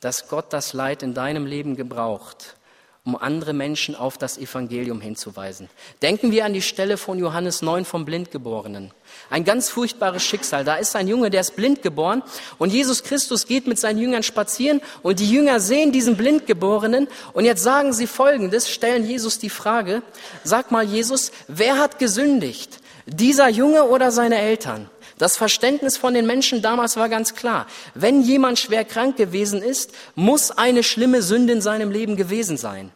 dass 0.00 0.28
Gott 0.28 0.52
das 0.52 0.72
Leid 0.72 1.02
in 1.02 1.12
deinem 1.12 1.44
Leben 1.44 1.76
gebraucht, 1.76 2.56
um 3.04 3.16
andere 3.16 3.52
Menschen 3.52 3.96
auf 3.96 4.16
das 4.16 4.38
Evangelium 4.38 5.00
hinzuweisen. 5.00 5.68
Denken 6.02 6.30
wir 6.30 6.44
an 6.44 6.52
die 6.52 6.62
Stelle 6.62 6.96
von 6.96 7.18
Johannes 7.18 7.60
9 7.60 7.84
vom 7.84 8.04
Blindgeborenen. 8.04 8.92
Ein 9.28 9.42
ganz 9.44 9.70
furchtbares 9.70 10.22
Schicksal. 10.22 10.64
Da 10.64 10.76
ist 10.76 10.94
ein 10.94 11.08
Junge, 11.08 11.28
der 11.28 11.40
ist 11.40 11.56
blind 11.56 11.82
geboren 11.82 12.22
und 12.58 12.72
Jesus 12.72 13.02
Christus 13.02 13.48
geht 13.48 13.66
mit 13.66 13.80
seinen 13.80 13.98
Jüngern 13.98 14.22
spazieren 14.22 14.80
und 15.02 15.18
die 15.18 15.28
Jünger 15.28 15.58
sehen 15.58 15.90
diesen 15.90 16.16
Blindgeborenen 16.16 17.08
und 17.32 17.44
jetzt 17.44 17.64
sagen 17.64 17.92
sie 17.92 18.06
Folgendes, 18.06 18.70
stellen 18.70 19.04
Jesus 19.04 19.40
die 19.40 19.50
Frage, 19.50 20.02
sag 20.44 20.70
mal 20.70 20.84
Jesus, 20.84 21.32
wer 21.48 21.80
hat 21.80 21.98
gesündigt? 21.98 22.78
Dieser 23.06 23.48
Junge 23.48 23.82
oder 23.82 24.12
seine 24.12 24.38
Eltern? 24.38 24.88
Das 25.18 25.36
Verständnis 25.36 25.96
von 25.96 26.14
den 26.14 26.26
Menschen 26.26 26.62
damals 26.62 26.96
war 26.96 27.08
ganz 27.08 27.34
klar. 27.34 27.66
Wenn 27.94 28.22
jemand 28.22 28.58
schwer 28.58 28.84
krank 28.84 29.16
gewesen 29.16 29.62
ist, 29.62 29.92
muss 30.14 30.50
eine 30.50 30.82
schlimme 30.82 31.22
Sünde 31.22 31.52
in 31.52 31.60
seinem 31.60 31.90
Leben 31.90 32.16
gewesen 32.16 32.56
sein. 32.56 32.90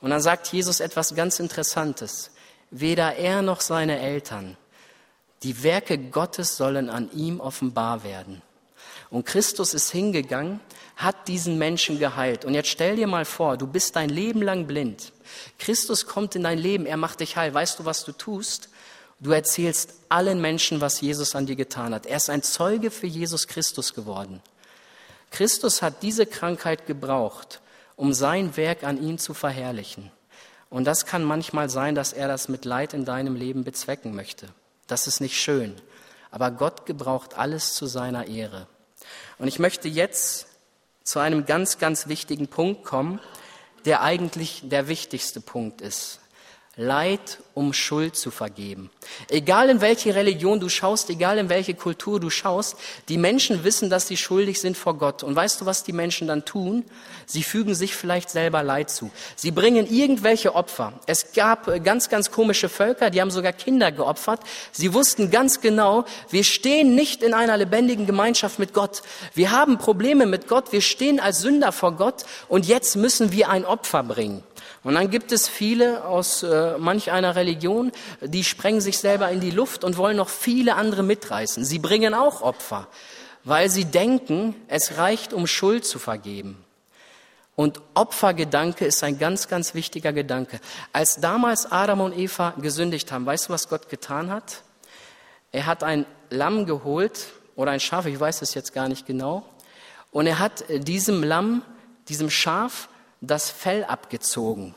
Und 0.00 0.10
dann 0.10 0.20
sagt 0.20 0.52
Jesus 0.52 0.80
etwas 0.80 1.14
ganz 1.14 1.40
Interessantes. 1.40 2.30
Weder 2.70 3.16
er 3.16 3.42
noch 3.42 3.60
seine 3.60 3.98
Eltern. 3.98 4.56
Die 5.42 5.62
Werke 5.62 5.98
Gottes 5.98 6.56
sollen 6.56 6.90
an 6.90 7.10
ihm 7.12 7.40
offenbar 7.40 8.04
werden. 8.04 8.42
Und 9.10 9.24
Christus 9.24 9.72
ist 9.72 9.90
hingegangen, 9.90 10.60
hat 10.96 11.28
diesen 11.28 11.56
Menschen 11.56 11.98
geheilt. 11.98 12.44
Und 12.44 12.54
jetzt 12.54 12.68
stell 12.68 12.96
dir 12.96 13.06
mal 13.06 13.24
vor, 13.24 13.56
du 13.56 13.66
bist 13.66 13.96
dein 13.96 14.10
Leben 14.10 14.42
lang 14.42 14.66
blind. 14.66 15.12
Christus 15.58 16.06
kommt 16.06 16.34
in 16.34 16.42
dein 16.42 16.58
Leben, 16.58 16.84
er 16.84 16.96
macht 16.96 17.20
dich 17.20 17.36
heil. 17.36 17.54
Weißt 17.54 17.78
du, 17.78 17.84
was 17.84 18.04
du 18.04 18.12
tust? 18.12 18.68
Du 19.20 19.32
erzählst 19.32 19.94
allen 20.08 20.40
Menschen, 20.40 20.80
was 20.80 21.00
Jesus 21.00 21.34
an 21.34 21.46
dir 21.46 21.56
getan 21.56 21.92
hat. 21.92 22.06
Er 22.06 22.16
ist 22.16 22.30
ein 22.30 22.42
Zeuge 22.42 22.90
für 22.90 23.08
Jesus 23.08 23.48
Christus 23.48 23.94
geworden. 23.94 24.40
Christus 25.30 25.82
hat 25.82 26.02
diese 26.02 26.24
Krankheit 26.24 26.86
gebraucht, 26.86 27.60
um 27.96 28.12
sein 28.12 28.56
Werk 28.56 28.84
an 28.84 29.02
ihm 29.02 29.18
zu 29.18 29.34
verherrlichen. 29.34 30.10
Und 30.70 30.84
das 30.84 31.04
kann 31.04 31.24
manchmal 31.24 31.68
sein, 31.68 31.94
dass 31.94 32.12
er 32.12 32.28
das 32.28 32.48
mit 32.48 32.64
Leid 32.64 32.94
in 32.94 33.04
deinem 33.04 33.34
Leben 33.34 33.64
bezwecken 33.64 34.14
möchte. 34.14 34.48
Das 34.86 35.06
ist 35.06 35.20
nicht 35.20 35.40
schön. 35.40 35.74
Aber 36.30 36.50
Gott 36.50 36.86
gebraucht 36.86 37.34
alles 37.34 37.74
zu 37.74 37.86
seiner 37.86 38.26
Ehre. 38.26 38.66
Und 39.38 39.48
ich 39.48 39.58
möchte 39.58 39.88
jetzt 39.88 40.46
zu 41.02 41.18
einem 41.18 41.46
ganz, 41.46 41.78
ganz 41.78 42.06
wichtigen 42.06 42.48
Punkt 42.48 42.84
kommen, 42.84 43.18
der 43.84 44.02
eigentlich 44.02 44.62
der 44.64 44.88
wichtigste 44.88 45.40
Punkt 45.40 45.80
ist. 45.80 46.20
Leid, 46.80 47.38
um 47.54 47.72
Schuld 47.72 48.14
zu 48.14 48.30
vergeben. 48.30 48.88
Egal 49.28 49.68
in 49.68 49.80
welche 49.80 50.14
Religion 50.14 50.60
du 50.60 50.68
schaust, 50.68 51.10
egal 51.10 51.38
in 51.38 51.48
welche 51.48 51.74
Kultur 51.74 52.20
du 52.20 52.30
schaust, 52.30 52.76
die 53.08 53.18
Menschen 53.18 53.64
wissen, 53.64 53.90
dass 53.90 54.06
sie 54.06 54.16
schuldig 54.16 54.60
sind 54.60 54.76
vor 54.76 54.96
Gott. 54.96 55.24
Und 55.24 55.34
weißt 55.34 55.60
du, 55.60 55.66
was 55.66 55.82
die 55.82 55.92
Menschen 55.92 56.28
dann 56.28 56.44
tun? 56.44 56.84
Sie 57.26 57.42
fügen 57.42 57.74
sich 57.74 57.96
vielleicht 57.96 58.30
selber 58.30 58.62
Leid 58.62 58.90
zu. 58.90 59.10
Sie 59.34 59.50
bringen 59.50 59.92
irgendwelche 59.92 60.54
Opfer. 60.54 60.92
Es 61.06 61.32
gab 61.32 61.66
äh, 61.66 61.80
ganz, 61.80 62.10
ganz 62.10 62.30
komische 62.30 62.68
Völker, 62.68 63.10
die 63.10 63.20
haben 63.20 63.32
sogar 63.32 63.52
Kinder 63.52 63.90
geopfert. 63.90 64.38
Sie 64.70 64.94
wussten 64.94 65.32
ganz 65.32 65.60
genau, 65.60 66.04
wir 66.30 66.44
stehen 66.44 66.94
nicht 66.94 67.24
in 67.24 67.34
einer 67.34 67.56
lebendigen 67.56 68.06
Gemeinschaft 68.06 68.60
mit 68.60 68.72
Gott. 68.72 69.02
Wir 69.34 69.50
haben 69.50 69.78
Probleme 69.78 70.26
mit 70.26 70.46
Gott. 70.46 70.70
Wir 70.70 70.80
stehen 70.80 71.18
als 71.18 71.40
Sünder 71.40 71.72
vor 71.72 71.96
Gott. 71.96 72.24
Und 72.46 72.66
jetzt 72.66 72.94
müssen 72.94 73.32
wir 73.32 73.48
ein 73.48 73.64
Opfer 73.64 74.04
bringen. 74.04 74.44
Und 74.84 74.94
dann 74.94 75.10
gibt 75.10 75.32
es 75.32 75.48
viele 75.48 76.04
aus 76.04 76.42
äh, 76.42 76.78
manch 76.78 77.10
einer 77.10 77.36
Religion, 77.36 77.92
die 78.20 78.44
sprengen 78.44 78.80
sich 78.80 78.98
selber 78.98 79.30
in 79.30 79.40
die 79.40 79.50
Luft 79.50 79.84
und 79.84 79.96
wollen 79.96 80.16
noch 80.16 80.28
viele 80.28 80.76
andere 80.76 81.02
mitreißen. 81.02 81.64
Sie 81.64 81.78
bringen 81.78 82.14
auch 82.14 82.42
Opfer, 82.42 82.88
weil 83.44 83.70
sie 83.70 83.84
denken, 83.84 84.54
es 84.68 84.96
reicht, 84.96 85.32
um 85.32 85.46
Schuld 85.46 85.84
zu 85.84 85.98
vergeben. 85.98 86.64
Und 87.56 87.80
Opfergedanke 87.94 88.84
ist 88.84 89.02
ein 89.02 89.18
ganz, 89.18 89.48
ganz 89.48 89.74
wichtiger 89.74 90.12
Gedanke. 90.12 90.60
Als 90.92 91.16
damals 91.16 91.70
Adam 91.72 92.00
und 92.00 92.16
Eva 92.16 92.54
gesündigt 92.56 93.10
haben, 93.10 93.26
weißt 93.26 93.48
du, 93.48 93.52
was 93.52 93.68
Gott 93.68 93.88
getan 93.88 94.30
hat? 94.30 94.62
Er 95.50 95.66
hat 95.66 95.82
ein 95.82 96.06
Lamm 96.30 96.66
geholt 96.66 97.26
oder 97.56 97.72
ein 97.72 97.80
Schaf, 97.80 98.06
ich 98.06 98.20
weiß 98.20 98.42
es 98.42 98.54
jetzt 98.54 98.72
gar 98.74 98.86
nicht 98.88 99.06
genau. 99.06 99.44
Und 100.12 100.28
er 100.28 100.38
hat 100.38 100.70
äh, 100.70 100.78
diesem 100.78 101.24
Lamm, 101.24 101.62
diesem 102.08 102.30
Schaf, 102.30 102.88
das 103.20 103.50
Fell 103.50 103.84
abgezogen. 103.84 104.74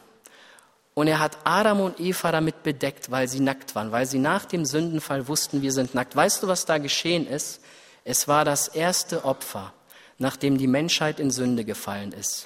Und 0.93 1.07
er 1.07 1.19
hat 1.19 1.37
Adam 1.45 1.81
und 1.81 1.99
Eva 1.99 2.31
damit 2.31 2.63
bedeckt, 2.63 3.11
weil 3.11 3.27
sie 3.27 3.39
nackt 3.39 3.75
waren, 3.75 3.91
weil 3.91 4.05
sie 4.05 4.19
nach 4.19 4.45
dem 4.45 4.65
Sündenfall 4.65 5.27
wussten, 5.27 5.61
wir 5.61 5.71
sind 5.71 5.95
nackt. 5.95 6.15
Weißt 6.15 6.43
du, 6.43 6.47
was 6.47 6.65
da 6.65 6.77
geschehen 6.79 7.27
ist? 7.27 7.61
Es 8.03 8.27
war 8.27 8.45
das 8.45 8.67
erste 8.67 9.23
Opfer, 9.23 9.73
nachdem 10.17 10.57
die 10.57 10.67
Menschheit 10.67 11.19
in 11.19 11.31
Sünde 11.31 11.63
gefallen 11.63 12.11
ist. 12.11 12.45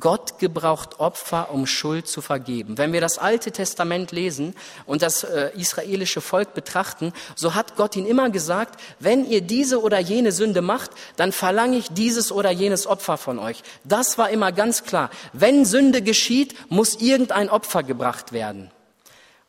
Gott 0.00 0.38
gebraucht 0.38 1.00
Opfer, 1.00 1.50
um 1.50 1.66
Schuld 1.66 2.08
zu 2.08 2.22
vergeben. 2.22 2.78
Wenn 2.78 2.92
wir 2.92 3.00
das 3.00 3.18
Alte 3.18 3.52
Testament 3.52 4.12
lesen 4.12 4.54
und 4.86 5.02
das 5.02 5.24
äh, 5.24 5.50
israelische 5.56 6.20
Volk 6.20 6.54
betrachten, 6.54 7.12
so 7.34 7.54
hat 7.54 7.76
Gott 7.76 7.96
ihnen 7.96 8.06
immer 8.06 8.30
gesagt, 8.30 8.80
wenn 8.98 9.28
ihr 9.28 9.40
diese 9.40 9.82
oder 9.82 9.98
jene 9.98 10.32
Sünde 10.32 10.62
macht, 10.62 10.90
dann 11.16 11.32
verlange 11.32 11.76
ich 11.76 11.88
dieses 11.90 12.32
oder 12.32 12.50
jenes 12.50 12.86
Opfer 12.86 13.16
von 13.16 13.38
euch. 13.38 13.62
Das 13.84 14.16
war 14.18 14.30
immer 14.30 14.52
ganz 14.52 14.84
klar. 14.84 15.10
Wenn 15.32 15.64
Sünde 15.64 16.02
geschieht, 16.02 16.54
muss 16.70 16.96
irgendein 16.96 17.50
Opfer 17.50 17.82
gebracht 17.82 18.32
werden. 18.32 18.70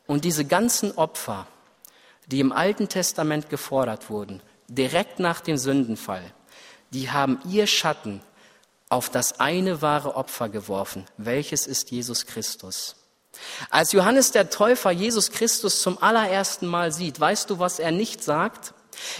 Und 0.06 0.24
diese 0.24 0.44
ganzen 0.44 0.96
Opfer, 0.96 1.46
die 2.26 2.40
im 2.40 2.52
Alten 2.52 2.88
Testament 2.88 3.48
gefordert 3.48 4.10
wurden, 4.10 4.42
direkt 4.68 5.18
nach 5.18 5.40
dem 5.40 5.56
Sündenfall, 5.56 6.22
die 6.90 7.10
haben 7.10 7.40
ihr 7.48 7.66
Schatten 7.66 8.20
auf 8.88 9.10
das 9.10 9.40
eine 9.40 9.82
wahre 9.82 10.16
Opfer 10.16 10.48
geworfen. 10.48 11.04
Welches 11.16 11.66
ist 11.66 11.90
Jesus 11.90 12.26
Christus? 12.26 12.96
Als 13.70 13.92
Johannes 13.92 14.32
der 14.32 14.50
Täufer 14.50 14.90
Jesus 14.90 15.30
Christus 15.30 15.82
zum 15.82 16.02
allerersten 16.02 16.66
Mal 16.66 16.92
sieht, 16.92 17.20
weißt 17.20 17.50
du, 17.50 17.58
was 17.58 17.78
er 17.78 17.90
nicht 17.90 18.22
sagt? 18.22 18.72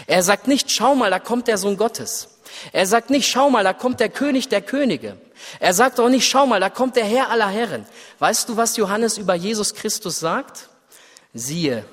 Er 0.06 0.22
sagt 0.22 0.48
nicht, 0.48 0.70
schau 0.70 0.94
mal, 0.94 1.10
da 1.10 1.18
kommt 1.18 1.48
der 1.48 1.58
Sohn 1.58 1.76
Gottes. 1.76 2.38
Er 2.72 2.86
sagt 2.86 3.10
nicht, 3.10 3.28
schau 3.28 3.50
mal, 3.50 3.64
da 3.64 3.72
kommt 3.72 4.00
der 4.00 4.08
König 4.08 4.48
der 4.48 4.62
Könige. 4.62 5.18
Er 5.60 5.74
sagt 5.74 6.00
auch 6.00 6.08
nicht, 6.08 6.26
schau 6.26 6.46
mal, 6.46 6.60
da 6.60 6.70
kommt 6.70 6.96
der 6.96 7.04
Herr 7.04 7.30
aller 7.30 7.48
Herren. 7.48 7.86
Weißt 8.18 8.48
du, 8.48 8.56
was 8.56 8.76
Johannes 8.76 9.18
über 9.18 9.34
Jesus 9.34 9.74
Christus 9.74 10.18
sagt? 10.18 10.68
Siehe, 11.34 11.84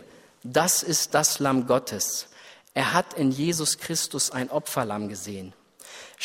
das 0.43 0.84
ist 0.84 1.13
das 1.13 1.39
Lamm 1.39 1.67
Gottes. 1.67 2.28
Er 2.74 2.93
hat 2.93 3.13
in 3.15 3.32
Jesus 3.32 3.78
Christus 3.78 4.32
ein 4.32 4.49
Opferlamm 4.49 5.09
gesehen. 5.09 5.53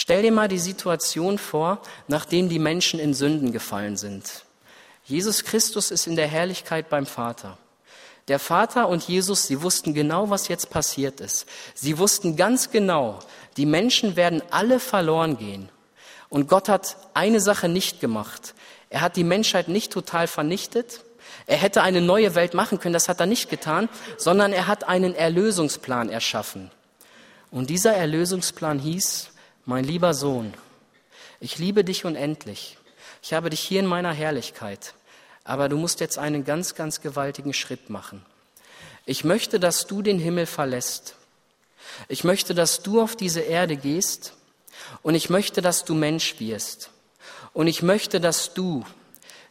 Stell 0.00 0.22
dir 0.22 0.30
mal 0.30 0.46
die 0.46 0.60
Situation 0.60 1.38
vor, 1.38 1.82
nachdem 2.06 2.48
die 2.48 2.60
Menschen 2.60 3.00
in 3.00 3.14
Sünden 3.14 3.50
gefallen 3.50 3.96
sind. 3.96 4.44
Jesus 5.04 5.42
Christus 5.42 5.90
ist 5.90 6.06
in 6.06 6.14
der 6.14 6.28
Herrlichkeit 6.28 6.88
beim 6.88 7.04
Vater. 7.04 7.58
Der 8.28 8.38
Vater 8.38 8.88
und 8.88 9.02
Jesus, 9.02 9.48
sie 9.48 9.60
wussten 9.60 9.94
genau, 9.94 10.30
was 10.30 10.46
jetzt 10.46 10.70
passiert 10.70 11.18
ist. 11.18 11.46
Sie 11.74 11.98
wussten 11.98 12.36
ganz 12.36 12.70
genau, 12.70 13.18
die 13.56 13.66
Menschen 13.66 14.14
werden 14.14 14.40
alle 14.52 14.78
verloren 14.78 15.36
gehen. 15.36 15.68
Und 16.28 16.48
Gott 16.48 16.68
hat 16.68 16.96
eine 17.12 17.40
Sache 17.40 17.68
nicht 17.68 17.98
gemacht. 17.98 18.54
Er 18.90 19.00
hat 19.00 19.16
die 19.16 19.24
Menschheit 19.24 19.66
nicht 19.66 19.90
total 19.90 20.28
vernichtet. 20.28 21.02
Er 21.48 21.56
hätte 21.56 21.82
eine 21.82 22.02
neue 22.02 22.36
Welt 22.36 22.54
machen 22.54 22.78
können, 22.78 22.92
das 22.92 23.08
hat 23.08 23.18
er 23.18 23.26
nicht 23.26 23.50
getan, 23.50 23.88
sondern 24.16 24.52
er 24.52 24.68
hat 24.68 24.84
einen 24.88 25.16
Erlösungsplan 25.16 26.08
erschaffen. 26.08 26.70
Und 27.50 27.68
dieser 27.68 27.94
Erlösungsplan 27.94 28.78
hieß, 28.78 29.32
mein 29.68 29.84
lieber 29.84 30.14
Sohn, 30.14 30.54
ich 31.40 31.58
liebe 31.58 31.84
dich 31.84 32.06
unendlich. 32.06 32.78
Ich 33.22 33.34
habe 33.34 33.50
dich 33.50 33.60
hier 33.60 33.80
in 33.80 33.86
meiner 33.86 34.14
Herrlichkeit. 34.14 34.94
Aber 35.44 35.68
du 35.68 35.76
musst 35.76 36.00
jetzt 36.00 36.16
einen 36.16 36.44
ganz, 36.44 36.74
ganz 36.74 37.02
gewaltigen 37.02 37.52
Schritt 37.52 37.90
machen. 37.90 38.24
Ich 39.04 39.24
möchte, 39.24 39.60
dass 39.60 39.86
du 39.86 40.00
den 40.00 40.18
Himmel 40.18 40.46
verlässt. 40.46 41.16
Ich 42.08 42.24
möchte, 42.24 42.54
dass 42.54 42.82
du 42.82 43.02
auf 43.02 43.14
diese 43.14 43.40
Erde 43.40 43.76
gehst. 43.76 44.32
Und 45.02 45.14
ich 45.14 45.28
möchte, 45.28 45.60
dass 45.60 45.84
du 45.84 45.94
Mensch 45.94 46.40
wirst. 46.40 46.88
Und 47.52 47.66
ich 47.66 47.82
möchte, 47.82 48.20
dass 48.20 48.54
du 48.54 48.86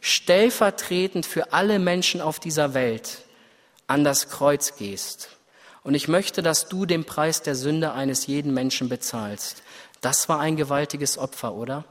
stellvertretend 0.00 1.26
für 1.26 1.52
alle 1.52 1.78
Menschen 1.78 2.20
auf 2.20 2.40
dieser 2.40 2.74
Welt 2.74 3.18
an 3.86 4.02
das 4.02 4.28
Kreuz 4.28 4.74
gehst. 4.74 5.28
Und 5.88 5.94
ich 5.94 6.08
möchte, 6.08 6.42
dass 6.42 6.68
du 6.68 6.86
den 6.86 7.04
Preis 7.04 7.40
der 7.40 7.54
Sünde 7.54 7.92
eines 7.92 8.26
jeden 8.26 8.52
Menschen 8.52 8.88
bezahlst. 8.88 9.62
Das 10.00 10.28
war 10.28 10.40
ein 10.40 10.56
gewaltiges 10.56 11.18
Opfer, 11.18 11.54
oder? 11.54 11.84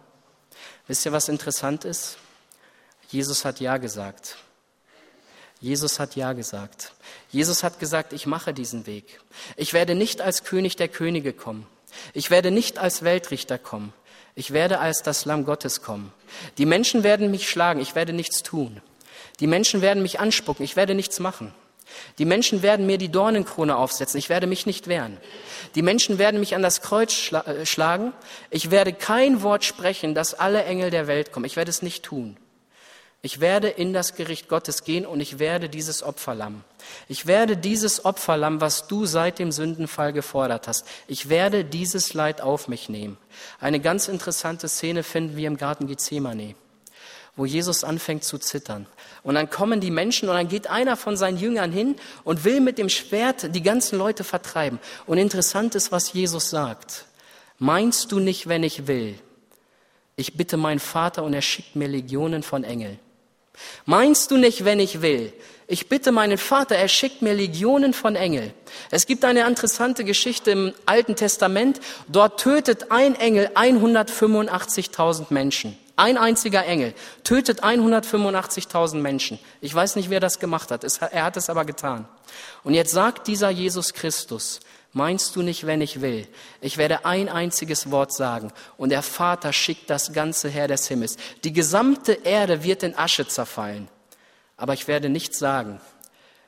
Wisst 0.87 1.05
ihr, 1.05 1.11
was 1.11 1.29
interessant 1.29 1.85
ist? 1.85 2.17
Jesus 3.09 3.45
hat 3.45 3.59
Ja 3.59 3.77
gesagt. 3.77 4.37
Jesus 5.59 5.99
hat 5.99 6.15
Ja 6.15 6.33
gesagt. 6.33 6.93
Jesus 7.31 7.63
hat 7.63 7.79
gesagt, 7.79 8.13
ich 8.13 8.27
mache 8.27 8.53
diesen 8.53 8.85
Weg. 8.85 9.19
Ich 9.55 9.73
werde 9.73 9.95
nicht 9.95 10.21
als 10.21 10.43
König 10.43 10.75
der 10.75 10.87
Könige 10.87 11.33
kommen. 11.33 11.67
Ich 12.13 12.29
werde 12.29 12.51
nicht 12.51 12.77
als 12.77 13.03
Weltrichter 13.03 13.57
kommen. 13.57 13.93
Ich 14.35 14.51
werde 14.51 14.79
als 14.79 15.01
das 15.01 15.25
Lamm 15.25 15.45
Gottes 15.45 15.81
kommen. 15.81 16.13
Die 16.57 16.67
Menschen 16.67 17.03
werden 17.03 17.31
mich 17.31 17.49
schlagen. 17.49 17.79
Ich 17.79 17.95
werde 17.95 18.13
nichts 18.13 18.43
tun. 18.43 18.81
Die 19.39 19.47
Menschen 19.47 19.81
werden 19.81 20.03
mich 20.03 20.19
anspucken. 20.19 20.63
Ich 20.63 20.75
werde 20.75 20.93
nichts 20.93 21.19
machen. 21.19 21.53
Die 22.17 22.25
Menschen 22.25 22.61
werden 22.61 22.85
mir 22.85 22.97
die 22.97 23.09
Dornenkrone 23.09 23.75
aufsetzen. 23.75 24.17
Ich 24.17 24.29
werde 24.29 24.47
mich 24.47 24.65
nicht 24.65 24.87
wehren. 24.87 25.17
Die 25.75 25.81
Menschen 25.81 26.17
werden 26.17 26.39
mich 26.39 26.55
an 26.55 26.61
das 26.61 26.81
Kreuz 26.81 27.13
schla 27.13 27.41
äh, 27.41 27.65
schlagen. 27.65 28.13
Ich 28.49 28.71
werde 28.71 28.93
kein 28.93 29.41
Wort 29.41 29.63
sprechen, 29.63 30.15
dass 30.15 30.33
alle 30.33 30.63
Engel 30.63 30.89
der 30.89 31.07
Welt 31.07 31.31
kommen. 31.31 31.45
Ich 31.45 31.55
werde 31.55 31.69
es 31.69 31.81
nicht 31.81 32.03
tun. 32.03 32.37
Ich 33.23 33.39
werde 33.39 33.67
in 33.67 33.93
das 33.93 34.15
Gericht 34.15 34.47
Gottes 34.47 34.83
gehen 34.83 35.05
und 35.05 35.19
ich 35.19 35.39
werde 35.39 35.69
dieses 35.69 36.03
Opferlamm. 36.03 36.63
Ich 37.07 37.25
werde 37.25 37.57
dieses 37.57 38.05
Opferlamm, 38.05 38.61
was 38.61 38.87
du 38.87 39.05
seit 39.05 39.39
dem 39.39 39.51
Sündenfall 39.51 40.13
gefordert 40.13 40.67
hast, 40.67 40.85
ich 41.07 41.27
werde 41.27 41.65
dieses 41.65 42.13
Leid 42.13 42.41
auf 42.41 42.67
mich 42.67 42.89
nehmen. 42.89 43.17
Eine 43.59 43.79
ganz 43.79 44.07
interessante 44.07 44.69
Szene 44.69 45.01
finden 45.01 45.35
wir 45.35 45.47
im 45.47 45.57
Garten 45.57 45.87
Gethsemane 45.87 46.55
wo 47.37 47.45
Jesus 47.45 47.83
anfängt 47.85 48.25
zu 48.25 48.39
zittern. 48.39 48.87
Und 49.27 49.35
dann 49.35 49.49
kommen 49.49 49.81
die 49.81 49.91
Menschen 49.91 50.29
und 50.29 50.35
dann 50.35 50.47
geht 50.47 50.67
einer 50.67 50.95
von 50.95 51.17
seinen 51.17 51.37
Jüngern 51.37 51.69
hin 51.69 51.97
und 52.23 52.45
will 52.45 52.61
mit 52.61 52.77
dem 52.77 52.87
Schwert 52.87 53.53
die 53.53 53.61
ganzen 53.61 53.97
Leute 53.97 54.23
vertreiben. 54.23 54.79
Und 55.05 55.17
interessant 55.17 55.75
ist, 55.75 55.91
was 55.91 56.13
Jesus 56.13 56.49
sagt. 56.49 57.03
Meinst 57.59 58.13
du 58.13 58.21
nicht, 58.21 58.47
wenn 58.47 58.63
ich 58.63 58.87
will? 58.87 59.19
Ich 60.15 60.37
bitte 60.37 60.55
meinen 60.55 60.79
Vater 60.79 61.25
und 61.25 61.33
er 61.33 61.41
schickt 61.41 61.75
mir 61.75 61.89
Legionen 61.89 62.41
von 62.41 62.63
Engeln. 62.63 62.99
Meinst 63.85 64.31
du 64.31 64.37
nicht, 64.37 64.63
wenn 64.63 64.79
ich 64.79 65.01
will? 65.01 65.33
Ich 65.67 65.89
bitte 65.89 66.13
meinen 66.13 66.37
Vater, 66.37 66.77
er 66.77 66.87
schickt 66.87 67.21
mir 67.21 67.33
Legionen 67.33 67.91
von 67.91 68.15
Engeln. 68.15 68.53
Es 68.91 69.07
gibt 69.07 69.25
eine 69.25 69.45
interessante 69.45 70.05
Geschichte 70.05 70.51
im 70.51 70.73
Alten 70.85 71.17
Testament. 71.17 71.81
Dort 72.07 72.39
tötet 72.39 72.91
ein 72.93 73.13
Engel 73.15 73.49
185.000 73.55 75.25
Menschen. 75.31 75.77
Ein 75.97 76.17
einziger 76.17 76.63
Engel 76.65 76.93
tötet 77.23 77.63
185.000 77.63 78.97
Menschen. 78.97 79.39
Ich 79.59 79.73
weiß 79.73 79.95
nicht, 79.97 80.09
wer 80.09 80.19
das 80.19 80.39
gemacht 80.39 80.71
hat. 80.71 80.85
Er 81.01 81.23
hat 81.23 81.35
es 81.35 81.49
aber 81.49 81.65
getan. 81.65 82.07
Und 82.63 82.75
jetzt 82.75 82.91
sagt 82.91 83.27
dieser 83.27 83.49
Jesus 83.49 83.93
Christus, 83.93 84.59
meinst 84.93 85.35
du 85.35 85.41
nicht, 85.41 85.65
wenn 85.65 85.81
ich 85.81 85.99
will? 85.99 86.27
Ich 86.61 86.77
werde 86.77 87.05
ein 87.05 87.29
einziges 87.29 87.91
Wort 87.91 88.13
sagen 88.13 88.53
und 88.77 88.89
der 88.89 89.01
Vater 89.01 89.51
schickt 89.51 89.89
das 89.89 90.13
ganze 90.13 90.49
Heer 90.49 90.67
des 90.67 90.87
Himmels. 90.87 91.17
Die 91.43 91.51
gesamte 91.51 92.13
Erde 92.13 92.63
wird 92.63 92.83
in 92.83 92.97
Asche 92.97 93.27
zerfallen. 93.27 93.89
aber 94.57 94.73
ich 94.73 94.87
werde 94.87 95.07
nichts 95.07 95.39
sagen, 95.39 95.79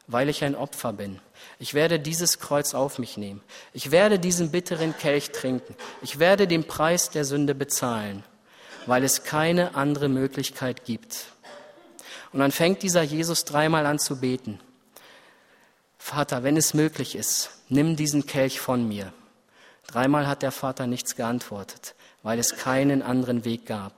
weil 0.08 0.30
ich 0.30 0.44
ein 0.44 0.56
Opfer 0.56 0.92
bin. 0.94 1.20
Ich 1.60 1.74
werde 1.74 2.00
dieses 2.00 2.40
Kreuz 2.40 2.74
auf 2.74 3.00
mich 3.00 3.18
nehmen. 3.18 3.42
Ich 3.74 3.92
werde 3.92 4.20
diesen 4.20 4.52
bitteren 4.52 4.98
Kelch 4.98 5.32
trinken. 5.32 5.76
Ich 6.02 6.20
werde 6.20 6.48
den 6.48 6.66
Preis 6.66 7.12
der 7.12 7.24
Sünde 7.24 7.54
bezahlen, 7.54 8.24
weil 8.86 9.04
es 9.04 9.24
keine 9.24 9.76
andere 9.76 10.10
Möglichkeit 10.10 10.86
gibt. 10.86 11.28
Und 12.32 12.40
dann 12.40 12.52
fängt 12.52 12.84
dieser 12.84 13.02
Jesus 13.02 13.46
dreimal 13.46 13.86
an 13.86 14.00
zu 14.00 14.20
beten. 14.20 14.60
Vater, 15.98 16.44
wenn 16.44 16.58
es 16.58 16.74
möglich 16.74 17.16
ist, 17.16 17.52
nimm 17.70 17.96
diesen 17.96 18.26
Kelch 18.26 18.60
von 18.60 18.88
mir. 18.88 19.14
Dreimal 19.88 20.28
hat 20.28 20.44
der 20.44 20.52
Vater 20.52 20.88
nichts 20.88 21.16
geantwortet, 21.16 21.96
weil 22.24 22.40
es 22.40 22.56
keinen 22.56 23.02
anderen 23.02 23.46
Weg 23.46 23.66
gab. 23.66 23.94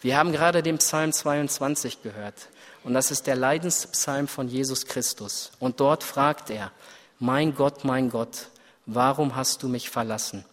Wir 0.00 0.16
haben 0.16 0.32
gerade 0.32 0.62
den 0.62 0.78
Psalm 0.78 1.12
22 1.12 2.02
gehört. 2.02 2.48
Und 2.84 2.94
das 2.94 3.10
ist 3.10 3.26
der 3.26 3.34
Leidenspsalm 3.34 4.28
von 4.28 4.48
Jesus 4.48 4.86
Christus. 4.86 5.50
Und 5.58 5.80
dort 5.80 6.04
fragt 6.04 6.50
er, 6.50 6.70
mein 7.18 7.54
Gott, 7.54 7.84
mein 7.84 8.10
Gott, 8.10 8.46
warum 8.84 9.34
hast 9.34 9.62
du 9.62 9.68
mich 9.68 9.90
verlassen? 9.90 10.44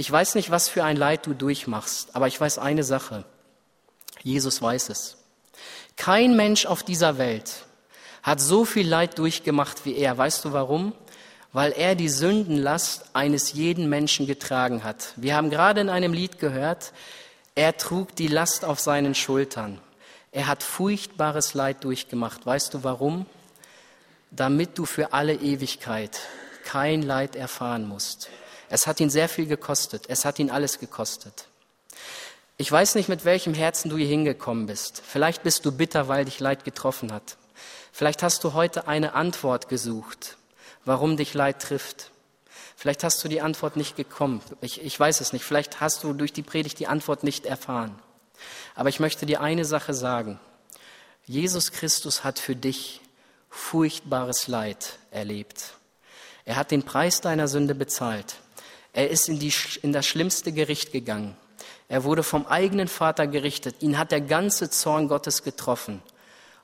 Ich 0.00 0.10
weiß 0.10 0.34
nicht, 0.34 0.50
was 0.50 0.70
für 0.70 0.82
ein 0.82 0.96
Leid 0.96 1.26
du 1.26 1.34
durchmachst, 1.34 2.16
aber 2.16 2.26
ich 2.26 2.40
weiß 2.40 2.56
eine 2.56 2.84
Sache. 2.84 3.26
Jesus 4.22 4.62
weiß 4.62 4.88
es. 4.88 5.18
Kein 5.96 6.36
Mensch 6.36 6.64
auf 6.64 6.82
dieser 6.82 7.18
Welt 7.18 7.66
hat 8.22 8.40
so 8.40 8.64
viel 8.64 8.88
Leid 8.88 9.18
durchgemacht 9.18 9.84
wie 9.84 9.94
er. 9.94 10.16
Weißt 10.16 10.42
du 10.46 10.54
warum? 10.54 10.94
Weil 11.52 11.72
er 11.72 11.96
die 11.96 12.08
Sündenlast 12.08 13.10
eines 13.12 13.52
jeden 13.52 13.90
Menschen 13.90 14.26
getragen 14.26 14.84
hat. 14.84 15.12
Wir 15.16 15.36
haben 15.36 15.50
gerade 15.50 15.82
in 15.82 15.90
einem 15.90 16.14
Lied 16.14 16.38
gehört, 16.38 16.94
er 17.54 17.76
trug 17.76 18.16
die 18.16 18.28
Last 18.28 18.64
auf 18.64 18.80
seinen 18.80 19.14
Schultern. 19.14 19.82
Er 20.32 20.46
hat 20.46 20.62
furchtbares 20.62 21.52
Leid 21.52 21.84
durchgemacht. 21.84 22.46
Weißt 22.46 22.72
du 22.72 22.84
warum? 22.84 23.26
Damit 24.30 24.78
du 24.78 24.86
für 24.86 25.12
alle 25.12 25.34
Ewigkeit 25.34 26.20
kein 26.64 27.02
Leid 27.02 27.36
erfahren 27.36 27.86
musst. 27.86 28.30
Es 28.70 28.86
hat 28.86 29.00
ihn 29.00 29.10
sehr 29.10 29.28
viel 29.28 29.46
gekostet. 29.46 30.04
Es 30.08 30.24
hat 30.24 30.38
ihn 30.38 30.48
alles 30.48 30.78
gekostet. 30.78 31.46
Ich 32.56 32.70
weiß 32.70 32.94
nicht, 32.94 33.08
mit 33.08 33.24
welchem 33.24 33.52
Herzen 33.52 33.90
du 33.90 33.96
hier 33.96 34.06
hingekommen 34.06 34.66
bist. 34.66 35.02
Vielleicht 35.04 35.42
bist 35.42 35.66
du 35.66 35.72
bitter, 35.72 36.06
weil 36.06 36.24
dich 36.24 36.38
Leid 36.38 36.64
getroffen 36.64 37.12
hat. 37.12 37.36
Vielleicht 37.90 38.22
hast 38.22 38.44
du 38.44 38.52
heute 38.52 38.86
eine 38.86 39.14
Antwort 39.14 39.68
gesucht, 39.68 40.36
warum 40.84 41.16
dich 41.16 41.34
Leid 41.34 41.60
trifft. 41.60 42.12
Vielleicht 42.76 43.02
hast 43.02 43.22
du 43.24 43.28
die 43.28 43.40
Antwort 43.40 43.76
nicht 43.76 43.96
gekommen. 43.96 44.40
Ich, 44.60 44.80
ich 44.80 44.98
weiß 44.98 45.20
es 45.20 45.32
nicht. 45.32 45.44
Vielleicht 45.44 45.80
hast 45.80 46.04
du 46.04 46.12
durch 46.12 46.32
die 46.32 46.42
Predigt 46.42 46.78
die 46.78 46.86
Antwort 46.86 47.24
nicht 47.24 47.46
erfahren. 47.46 47.98
Aber 48.76 48.88
ich 48.88 49.00
möchte 49.00 49.26
dir 49.26 49.40
eine 49.40 49.64
Sache 49.64 49.94
sagen. 49.94 50.38
Jesus 51.26 51.72
Christus 51.72 52.22
hat 52.22 52.38
für 52.38 52.54
dich 52.54 53.00
furchtbares 53.50 54.46
Leid 54.46 54.98
erlebt. 55.10 55.74
Er 56.44 56.56
hat 56.56 56.70
den 56.70 56.84
Preis 56.84 57.20
deiner 57.20 57.48
Sünde 57.48 57.74
bezahlt. 57.74 58.36
Er 58.92 59.10
ist 59.10 59.28
in, 59.28 59.38
die, 59.38 59.52
in 59.82 59.92
das 59.92 60.06
schlimmste 60.06 60.52
Gericht 60.52 60.92
gegangen. 60.92 61.36
Er 61.88 62.04
wurde 62.04 62.22
vom 62.22 62.46
eigenen 62.46 62.88
Vater 62.88 63.26
gerichtet. 63.26 63.76
Ihn 63.80 63.98
hat 63.98 64.12
der 64.12 64.20
ganze 64.20 64.70
Zorn 64.70 65.08
Gottes 65.08 65.42
getroffen, 65.42 66.02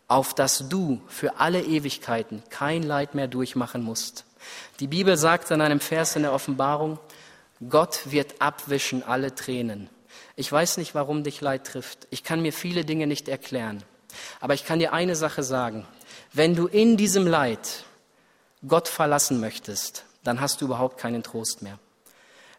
auf 0.08 0.34
dass 0.34 0.68
du 0.68 1.00
für 1.08 1.38
alle 1.40 1.62
Ewigkeiten 1.62 2.42
kein 2.48 2.82
Leid 2.82 3.14
mehr 3.14 3.28
durchmachen 3.28 3.82
musst. 3.82 4.24
Die 4.80 4.86
Bibel 4.86 5.16
sagt 5.16 5.50
in 5.50 5.60
einem 5.60 5.80
Vers 5.80 6.16
in 6.16 6.22
der 6.22 6.32
Offenbarung, 6.32 6.98
Gott 7.68 8.10
wird 8.10 8.40
abwischen 8.40 9.02
alle 9.02 9.34
Tränen. 9.34 9.88
Ich 10.36 10.52
weiß 10.52 10.76
nicht, 10.76 10.94
warum 10.94 11.24
dich 11.24 11.40
Leid 11.40 11.66
trifft. 11.66 12.06
Ich 12.10 12.22
kann 12.22 12.42
mir 12.42 12.52
viele 12.52 12.84
Dinge 12.84 13.06
nicht 13.06 13.28
erklären. 13.28 13.82
Aber 14.40 14.54
ich 14.54 14.64
kann 14.64 14.78
dir 14.78 14.92
eine 14.92 15.16
Sache 15.16 15.42
sagen. 15.42 15.86
Wenn 16.32 16.54
du 16.54 16.66
in 16.66 16.96
diesem 16.96 17.26
Leid 17.26 17.84
Gott 18.66 18.88
verlassen 18.88 19.40
möchtest, 19.40 20.04
dann 20.22 20.40
hast 20.40 20.60
du 20.60 20.66
überhaupt 20.66 20.98
keinen 20.98 21.22
Trost 21.22 21.62
mehr. 21.62 21.78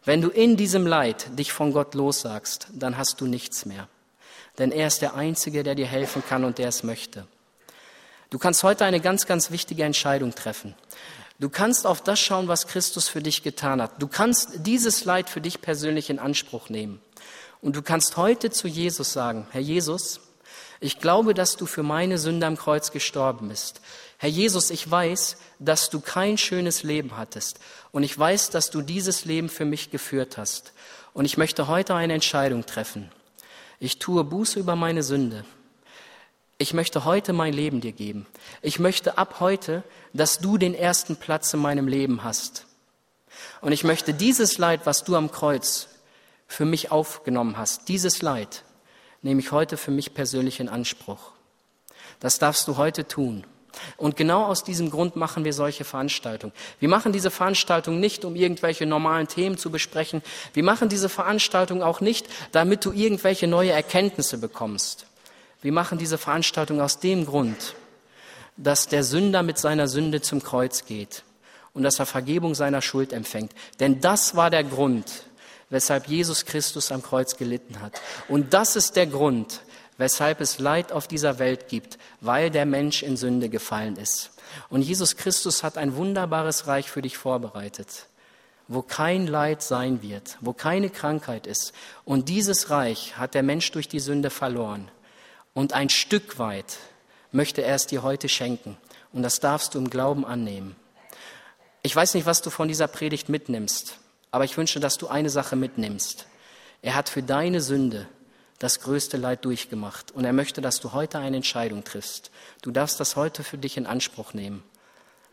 Wenn 0.08 0.22
du 0.22 0.30
in 0.30 0.56
diesem 0.56 0.86
Leid 0.86 1.38
dich 1.38 1.52
von 1.52 1.70
Gott 1.70 1.94
lossagst, 1.94 2.68
dann 2.72 2.96
hast 2.96 3.20
du 3.20 3.26
nichts 3.26 3.66
mehr. 3.66 3.88
Denn 4.56 4.72
er 4.72 4.86
ist 4.86 5.02
der 5.02 5.16
Einzige, 5.16 5.62
der 5.62 5.74
dir 5.74 5.86
helfen 5.86 6.22
kann 6.26 6.44
und 6.44 6.56
der 6.56 6.68
es 6.68 6.82
möchte. 6.82 7.26
Du 8.30 8.38
kannst 8.38 8.62
heute 8.62 8.86
eine 8.86 9.00
ganz, 9.00 9.26
ganz 9.26 9.50
wichtige 9.50 9.84
Entscheidung 9.84 10.34
treffen. 10.34 10.74
Du 11.38 11.50
kannst 11.50 11.86
auf 11.86 12.00
das 12.00 12.18
schauen, 12.20 12.48
was 12.48 12.66
Christus 12.66 13.06
für 13.06 13.20
dich 13.20 13.42
getan 13.42 13.82
hat. 13.82 14.00
Du 14.00 14.08
kannst 14.08 14.66
dieses 14.66 15.04
Leid 15.04 15.28
für 15.28 15.42
dich 15.42 15.60
persönlich 15.60 16.08
in 16.08 16.18
Anspruch 16.18 16.70
nehmen. 16.70 17.02
Und 17.60 17.76
du 17.76 17.82
kannst 17.82 18.16
heute 18.16 18.48
zu 18.48 18.66
Jesus 18.66 19.12
sagen, 19.12 19.46
Herr 19.50 19.60
Jesus, 19.60 20.20
ich 20.80 21.00
glaube, 21.00 21.34
dass 21.34 21.56
du 21.56 21.66
für 21.66 21.82
meine 21.82 22.18
Sünde 22.18 22.46
am 22.46 22.56
Kreuz 22.56 22.92
gestorben 22.92 23.48
bist. 23.48 23.80
Herr 24.18 24.28
Jesus, 24.28 24.70
ich 24.70 24.88
weiß, 24.88 25.36
dass 25.58 25.90
du 25.90 26.00
kein 26.00 26.38
schönes 26.38 26.82
Leben 26.82 27.16
hattest. 27.16 27.58
Und 27.90 28.04
ich 28.04 28.16
weiß, 28.16 28.50
dass 28.50 28.70
du 28.70 28.82
dieses 28.82 29.24
Leben 29.24 29.48
für 29.48 29.64
mich 29.64 29.90
geführt 29.90 30.38
hast. 30.38 30.72
Und 31.14 31.24
ich 31.24 31.36
möchte 31.36 31.66
heute 31.66 31.94
eine 31.94 32.14
Entscheidung 32.14 32.64
treffen. 32.64 33.10
Ich 33.80 33.98
tue 33.98 34.22
Buße 34.24 34.58
über 34.58 34.76
meine 34.76 35.02
Sünde. 35.02 35.44
Ich 36.58 36.74
möchte 36.74 37.04
heute 37.04 37.32
mein 37.32 37.52
Leben 37.52 37.80
dir 37.80 37.92
geben. 37.92 38.26
Ich 38.62 38.78
möchte 38.78 39.18
ab 39.18 39.36
heute, 39.38 39.84
dass 40.12 40.38
du 40.38 40.58
den 40.58 40.74
ersten 40.74 41.16
Platz 41.16 41.54
in 41.54 41.60
meinem 41.60 41.86
Leben 41.86 42.24
hast. 42.24 42.66
Und 43.60 43.72
ich 43.72 43.84
möchte 43.84 44.14
dieses 44.14 44.58
Leid, 44.58 44.80
was 44.84 45.04
du 45.04 45.14
am 45.14 45.30
Kreuz 45.30 45.88
für 46.48 46.64
mich 46.64 46.90
aufgenommen 46.90 47.56
hast, 47.56 47.88
dieses 47.88 48.22
Leid, 48.22 48.64
nehme 49.22 49.40
ich 49.40 49.52
heute 49.52 49.76
für 49.76 49.90
mich 49.90 50.14
persönlich 50.14 50.60
in 50.60 50.68
Anspruch. 50.68 51.32
Das 52.20 52.38
darfst 52.38 52.66
du 52.68 52.76
heute 52.76 53.06
tun. 53.06 53.44
Und 53.96 54.16
genau 54.16 54.44
aus 54.44 54.64
diesem 54.64 54.90
Grund 54.90 55.16
machen 55.16 55.44
wir 55.44 55.52
solche 55.52 55.84
Veranstaltungen. 55.84 56.52
Wir 56.80 56.88
machen 56.88 57.12
diese 57.12 57.30
Veranstaltung 57.30 58.00
nicht, 58.00 58.24
um 58.24 58.34
irgendwelche 58.34 58.86
normalen 58.86 59.28
Themen 59.28 59.56
zu 59.56 59.70
besprechen. 59.70 60.22
Wir 60.52 60.64
machen 60.64 60.88
diese 60.88 61.08
Veranstaltung 61.08 61.82
auch 61.82 62.00
nicht, 62.00 62.26
damit 62.52 62.84
du 62.84 62.92
irgendwelche 62.92 63.46
neue 63.46 63.70
Erkenntnisse 63.72 64.38
bekommst. 64.38 65.06
Wir 65.62 65.72
machen 65.72 65.98
diese 65.98 66.18
Veranstaltung 66.18 66.80
aus 66.80 67.00
dem 67.00 67.26
Grund, 67.26 67.74
dass 68.56 68.88
der 68.88 69.04
Sünder 69.04 69.42
mit 69.42 69.58
seiner 69.58 69.88
Sünde 69.88 70.20
zum 70.22 70.42
Kreuz 70.42 70.84
geht 70.84 71.24
und 71.72 71.82
dass 71.82 71.98
er 71.98 72.06
Vergebung 72.06 72.54
seiner 72.54 72.82
Schuld 72.82 73.12
empfängt. 73.12 73.52
Denn 73.80 74.00
das 74.00 74.34
war 74.34 74.50
der 74.50 74.64
Grund, 74.64 75.24
weshalb 75.70 76.08
Jesus 76.08 76.44
Christus 76.44 76.92
am 76.92 77.02
Kreuz 77.02 77.36
gelitten 77.36 77.80
hat. 77.80 78.00
Und 78.28 78.54
das 78.54 78.76
ist 78.76 78.96
der 78.96 79.06
Grund, 79.06 79.60
weshalb 79.98 80.40
es 80.40 80.58
Leid 80.58 80.92
auf 80.92 81.08
dieser 81.08 81.38
Welt 81.38 81.68
gibt, 81.68 81.98
weil 82.20 82.50
der 82.50 82.66
Mensch 82.66 83.02
in 83.02 83.16
Sünde 83.16 83.48
gefallen 83.48 83.96
ist. 83.96 84.30
Und 84.70 84.82
Jesus 84.82 85.16
Christus 85.16 85.62
hat 85.62 85.76
ein 85.76 85.96
wunderbares 85.96 86.66
Reich 86.66 86.90
für 86.90 87.02
dich 87.02 87.18
vorbereitet, 87.18 88.06
wo 88.66 88.82
kein 88.82 89.26
Leid 89.26 89.62
sein 89.62 90.02
wird, 90.02 90.38
wo 90.40 90.52
keine 90.52 90.88
Krankheit 90.90 91.46
ist. 91.46 91.72
Und 92.04 92.28
dieses 92.28 92.70
Reich 92.70 93.18
hat 93.18 93.34
der 93.34 93.42
Mensch 93.42 93.70
durch 93.72 93.88
die 93.88 94.00
Sünde 94.00 94.30
verloren. 94.30 94.90
Und 95.52 95.72
ein 95.72 95.90
Stück 95.90 96.38
weit 96.38 96.78
möchte 97.32 97.62
er 97.62 97.74
es 97.74 97.86
dir 97.86 98.02
heute 98.02 98.28
schenken. 98.28 98.76
Und 99.12 99.22
das 99.22 99.40
darfst 99.40 99.74
du 99.74 99.78
im 99.78 99.90
Glauben 99.90 100.24
annehmen. 100.24 100.76
Ich 101.82 101.94
weiß 101.94 102.14
nicht, 102.14 102.26
was 102.26 102.42
du 102.42 102.50
von 102.50 102.68
dieser 102.68 102.88
Predigt 102.88 103.28
mitnimmst. 103.28 103.98
Aber 104.30 104.44
ich 104.44 104.56
wünsche, 104.56 104.80
dass 104.80 104.98
du 104.98 105.08
eine 105.08 105.30
Sache 105.30 105.56
mitnimmst. 105.56 106.26
Er 106.82 106.94
hat 106.94 107.08
für 107.08 107.22
deine 107.22 107.60
Sünde 107.60 108.06
das 108.58 108.80
größte 108.80 109.16
Leid 109.16 109.44
durchgemacht 109.44 110.10
und 110.10 110.24
er 110.24 110.32
möchte, 110.32 110.60
dass 110.60 110.80
du 110.80 110.92
heute 110.92 111.18
eine 111.18 111.36
Entscheidung 111.36 111.84
triffst. 111.84 112.30
Du 112.62 112.70
darfst 112.70 112.98
das 112.98 113.16
heute 113.16 113.44
für 113.44 113.58
dich 113.58 113.76
in 113.76 113.86
Anspruch 113.86 114.34
nehmen. 114.34 114.62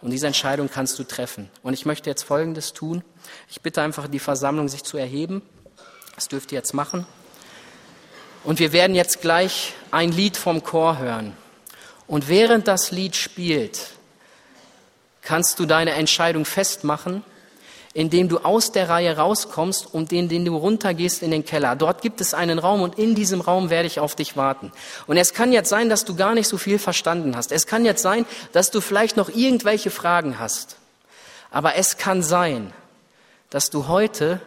Und 0.02 0.12
diese 0.12 0.28
Entscheidung 0.28 0.70
kannst 0.72 1.00
du 1.00 1.04
treffen. 1.04 1.50
Und 1.64 1.74
ich 1.74 1.86
möchte 1.86 2.10
jetzt 2.10 2.24
Folgendes 2.24 2.74
tun. 2.74 3.04
Ich 3.50 3.62
bitte 3.62 3.82
einfach 3.82 4.08
die 4.08 4.20
Versammlung, 4.20 4.68
sich 4.68 4.84
zu 4.84 4.98
erheben. 4.98 5.42
Das 6.14 6.28
dürft 6.28 6.52
ihr 6.52 6.58
jetzt 6.58 6.74
machen. 6.74 7.08
Und 8.44 8.60
wir 8.60 8.72
werden 8.74 8.96
jetzt 8.96 9.22
gleich 9.22 9.74
ein 9.90 10.12
Lied 10.12 10.38
vom 10.38 10.64
Chor 10.64 11.00
hören. 11.00 11.36
Und 12.06 12.28
während 12.30 12.68
das 12.68 12.92
Lied 12.92 13.16
spielt, 13.16 13.94
kannst 15.24 15.58
du 15.58 15.66
deine 15.66 15.94
Entscheidung 15.94 16.46
festmachen 16.46 17.24
indem 17.96 18.28
du 18.28 18.40
aus 18.40 18.74
der 18.74 18.90
Reihe 18.90 19.16
rauskommst 19.16 19.92
und 19.94 20.12
in 20.12 20.28
den 20.28 20.44
du 20.44 20.58
runtergehst 20.58 21.24
in 21.24 21.32
den 21.32 21.46
Keller. 21.46 21.78
Dort 21.78 22.02
gibt 22.02 22.20
es 22.20 22.34
einen 22.34 22.60
Raum 22.60 22.82
und 22.82 23.00
in 23.00 23.16
diesem 23.16 23.40
Raum 23.40 23.70
werde 23.70 23.88
ich 23.88 24.02
auf 24.02 24.16
dich 24.16 24.36
warten. 24.36 24.74
Und 25.08 25.16
es 25.16 25.34
kann 25.34 25.54
jetzt 25.54 25.70
sein, 25.70 25.88
dass 25.88 26.04
du 26.04 26.14
gar 26.14 26.36
nicht 26.36 26.50
so 26.50 26.58
viel 26.58 26.78
verstanden 26.78 27.38
hast. 27.38 27.54
Es 27.54 27.68
kann 27.68 27.86
jetzt 27.86 28.02
sein, 28.02 28.26
dass 28.52 28.70
du 28.70 28.82
vielleicht 28.82 29.16
noch 29.16 29.30
irgendwelche 29.30 29.92
Fragen 29.92 30.40
hast. 30.40 30.76
Aber 31.52 31.76
es 31.76 31.96
kann 31.96 32.22
sein, 32.22 32.74
dass 33.50 33.70
du 33.70 33.88
heute 33.88 34.42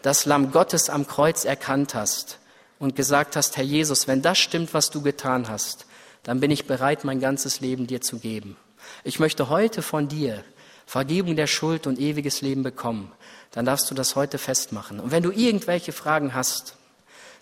das 0.00 0.24
Lamm 0.24 0.50
Gottes 0.50 0.88
am 0.88 1.06
Kreuz 1.06 1.44
erkannt 1.44 1.94
hast 1.94 2.38
und 2.78 2.96
gesagt 2.96 3.36
hast, 3.36 3.58
Herr 3.58 3.64
Jesus, 3.64 4.08
wenn 4.08 4.22
das 4.22 4.38
stimmt, 4.38 4.72
was 4.72 4.88
du 4.88 5.02
getan 5.02 5.50
hast, 5.50 5.84
dann 6.22 6.40
bin 6.40 6.50
ich 6.50 6.66
bereit, 6.66 7.04
mein 7.04 7.20
ganzes 7.20 7.60
Leben 7.60 7.86
dir 7.86 8.00
zu 8.00 8.18
geben. 8.18 8.56
Ich 9.04 9.20
möchte 9.20 9.50
heute 9.50 9.82
von 9.82 10.08
dir 10.08 10.42
Vergebung 10.92 11.36
der 11.36 11.46
Schuld 11.46 11.86
und 11.86 11.98
ewiges 11.98 12.42
Leben 12.42 12.62
bekommen, 12.62 13.10
dann 13.52 13.64
darfst 13.64 13.90
du 13.90 13.94
das 13.94 14.14
heute 14.14 14.36
festmachen. 14.36 15.00
Und 15.00 15.10
wenn 15.10 15.22
du 15.22 15.30
irgendwelche 15.30 15.90
Fragen 15.90 16.34
hast, 16.34 16.76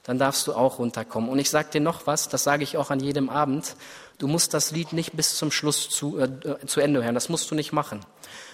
dann 0.05 0.20
darfst 0.20 0.46
du 0.46 0.53
auch 0.53 0.78
runterkommen. 0.78 1.28
Und 1.28 1.40
ich 1.40 1.51
sage 1.51 1.70
dir 1.72 1.80
noch 1.80 2.07
was, 2.07 2.28
das 2.28 2.44
sage 2.44 2.62
ich 2.62 2.76
auch 2.76 2.92
an 2.92 3.01
jedem 3.01 3.28
Abend. 3.28 3.74
Du 4.18 4.28
musst 4.28 4.55
das 4.55 4.70
Lied 4.70 4.92
nicht 4.92 5.16
bis 5.16 5.34
zum 5.34 5.51
Schluss 5.51 5.90
zu, 5.90 6.16
äh, 6.20 6.28
zu 6.64 6.78
Ende 6.80 7.03
hören. 7.03 7.16
Das 7.16 7.28
musst 7.28 7.51
du 7.51 7.57
nicht 7.57 7.72
machen. 7.72 8.07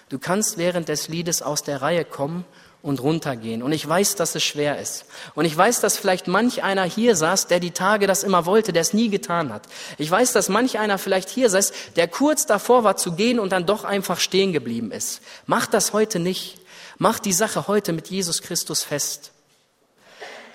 Du 0.08 0.18
kannst 0.18 0.56
während 0.56 0.88
des 0.88 1.08
Liedes 1.08 1.42
aus 1.42 1.62
der 1.62 1.82
Reihe 1.82 2.06
kommen 2.06 2.46
und 2.86 3.02
runtergehen. 3.02 3.64
Und 3.64 3.72
ich 3.72 3.86
weiß, 3.86 4.14
dass 4.14 4.36
es 4.36 4.44
schwer 4.44 4.78
ist. 4.78 5.06
Und 5.34 5.44
ich 5.44 5.56
weiß, 5.56 5.80
dass 5.80 5.98
vielleicht 5.98 6.28
manch 6.28 6.62
einer 6.62 6.84
hier 6.84 7.16
saß, 7.16 7.48
der 7.48 7.58
die 7.58 7.72
Tage 7.72 8.06
das 8.06 8.22
immer 8.22 8.46
wollte, 8.46 8.72
der 8.72 8.82
es 8.82 8.94
nie 8.94 9.08
getan 9.08 9.52
hat. 9.52 9.66
Ich 9.98 10.08
weiß, 10.08 10.32
dass 10.32 10.48
manch 10.48 10.78
einer 10.78 10.96
vielleicht 10.96 11.28
hier 11.28 11.50
saß, 11.50 11.72
der 11.96 12.06
kurz 12.06 12.46
davor 12.46 12.84
war 12.84 12.96
zu 12.96 13.12
gehen 13.12 13.40
und 13.40 13.50
dann 13.50 13.66
doch 13.66 13.82
einfach 13.82 14.20
stehen 14.20 14.52
geblieben 14.52 14.92
ist. 14.92 15.20
Mach 15.46 15.66
das 15.66 15.92
heute 15.92 16.20
nicht. 16.20 16.60
Mach 16.96 17.18
die 17.18 17.32
Sache 17.32 17.66
heute 17.66 17.92
mit 17.92 18.08
Jesus 18.08 18.40
Christus 18.40 18.84
fest. 18.84 19.32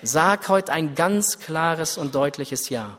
Sag 0.02 0.48
heute 0.48 0.72
ein 0.72 0.94
ganz 0.94 1.38
klares 1.38 1.98
und 1.98 2.14
deutliches 2.14 2.70
Ja. 2.70 2.98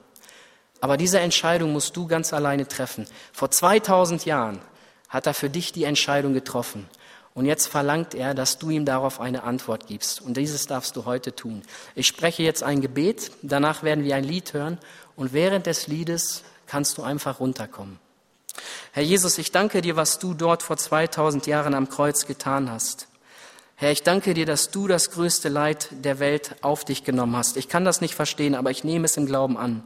Aber 0.79 0.95
diese 0.95 1.19
Entscheidung 1.19 1.73
musst 1.73 1.97
du 1.97 2.07
ganz 2.07 2.33
alleine 2.33 2.67
treffen. 2.67 3.07
Vor 3.31 3.49
2000 3.49 4.25
Jahren 4.25 4.59
hat 5.09 5.25
er 5.25 5.33
für 5.33 5.49
dich 5.49 5.71
die 5.71 5.85
Entscheidung 5.85 6.33
getroffen. 6.33 6.87
Und 7.33 7.45
jetzt 7.45 7.67
verlangt 7.67 8.13
er, 8.13 8.33
dass 8.33 8.59
du 8.59 8.69
ihm 8.69 8.85
darauf 8.85 9.19
eine 9.19 9.43
Antwort 9.43 9.87
gibst. 9.87 10.21
Und 10.21 10.37
dieses 10.37 10.67
darfst 10.67 10.95
du 10.95 11.05
heute 11.05 11.35
tun. 11.35 11.63
Ich 11.95 12.07
spreche 12.07 12.43
jetzt 12.43 12.61
ein 12.61 12.81
Gebet, 12.81 13.31
danach 13.41 13.81
werden 13.81 14.03
wir 14.03 14.15
ein 14.15 14.23
Lied 14.23 14.53
hören 14.53 14.77
und 15.15 15.33
während 15.33 15.65
des 15.65 15.87
Liedes 15.87 16.43
kannst 16.67 16.97
du 16.97 17.03
einfach 17.03 17.39
runterkommen. 17.39 17.99
Herr 18.91 19.03
Jesus, 19.03 19.39
ich 19.39 19.51
danke 19.51 19.81
dir, 19.81 19.95
was 19.95 20.19
du 20.19 20.35
dort 20.35 20.61
vor 20.61 20.77
2000 20.77 21.47
Jahren 21.47 21.73
am 21.73 21.89
Kreuz 21.89 22.27
getan 22.27 22.69
hast. 22.69 23.07
Herr, 23.75 23.91
ich 23.91 24.03
danke 24.03 24.35
dir, 24.35 24.45
dass 24.45 24.69
du 24.69 24.87
das 24.87 25.09
größte 25.09 25.49
Leid 25.49 25.89
der 25.91 26.19
Welt 26.19 26.55
auf 26.61 26.85
dich 26.85 27.03
genommen 27.03 27.35
hast. 27.35 27.57
Ich 27.57 27.67
kann 27.67 27.83
das 27.83 28.01
nicht 28.01 28.13
verstehen, 28.13 28.53
aber 28.53 28.69
ich 28.69 28.83
nehme 28.83 29.05
es 29.05 29.17
im 29.17 29.25
Glauben 29.25 29.57
an. 29.57 29.83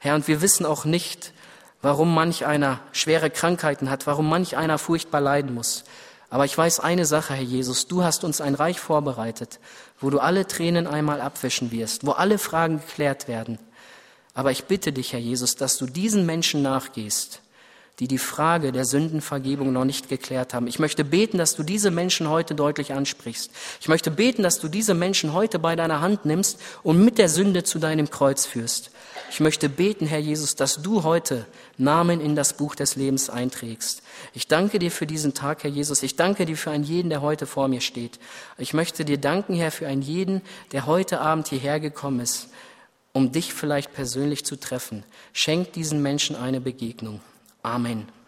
Herr, 0.00 0.16
und 0.16 0.26
wir 0.26 0.42
wissen 0.42 0.66
auch 0.66 0.84
nicht, 0.84 1.32
warum 1.80 2.12
manch 2.12 2.44
einer 2.44 2.80
schwere 2.92 3.30
Krankheiten 3.30 3.88
hat, 3.88 4.06
warum 4.06 4.28
manch 4.28 4.56
einer 4.56 4.78
furchtbar 4.78 5.20
leiden 5.20 5.54
muss. 5.54 5.84
Aber 6.30 6.44
ich 6.44 6.56
weiß 6.56 6.78
eine 6.78 7.04
Sache, 7.06 7.34
Herr 7.34 7.42
Jesus, 7.42 7.88
du 7.88 8.04
hast 8.04 8.22
uns 8.22 8.40
ein 8.40 8.54
Reich 8.54 8.78
vorbereitet, 8.78 9.58
wo 9.98 10.10
du 10.10 10.20
alle 10.20 10.46
Tränen 10.46 10.86
einmal 10.86 11.20
abwischen 11.20 11.72
wirst, 11.72 12.06
wo 12.06 12.12
alle 12.12 12.38
Fragen 12.38 12.78
geklärt 12.78 13.26
werden. 13.26 13.58
Aber 14.32 14.52
ich 14.52 14.64
bitte 14.64 14.92
dich, 14.92 15.12
Herr 15.12 15.20
Jesus, 15.20 15.56
dass 15.56 15.76
du 15.76 15.86
diesen 15.86 16.24
Menschen 16.26 16.62
nachgehst, 16.62 17.42
die 18.00 18.08
die 18.08 18.18
Frage 18.18 18.72
der 18.72 18.86
Sündenvergebung 18.86 19.72
noch 19.72 19.84
nicht 19.84 20.08
geklärt 20.08 20.54
haben. 20.54 20.66
Ich 20.66 20.78
möchte 20.78 21.04
beten, 21.04 21.36
dass 21.36 21.54
du 21.54 21.62
diese 21.62 21.90
Menschen 21.90 22.30
heute 22.30 22.54
deutlich 22.54 22.94
ansprichst. 22.94 23.50
Ich 23.78 23.88
möchte 23.88 24.10
beten, 24.10 24.42
dass 24.42 24.58
du 24.58 24.68
diese 24.68 24.94
Menschen 24.94 25.34
heute 25.34 25.58
bei 25.58 25.76
deiner 25.76 26.00
Hand 26.00 26.24
nimmst 26.24 26.58
und 26.82 27.04
mit 27.04 27.18
der 27.18 27.28
Sünde 27.28 27.62
zu 27.62 27.78
deinem 27.78 28.08
Kreuz 28.08 28.46
führst. 28.46 28.90
Ich 29.30 29.38
möchte 29.38 29.68
beten, 29.68 30.06
Herr 30.06 30.18
Jesus, 30.18 30.56
dass 30.56 30.82
du 30.82 31.04
heute 31.04 31.46
Namen 31.76 32.22
in 32.22 32.34
das 32.34 32.54
Buch 32.54 32.74
des 32.74 32.96
Lebens 32.96 33.28
einträgst. 33.28 34.02
Ich 34.32 34.48
danke 34.48 34.78
dir 34.78 34.90
für 34.90 35.06
diesen 35.06 35.34
Tag, 35.34 35.62
Herr 35.62 35.70
Jesus. 35.70 36.02
Ich 36.02 36.16
danke 36.16 36.46
dir 36.46 36.56
für 36.56 36.70
einen 36.70 36.84
jeden, 36.84 37.10
der 37.10 37.20
heute 37.20 37.46
vor 37.46 37.68
mir 37.68 37.82
steht. 37.82 38.18
Ich 38.56 38.72
möchte 38.72 39.04
dir 39.04 39.18
danken, 39.18 39.54
Herr, 39.54 39.70
für 39.70 39.86
einen 39.86 40.02
jeden, 40.02 40.40
der 40.72 40.86
heute 40.86 41.20
Abend 41.20 41.48
hierher 41.48 41.80
gekommen 41.80 42.20
ist, 42.20 42.48
um 43.12 43.30
dich 43.30 43.52
vielleicht 43.52 43.92
persönlich 43.92 44.46
zu 44.46 44.56
treffen. 44.56 45.04
Schenk 45.34 45.74
diesen 45.74 46.00
Menschen 46.00 46.34
eine 46.34 46.62
Begegnung. 46.62 47.20
Amen. 47.64 48.19